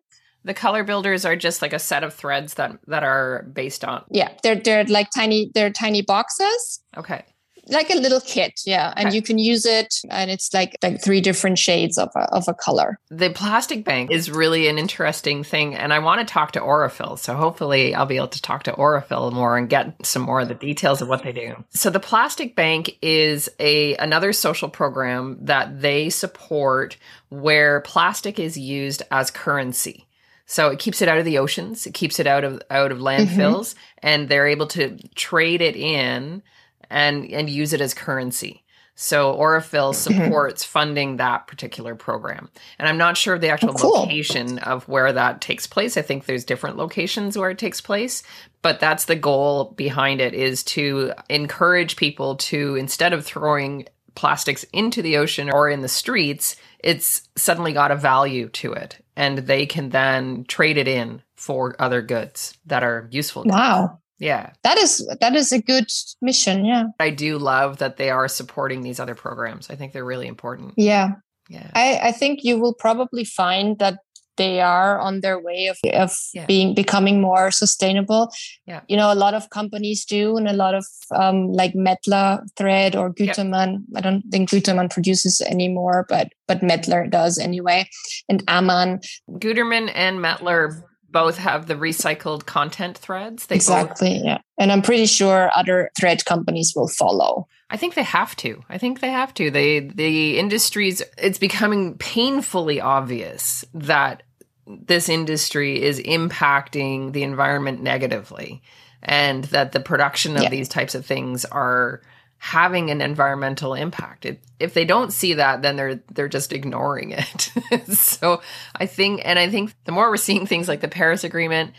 the 0.46 0.54
color 0.54 0.84
builders 0.84 1.24
are 1.24 1.36
just 1.36 1.60
like 1.60 1.72
a 1.72 1.78
set 1.78 2.04
of 2.04 2.14
threads 2.14 2.54
that 2.54 2.78
that 2.86 3.02
are 3.02 3.42
based 3.52 3.84
on. 3.84 4.04
Yeah, 4.10 4.32
they're 4.42 4.54
they're 4.54 4.84
like 4.84 5.10
tiny 5.10 5.50
they're 5.52 5.70
tiny 5.70 6.02
boxes. 6.02 6.80
Okay. 6.96 7.24
Like 7.68 7.90
a 7.90 7.96
little 7.96 8.20
kit, 8.20 8.60
yeah, 8.64 8.94
and 8.96 9.12
you 9.12 9.20
can 9.20 9.38
use 9.38 9.66
it, 9.66 9.92
and 10.08 10.30
it's 10.30 10.54
like 10.54 10.76
like 10.84 11.02
three 11.02 11.20
different 11.20 11.58
shades 11.58 11.98
of 11.98 12.10
a, 12.14 12.32
of 12.32 12.46
a 12.46 12.54
color. 12.54 13.00
The 13.10 13.30
plastic 13.30 13.84
bank 13.84 14.12
is 14.12 14.30
really 14.30 14.68
an 14.68 14.78
interesting 14.78 15.42
thing, 15.42 15.74
and 15.74 15.92
I 15.92 15.98
want 15.98 16.20
to 16.20 16.32
talk 16.32 16.52
to 16.52 16.60
Aurifil. 16.60 17.18
So 17.18 17.34
hopefully, 17.34 17.92
I'll 17.92 18.06
be 18.06 18.18
able 18.18 18.28
to 18.28 18.40
talk 18.40 18.62
to 18.64 18.72
Aurifil 18.72 19.32
more 19.32 19.56
and 19.56 19.68
get 19.68 20.06
some 20.06 20.22
more 20.22 20.42
of 20.42 20.46
the 20.46 20.54
details 20.54 21.02
of 21.02 21.08
what 21.08 21.24
they 21.24 21.32
do. 21.32 21.56
So 21.70 21.90
the 21.90 21.98
plastic 21.98 22.54
bank 22.54 22.98
is 23.02 23.48
a 23.58 23.96
another 23.96 24.32
social 24.32 24.68
program 24.68 25.38
that 25.46 25.80
they 25.80 26.08
support 26.08 26.96
where 27.30 27.80
plastic 27.80 28.38
is 28.38 28.56
used 28.56 29.02
as 29.10 29.32
currency. 29.32 30.05
So 30.46 30.70
it 30.70 30.78
keeps 30.78 31.02
it 31.02 31.08
out 31.08 31.18
of 31.18 31.24
the 31.24 31.38
oceans, 31.38 31.86
it 31.86 31.94
keeps 31.94 32.20
it 32.20 32.26
out 32.26 32.44
of 32.44 32.62
out 32.70 32.92
of 32.92 32.98
landfills, 32.98 33.74
mm-hmm. 33.74 33.78
and 33.98 34.28
they're 34.28 34.46
able 34.46 34.68
to 34.68 34.96
trade 35.14 35.60
it 35.60 35.76
in 35.76 36.42
and 36.88 37.30
and 37.30 37.50
use 37.50 37.72
it 37.72 37.80
as 37.80 37.94
currency. 37.94 38.62
So 38.94 39.34
Aurifil 39.36 39.92
mm-hmm. 39.92 40.22
supports 40.22 40.62
mm-hmm. 40.62 40.70
funding 40.70 41.16
that 41.16 41.46
particular 41.48 41.94
program. 41.94 42.48
And 42.78 42.88
I'm 42.88 42.96
not 42.96 43.16
sure 43.16 43.34
of 43.34 43.40
the 43.40 43.50
actual 43.50 43.70
oh, 43.70 43.74
cool. 43.74 44.00
location 44.00 44.58
of 44.60 44.88
where 44.88 45.12
that 45.12 45.40
takes 45.42 45.66
place. 45.66 45.96
I 45.96 46.02
think 46.02 46.24
there's 46.24 46.44
different 46.44 46.78
locations 46.78 47.36
where 47.36 47.50
it 47.50 47.58
takes 47.58 47.80
place, 47.80 48.22
but 48.62 48.80
that's 48.80 49.04
the 49.04 49.16
goal 49.16 49.74
behind 49.76 50.20
it 50.20 50.32
is 50.32 50.62
to 50.64 51.12
encourage 51.28 51.96
people 51.96 52.36
to 52.36 52.76
instead 52.76 53.12
of 53.12 53.26
throwing 53.26 53.86
plastics 54.14 54.64
into 54.72 55.02
the 55.02 55.18
ocean 55.18 55.50
or 55.50 55.68
in 55.68 55.82
the 55.82 55.88
streets, 55.88 56.56
it's 56.78 57.28
suddenly 57.36 57.72
got 57.72 57.90
a 57.90 57.96
value 57.96 58.48
to 58.48 58.72
it 58.72 59.02
and 59.16 59.38
they 59.38 59.66
can 59.66 59.90
then 59.90 60.44
trade 60.44 60.76
it 60.76 60.86
in 60.86 61.22
for 61.34 61.74
other 61.78 62.02
goods 62.02 62.56
that 62.66 62.82
are 62.82 63.08
useful. 63.10 63.44
Wow. 63.44 63.98
Yeah. 64.18 64.52
That 64.62 64.78
is 64.78 65.06
that 65.20 65.34
is 65.34 65.52
a 65.52 65.60
good 65.60 65.90
mission, 66.22 66.64
yeah. 66.64 66.84
I 66.98 67.10
do 67.10 67.38
love 67.38 67.78
that 67.78 67.96
they 67.96 68.10
are 68.10 68.28
supporting 68.28 68.82
these 68.82 69.00
other 69.00 69.14
programs. 69.14 69.68
I 69.70 69.76
think 69.76 69.92
they're 69.92 70.04
really 70.04 70.26
important. 70.26 70.74
Yeah. 70.76 71.12
Yeah. 71.48 71.70
I, 71.74 72.00
I 72.02 72.12
think 72.12 72.42
you 72.42 72.58
will 72.58 72.74
probably 72.74 73.24
find 73.24 73.78
that 73.78 74.00
they 74.36 74.60
are 74.60 74.98
on 75.00 75.20
their 75.20 75.38
way 75.38 75.66
of, 75.66 75.78
of 75.92 76.16
yeah. 76.34 76.46
being 76.46 76.74
becoming 76.74 77.20
more 77.20 77.50
sustainable. 77.50 78.30
Yeah. 78.66 78.80
You 78.88 78.96
know, 78.96 79.12
a 79.12 79.14
lot 79.14 79.34
of 79.34 79.50
companies 79.50 80.04
do, 80.04 80.36
and 80.36 80.48
a 80.48 80.52
lot 80.52 80.74
of 80.74 80.86
um, 81.14 81.52
like 81.52 81.74
Mettler 81.74 82.42
thread 82.56 82.96
or 82.96 83.12
Gütermann. 83.12 83.72
Yep. 83.72 83.96
I 83.96 84.00
don't 84.00 84.22
think 84.30 84.50
Gütermann 84.50 84.90
produces 84.90 85.40
anymore, 85.40 86.06
but 86.08 86.28
but 86.46 86.60
Mettler 86.60 87.10
does 87.10 87.38
anyway, 87.38 87.88
and 88.28 88.44
Amann 88.46 89.00
Gütermann 89.30 89.90
and 89.94 90.18
Mettler 90.18 90.82
both 91.10 91.38
have 91.38 91.66
the 91.66 91.74
recycled 91.74 92.44
content 92.46 92.98
threads. 92.98 93.46
They 93.46 93.54
exactly, 93.56 94.18
both... 94.18 94.24
yeah. 94.24 94.38
And 94.58 94.70
I'm 94.70 94.82
pretty 94.82 95.06
sure 95.06 95.50
other 95.56 95.90
thread 95.98 96.24
companies 96.24 96.74
will 96.76 96.88
follow. 96.88 97.46
I 97.68 97.76
think 97.76 97.94
they 97.94 98.04
have 98.04 98.36
to. 98.36 98.62
I 98.68 98.78
think 98.78 99.00
they 99.00 99.10
have 99.10 99.34
to. 99.34 99.50
They 99.50 99.80
the 99.80 100.38
industries 100.38 101.02
it's 101.18 101.38
becoming 101.38 101.98
painfully 101.98 102.80
obvious 102.80 103.64
that 103.74 104.22
this 104.66 105.08
industry 105.08 105.82
is 105.82 106.00
impacting 106.00 107.12
the 107.12 107.22
environment 107.22 107.82
negatively 107.82 108.62
and 109.02 109.44
that 109.44 109.72
the 109.72 109.80
production 109.80 110.36
of 110.36 110.44
yeah. 110.44 110.48
these 110.48 110.68
types 110.68 110.94
of 110.94 111.06
things 111.06 111.44
are 111.44 112.02
having 112.38 112.90
an 112.90 113.00
environmental 113.00 113.74
impact. 113.74 114.26
It, 114.26 114.40
if 114.60 114.74
they 114.74 114.84
don't 114.84 115.12
see 115.12 115.34
that, 115.34 115.62
then 115.62 115.76
they're 115.76 116.00
they're 116.12 116.28
just 116.28 116.52
ignoring 116.52 117.12
it. 117.12 117.52
so 117.92 118.42
I 118.74 118.86
think, 118.86 119.22
and 119.24 119.38
I 119.38 119.48
think 119.48 119.74
the 119.84 119.92
more 119.92 120.10
we're 120.10 120.16
seeing 120.16 120.46
things 120.46 120.68
like 120.68 120.80
the 120.80 120.88
Paris 120.88 121.24
Agreement 121.24 121.72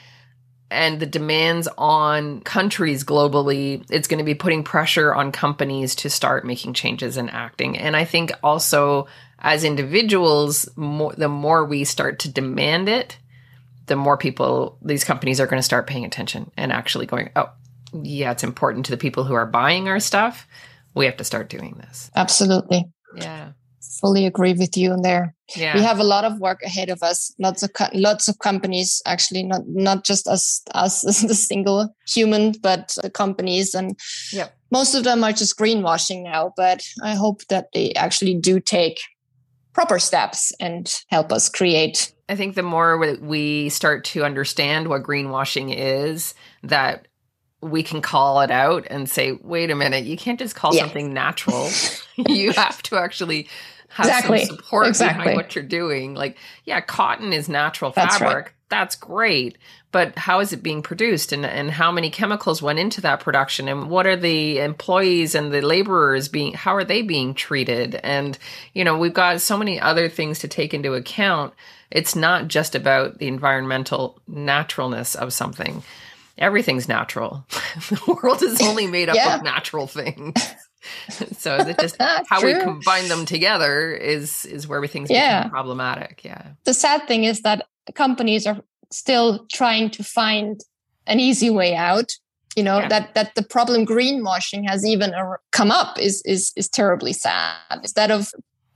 and 0.70 1.00
the 1.00 1.06
demands 1.06 1.68
on 1.78 2.42
countries 2.42 3.04
globally, 3.04 3.86
it's 3.90 4.08
going 4.08 4.20
to 4.20 4.26
be 4.26 4.36
putting 4.36 4.64
pressure 4.64 5.14
on 5.14 5.32
companies 5.32 5.96
to 5.96 6.10
start 6.10 6.46
making 6.46 6.74
changes 6.74 7.18
and 7.18 7.30
acting. 7.30 7.78
And 7.78 7.96
I 7.96 8.06
think 8.06 8.32
also 8.44 9.08
as 9.40 9.64
individuals, 9.64 10.68
more, 10.76 11.14
the 11.14 11.30
more 11.30 11.64
we 11.64 11.84
start 11.84 12.20
to 12.20 12.32
demand 12.32 12.90
it, 12.90 13.18
the 13.86 13.96
more 13.96 14.18
people, 14.18 14.78
these 14.82 15.04
companies 15.04 15.40
are 15.40 15.48
going 15.48 15.60
to 15.60 15.64
start 15.64 15.88
paying 15.88 16.04
attention 16.04 16.52
and 16.58 16.74
actually 16.74 17.06
going, 17.06 17.30
oh, 17.36 17.50
yeah, 17.94 18.32
it's 18.32 18.44
important 18.44 18.86
to 18.86 18.92
the 18.92 18.98
people 18.98 19.24
who 19.24 19.34
are 19.34 19.46
buying 19.46 19.88
our 19.88 20.00
stuff. 20.00 20.48
We 20.94 21.06
have 21.06 21.18
to 21.18 21.24
start 21.24 21.50
doing 21.50 21.76
this. 21.78 22.12
Absolutely. 22.16 22.86
Yeah. 23.16 23.52
Fully 24.02 24.26
agree 24.26 24.54
with 24.54 24.78
you 24.78 24.92
on 24.92 25.02
there. 25.02 25.34
Yeah. 25.56 25.76
We 25.76 25.82
have 25.82 26.00
a 26.00 26.04
lot 26.04 26.26
of 26.26 26.40
work 26.40 26.62
ahead 26.64 26.90
of 26.90 27.02
us. 27.02 27.34
Lots 27.40 27.64
of 27.64 27.74
co- 27.74 27.90
lots 27.94 28.28
of 28.28 28.40
companies, 28.40 29.02
actually, 29.06 29.44
not 29.44 29.62
not 29.68 30.04
just 30.04 30.28
us 30.28 30.62
us 30.74 31.06
as 31.08 31.22
the 31.22 31.34
single 31.34 31.96
human, 32.08 32.54
but 32.62 32.96
the 33.02 33.10
companies, 33.10 33.74
and 33.74 33.98
most 34.72 34.94
of 34.94 35.04
them 35.04 35.24
are 35.24 35.32
just 35.32 35.58
greenwashing 35.58 36.24
now. 36.24 36.54
But 36.56 36.82
I 37.02 37.16
hope 37.16 37.46
that 37.48 37.70
they 37.74 37.94
actually 37.94 38.36
do 38.36 38.60
take 38.60 39.00
proper 39.74 40.00
steps 40.00 40.52
and 40.60 41.02
help 41.10 41.32
us 41.32 41.50
create. 41.50 42.12
I 42.30 42.36
think 42.36 42.56
the 42.56 42.64
more 42.64 42.98
we 43.22 43.70
start 43.70 44.04
to 44.06 44.26
understand 44.26 44.90
what 44.90 45.04
greenwashing 45.04 45.74
is, 45.76 46.34
that 46.64 47.08
we 47.62 47.84
can 47.84 48.02
call 48.02 48.42
it 48.42 48.52
out 48.52 48.86
and 48.90 49.10
say, 49.10 49.34
wait 49.42 49.72
a 49.72 49.76
minute, 49.76 50.06
you 50.06 50.18
can't 50.18 50.40
just 50.40 50.56
call 50.56 50.74
yeah. 50.74 50.82
something 50.82 51.14
natural. 51.14 51.70
you 52.16 52.52
have 52.54 52.82
to 52.84 52.98
actually 52.98 53.48
have 53.98 54.06
exactly. 54.06 54.46
some 54.46 54.56
support 54.56 54.88
exactly. 54.88 55.24
behind 55.24 55.38
what 55.38 55.56
you're 55.56 55.64
doing. 55.64 56.14
Like, 56.14 56.38
yeah, 56.66 56.82
cotton 56.82 57.34
is 57.34 57.50
natural 57.50 57.92
fabric. 57.92 58.20
That's, 58.20 58.34
right. 58.34 58.48
That's 58.70 58.96
great 58.96 59.58
but 59.92 60.18
how 60.18 60.40
is 60.40 60.54
it 60.54 60.62
being 60.62 60.82
produced 60.82 61.32
and, 61.32 61.46
and 61.46 61.72
how 61.72 61.92
many 61.92 62.10
chemicals 62.10 62.62
went 62.62 62.80
into 62.80 63.02
that 63.02 63.20
production 63.20 63.68
and 63.68 63.90
what 63.90 64.06
are 64.06 64.16
the 64.16 64.60
employees 64.60 65.34
and 65.34 65.52
the 65.52 65.62
laborers 65.62 66.28
being 66.28 66.54
how 66.54 66.76
are 66.76 66.84
they 66.84 67.02
being 67.02 67.34
treated 67.34 67.96
and 67.96 68.38
you 68.74 68.84
know 68.84 68.98
we've 68.98 69.14
got 69.14 69.42
so 69.42 69.58
many 69.58 69.80
other 69.80 70.10
things 70.10 70.40
to 70.40 70.48
take 70.48 70.74
into 70.74 70.94
account 70.94 71.54
it's 71.90 72.16
not 72.16 72.48
just 72.48 72.76
about 72.76 73.18
the 73.20 73.28
environmental 73.28 74.20
naturalness 74.28 75.16
of 75.16 75.34
something 75.34 75.82
everything's 76.38 76.88
natural 76.88 77.46
the 77.90 78.20
world 78.22 78.44
is 78.44 78.62
only 78.62 78.88
made 78.88 79.10
up 79.10 79.16
yeah. 79.16 79.36
of 79.38 79.44
natural 79.44 79.88
things 79.88 80.54
so 81.38 81.56
is 81.56 81.68
it 81.68 81.80
just 81.80 81.96
how 82.30 82.44
we 82.44 82.54
combine 82.60 83.08
them 83.08 83.26
together 83.26 83.94
is 83.94 84.46
is 84.46 84.68
where 84.68 84.86
things 84.88 85.10
yeah. 85.10 85.44
become 85.44 85.52
problematic 85.52 86.24
yeah 86.24 86.44
the 86.66 86.74
sad 86.74 87.08
thing 87.08 87.24
is 87.24 87.42
that 87.42 87.68
companies 87.96 88.46
are 88.46 88.62
still 88.92 89.46
trying 89.52 89.90
to 89.90 90.04
find 90.04 90.62
an 91.06 91.20
easy 91.20 91.50
way 91.50 91.76
out 91.76 92.12
you 92.56 92.64
know 92.64 92.80
yeah. 92.80 92.88
that 92.88 93.14
that 93.16 93.36
the 93.36 93.44
problem 93.44 93.86
greenwashing 93.86 94.68
has 94.68 94.86
even 94.86 95.14
come 95.52 95.72
up 95.72 95.98
is 96.00 96.22
is 96.26 96.52
is 96.56 96.68
terribly 96.68 97.14
sad 97.14 97.56
instead 97.74 98.12
of 98.12 98.32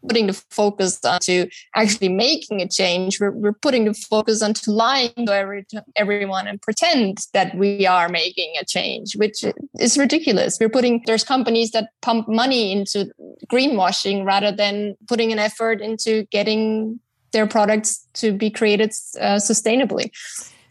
putting 0.07 0.27
the 0.27 0.33
focus 0.49 1.03
onto 1.03 1.47
actually 1.75 2.09
making 2.09 2.61
a 2.61 2.67
change 2.67 3.19
we're, 3.19 3.31
we're 3.31 3.53
putting 3.53 3.85
the 3.85 3.93
focus 3.93 4.41
onto 4.41 4.71
lying 4.71 5.11
to 5.25 5.33
every, 5.33 5.65
everyone 5.95 6.47
and 6.47 6.61
pretend 6.61 7.25
that 7.33 7.55
we 7.55 7.85
are 7.85 8.09
making 8.09 8.53
a 8.59 8.65
change 8.65 9.15
which 9.15 9.43
is 9.79 9.97
ridiculous 9.97 10.57
we're 10.59 10.69
putting 10.69 11.01
there's 11.05 11.23
companies 11.23 11.71
that 11.71 11.89
pump 12.01 12.27
money 12.27 12.71
into 12.71 13.11
greenwashing 13.51 14.25
rather 14.25 14.51
than 14.51 14.95
putting 15.07 15.31
an 15.31 15.39
effort 15.39 15.81
into 15.81 16.23
getting 16.31 16.99
their 17.31 17.47
products 17.47 18.07
to 18.13 18.33
be 18.33 18.49
created 18.49 18.91
uh, 19.19 19.35
sustainably. 19.35 20.11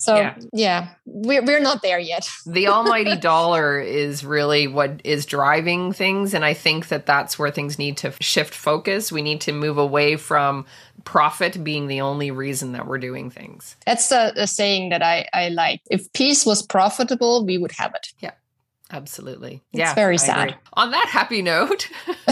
So 0.01 0.16
yeah, 0.16 0.34
yeah 0.55 0.88
we're, 1.05 1.44
we're 1.44 1.61
not 1.61 1.82
there 1.82 1.98
yet. 1.98 2.26
the 2.46 2.68
almighty 2.68 3.16
dollar 3.16 3.78
is 3.78 4.24
really 4.24 4.66
what 4.66 5.03
is 5.05 5.26
driving 5.26 5.92
things. 5.92 6.32
And 6.32 6.42
I 6.42 6.55
think 6.55 6.88
that 6.88 7.05
that's 7.05 7.38
where 7.38 7.51
things 7.51 7.78
need 7.78 7.98
to 7.98 8.14
shift 8.18 8.55
focus. 8.55 9.12
We 9.12 9.20
need 9.20 9.42
to 9.42 9.53
move 9.53 9.76
away 9.76 10.16
from 10.16 10.64
profit 11.05 11.62
being 11.62 11.86
the 11.86 12.01
only 12.01 12.30
reason 12.30 12.72
that 12.72 12.86
we're 12.86 12.98
doing 12.98 13.30
things. 13.30 13.76
That's 13.84 14.11
a, 14.11 14.32
a 14.36 14.46
saying 14.46 14.88
that 14.88 15.03
I, 15.03 15.28
I 15.34 15.51
like. 15.51 15.82
If 15.90 16.11
peace 16.14 16.46
was 16.46 16.62
profitable, 16.62 17.44
we 17.44 17.59
would 17.59 17.72
have 17.72 17.94
it. 17.94 18.09
Yeah. 18.20 18.32
Absolutely. 18.93 19.62
It's 19.72 19.78
yeah. 19.78 19.95
very 19.95 20.18
sad. 20.18 20.57
On 20.72 20.91
that 20.91 21.07
happy 21.09 21.43
note, 21.43 21.88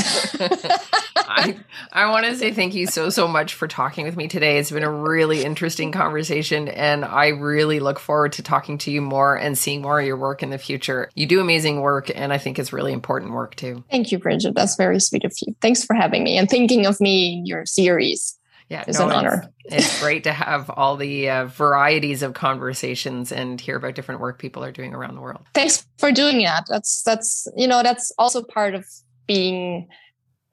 I, 1.16 1.56
I 1.92 2.10
want 2.10 2.26
to 2.26 2.34
say 2.36 2.52
thank 2.52 2.74
you 2.74 2.86
so, 2.86 3.10
so 3.10 3.28
much 3.28 3.54
for 3.54 3.68
talking 3.68 4.04
with 4.04 4.16
me 4.16 4.28
today. 4.28 4.58
It's 4.58 4.70
been 4.70 4.82
a 4.82 4.90
really 4.90 5.44
interesting 5.44 5.92
conversation, 5.92 6.68
and 6.68 7.04
I 7.04 7.28
really 7.28 7.80
look 7.80 7.98
forward 7.98 8.32
to 8.32 8.42
talking 8.42 8.78
to 8.78 8.90
you 8.90 9.00
more 9.00 9.36
and 9.36 9.56
seeing 9.56 9.82
more 9.82 10.00
of 10.00 10.06
your 10.06 10.16
work 10.16 10.42
in 10.42 10.50
the 10.50 10.58
future. 10.58 11.10
You 11.14 11.26
do 11.26 11.40
amazing 11.40 11.80
work, 11.80 12.10
and 12.14 12.32
I 12.32 12.38
think 12.38 12.58
it's 12.58 12.72
really 12.72 12.92
important 12.92 13.32
work 13.32 13.54
too. 13.54 13.84
Thank 13.90 14.10
you, 14.10 14.18
Bridget. 14.18 14.54
That's 14.54 14.76
very 14.76 15.00
sweet 15.00 15.24
of 15.24 15.32
you. 15.40 15.54
Thanks 15.60 15.84
for 15.84 15.94
having 15.94 16.24
me 16.24 16.38
and 16.38 16.48
thinking 16.48 16.86
of 16.86 17.00
me 17.00 17.34
in 17.34 17.46
your 17.46 17.66
series 17.66 18.37
yeah, 18.68 18.84
it's 18.86 18.98
no, 18.98 19.08
an 19.08 19.14
honor. 19.14 19.52
It's, 19.64 19.86
it's 19.86 20.00
great 20.00 20.24
to 20.24 20.32
have 20.32 20.70
all 20.70 20.96
the 20.96 21.30
uh, 21.30 21.46
varieties 21.46 22.22
of 22.22 22.34
conversations 22.34 23.32
and 23.32 23.60
hear 23.60 23.76
about 23.76 23.94
different 23.94 24.20
work 24.20 24.38
people 24.38 24.62
are 24.62 24.72
doing 24.72 24.94
around 24.94 25.14
the 25.14 25.22
world. 25.22 25.46
Thanks 25.54 25.86
for 25.98 26.12
doing 26.12 26.42
that. 26.44 26.64
That's 26.68 27.02
that's 27.02 27.48
you 27.56 27.66
know 27.66 27.82
that's 27.82 28.12
also 28.18 28.42
part 28.42 28.74
of 28.74 28.84
being 29.26 29.88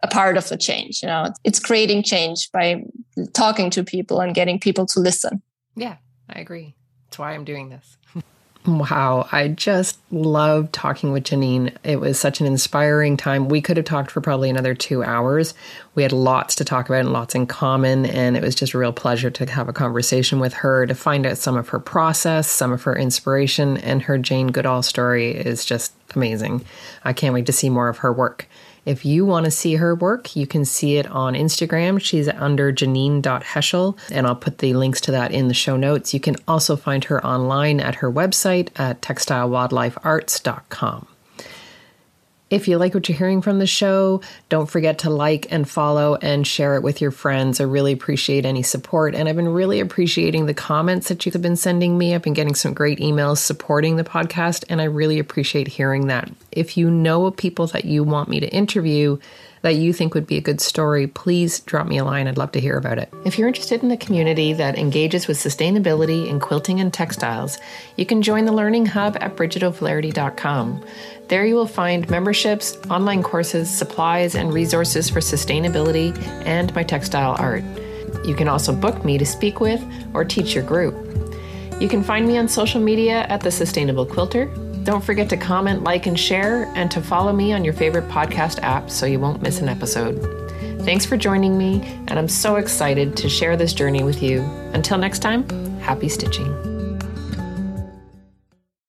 a 0.01 0.07
part 0.07 0.37
of 0.37 0.47
the 0.47 0.57
change. 0.57 1.01
You 1.01 1.07
know, 1.07 1.33
it's 1.43 1.59
creating 1.59 2.03
change 2.03 2.49
by 2.51 2.83
talking 3.33 3.69
to 3.71 3.83
people 3.83 4.21
and 4.21 4.33
getting 4.33 4.59
people 4.59 4.85
to 4.87 4.99
listen. 4.99 5.41
Yeah, 5.75 5.97
I 6.29 6.39
agree. 6.39 6.75
That's 7.07 7.19
why 7.19 7.33
I'm 7.33 7.43
doing 7.43 7.69
this. 7.69 7.97
Wow, 8.67 9.27
I 9.31 9.49
just 9.49 9.99
loved 10.09 10.73
talking 10.73 11.11
with 11.11 11.25
Janine. 11.25 11.75
It 11.83 11.99
was 11.99 12.19
such 12.19 12.39
an 12.39 12.47
inspiring 12.47 13.15
time. 13.15 13.47
We 13.47 13.61
could 13.61 13.77
have 13.77 13.85
talked 13.85 14.09
for 14.09 14.21
probably 14.21 14.49
another 14.49 14.73
two 14.73 15.03
hours. 15.03 15.53
We 15.93 16.01
had 16.01 16.11
lots 16.11 16.55
to 16.55 16.65
talk 16.65 16.89
about 16.89 17.01
and 17.01 17.13
lots 17.13 17.35
in 17.35 17.45
common, 17.45 18.07
and 18.07 18.35
it 18.35 18.41
was 18.41 18.55
just 18.55 18.73
a 18.73 18.79
real 18.79 18.91
pleasure 18.91 19.29
to 19.29 19.45
have 19.45 19.69
a 19.69 19.73
conversation 19.73 20.39
with 20.39 20.53
her 20.53 20.87
to 20.87 20.95
find 20.95 21.27
out 21.27 21.37
some 21.37 21.57
of 21.57 21.69
her 21.69 21.79
process, 21.79 22.49
some 22.49 22.71
of 22.71 22.81
her 22.83 22.95
inspiration, 22.95 23.77
and 23.77 24.01
her 24.01 24.17
Jane 24.17 24.47
Goodall 24.47 24.81
story 24.81 25.29
is 25.29 25.63
just 25.63 25.93
amazing. 26.15 26.65
I 27.03 27.13
can't 27.13 27.35
wait 27.35 27.45
to 27.45 27.53
see 27.53 27.69
more 27.69 27.89
of 27.89 27.99
her 27.99 28.11
work. 28.11 28.47
If 28.85 29.03
you 29.03 29.25
want 29.25 29.45
to 29.45 29.51
see 29.51 29.75
her 29.75 29.95
work, 29.95 30.35
you 30.35 30.45
can 30.45 30.63
see 30.63 30.97
it 30.97 31.07
on 31.07 31.33
Instagram. 31.33 31.99
She's 31.99 32.29
under 32.29 32.71
janine.heschl, 32.71 33.97
and 34.11 34.27
I'll 34.27 34.35
put 34.35 34.59
the 34.59 34.73
links 34.73 35.01
to 35.01 35.11
that 35.11 35.31
in 35.31 35.47
the 35.47 35.53
show 35.53 35.75
notes. 35.75 36.13
You 36.13 36.19
can 36.19 36.35
also 36.47 36.75
find 36.75 37.03
her 37.05 37.25
online 37.25 37.79
at 37.79 37.95
her 37.95 38.11
website 38.11 38.69
at 38.79 39.01
textilewildlifearts.com. 39.01 41.07
If 42.51 42.67
you 42.67 42.77
like 42.77 42.93
what 42.93 43.09
you're 43.09 43.17
hearing 43.17 43.41
from 43.41 43.57
the 43.57 43.65
show, 43.65 44.21
don't 44.49 44.69
forget 44.69 44.99
to 44.99 45.09
like 45.09 45.51
and 45.51 45.67
follow 45.67 46.15
and 46.21 46.45
share 46.45 46.75
it 46.75 46.83
with 46.83 47.01
your 47.01 47.09
friends. 47.09 47.59
I 47.59 47.63
really 47.63 47.91
appreciate 47.91 48.45
any 48.45 48.61
support. 48.61 49.15
And 49.15 49.27
I've 49.27 49.35
been 49.35 49.47
really 49.47 49.79
appreciating 49.79 50.45
the 50.45 50.53
comments 50.53 51.07
that 51.07 51.25
you 51.25 51.31
have 51.31 51.41
been 51.41 51.55
sending 51.55 51.97
me. 51.97 52.13
I've 52.13 52.21
been 52.21 52.33
getting 52.33 52.53
some 52.53 52.75
great 52.75 52.99
emails 52.99 53.39
supporting 53.39 53.95
the 53.95 54.03
podcast, 54.03 54.63
and 54.69 54.79
I 54.79 54.85
really 54.85 55.17
appreciate 55.17 55.67
hearing 55.67 56.05
that. 56.07 56.29
If 56.51 56.77
you 56.77 56.91
know 56.91 57.25
of 57.25 57.35
people 57.35 57.65
that 57.67 57.85
you 57.85 58.03
want 58.03 58.29
me 58.29 58.39
to 58.39 58.47
interview, 58.47 59.17
that 59.65 59.75
you 59.77 59.93
think 59.93 60.13
would 60.13 60.27
be 60.27 60.37
a 60.37 60.41
good 60.41 60.61
story, 60.61 61.07
please 61.07 61.61
drop 61.61 61.87
me 61.87 61.97
a 61.97 62.05
line. 62.05 62.27
I'd 62.27 62.37
love 62.37 62.51
to 62.51 62.59
hear 62.59 62.77
about 62.77 62.99
it. 62.99 63.11
If 63.25 63.39
you're 63.39 63.47
interested 63.47 63.81
in 63.81 63.89
a 63.89 63.97
community 63.97 64.53
that 64.53 64.77
engages 64.77 65.27
with 65.27 65.39
sustainability 65.39 66.27
in 66.29 66.39
quilting 66.39 66.79
and 66.79 66.93
textiles, 66.93 67.57
you 67.97 68.05
can 68.05 68.21
join 68.21 68.45
the 68.45 68.51
Learning 68.51 68.85
Hub 68.85 69.17
at 69.19 69.35
bridgetoflaherty.com. 69.35 70.85
There 71.27 71.45
you 71.45 71.55
will 71.55 71.67
find 71.67 72.07
memberships, 72.09 72.77
online 72.89 73.23
courses, 73.23 73.69
supplies, 73.69 74.35
and 74.35 74.53
resources 74.53 75.09
for 75.09 75.19
sustainability 75.19 76.15
and 76.45 76.73
my 76.75 76.83
textile 76.83 77.35
art. 77.39 77.63
You 78.23 78.35
can 78.35 78.47
also 78.47 78.75
book 78.75 79.03
me 79.03 79.17
to 79.17 79.25
speak 79.25 79.59
with 79.59 79.83
or 80.13 80.23
teach 80.23 80.53
your 80.53 80.63
group. 80.63 80.95
You 81.79 81.87
can 81.89 82.03
find 82.03 82.27
me 82.27 82.37
on 82.37 82.47
social 82.47 82.79
media 82.79 83.23
at 83.23 83.41
The 83.41 83.51
Sustainable 83.51 84.05
Quilter. 84.05 84.45
Don't 84.83 85.03
forget 85.03 85.27
to 85.29 85.37
comment, 85.37 85.83
like, 85.83 86.05
and 86.05 86.19
share, 86.19 86.71
and 86.75 86.91
to 86.91 87.01
follow 87.01 87.33
me 87.33 87.53
on 87.53 87.65
your 87.65 87.73
favorite 87.73 88.07
podcast 88.07 88.59
app 88.61 88.89
so 88.91 89.07
you 89.07 89.19
won't 89.19 89.41
miss 89.41 89.59
an 89.59 89.67
episode. 89.67 90.21
Thanks 90.83 91.05
for 91.05 91.17
joining 91.17 91.57
me, 91.57 91.81
and 92.07 92.19
I'm 92.19 92.29
so 92.29 92.57
excited 92.57 93.17
to 93.17 93.27
share 93.27 93.57
this 93.57 93.73
journey 93.73 94.03
with 94.03 94.21
you. 94.21 94.41
Until 94.73 94.99
next 94.99 95.19
time, 95.19 95.49
happy 95.79 96.07
stitching. 96.07 96.74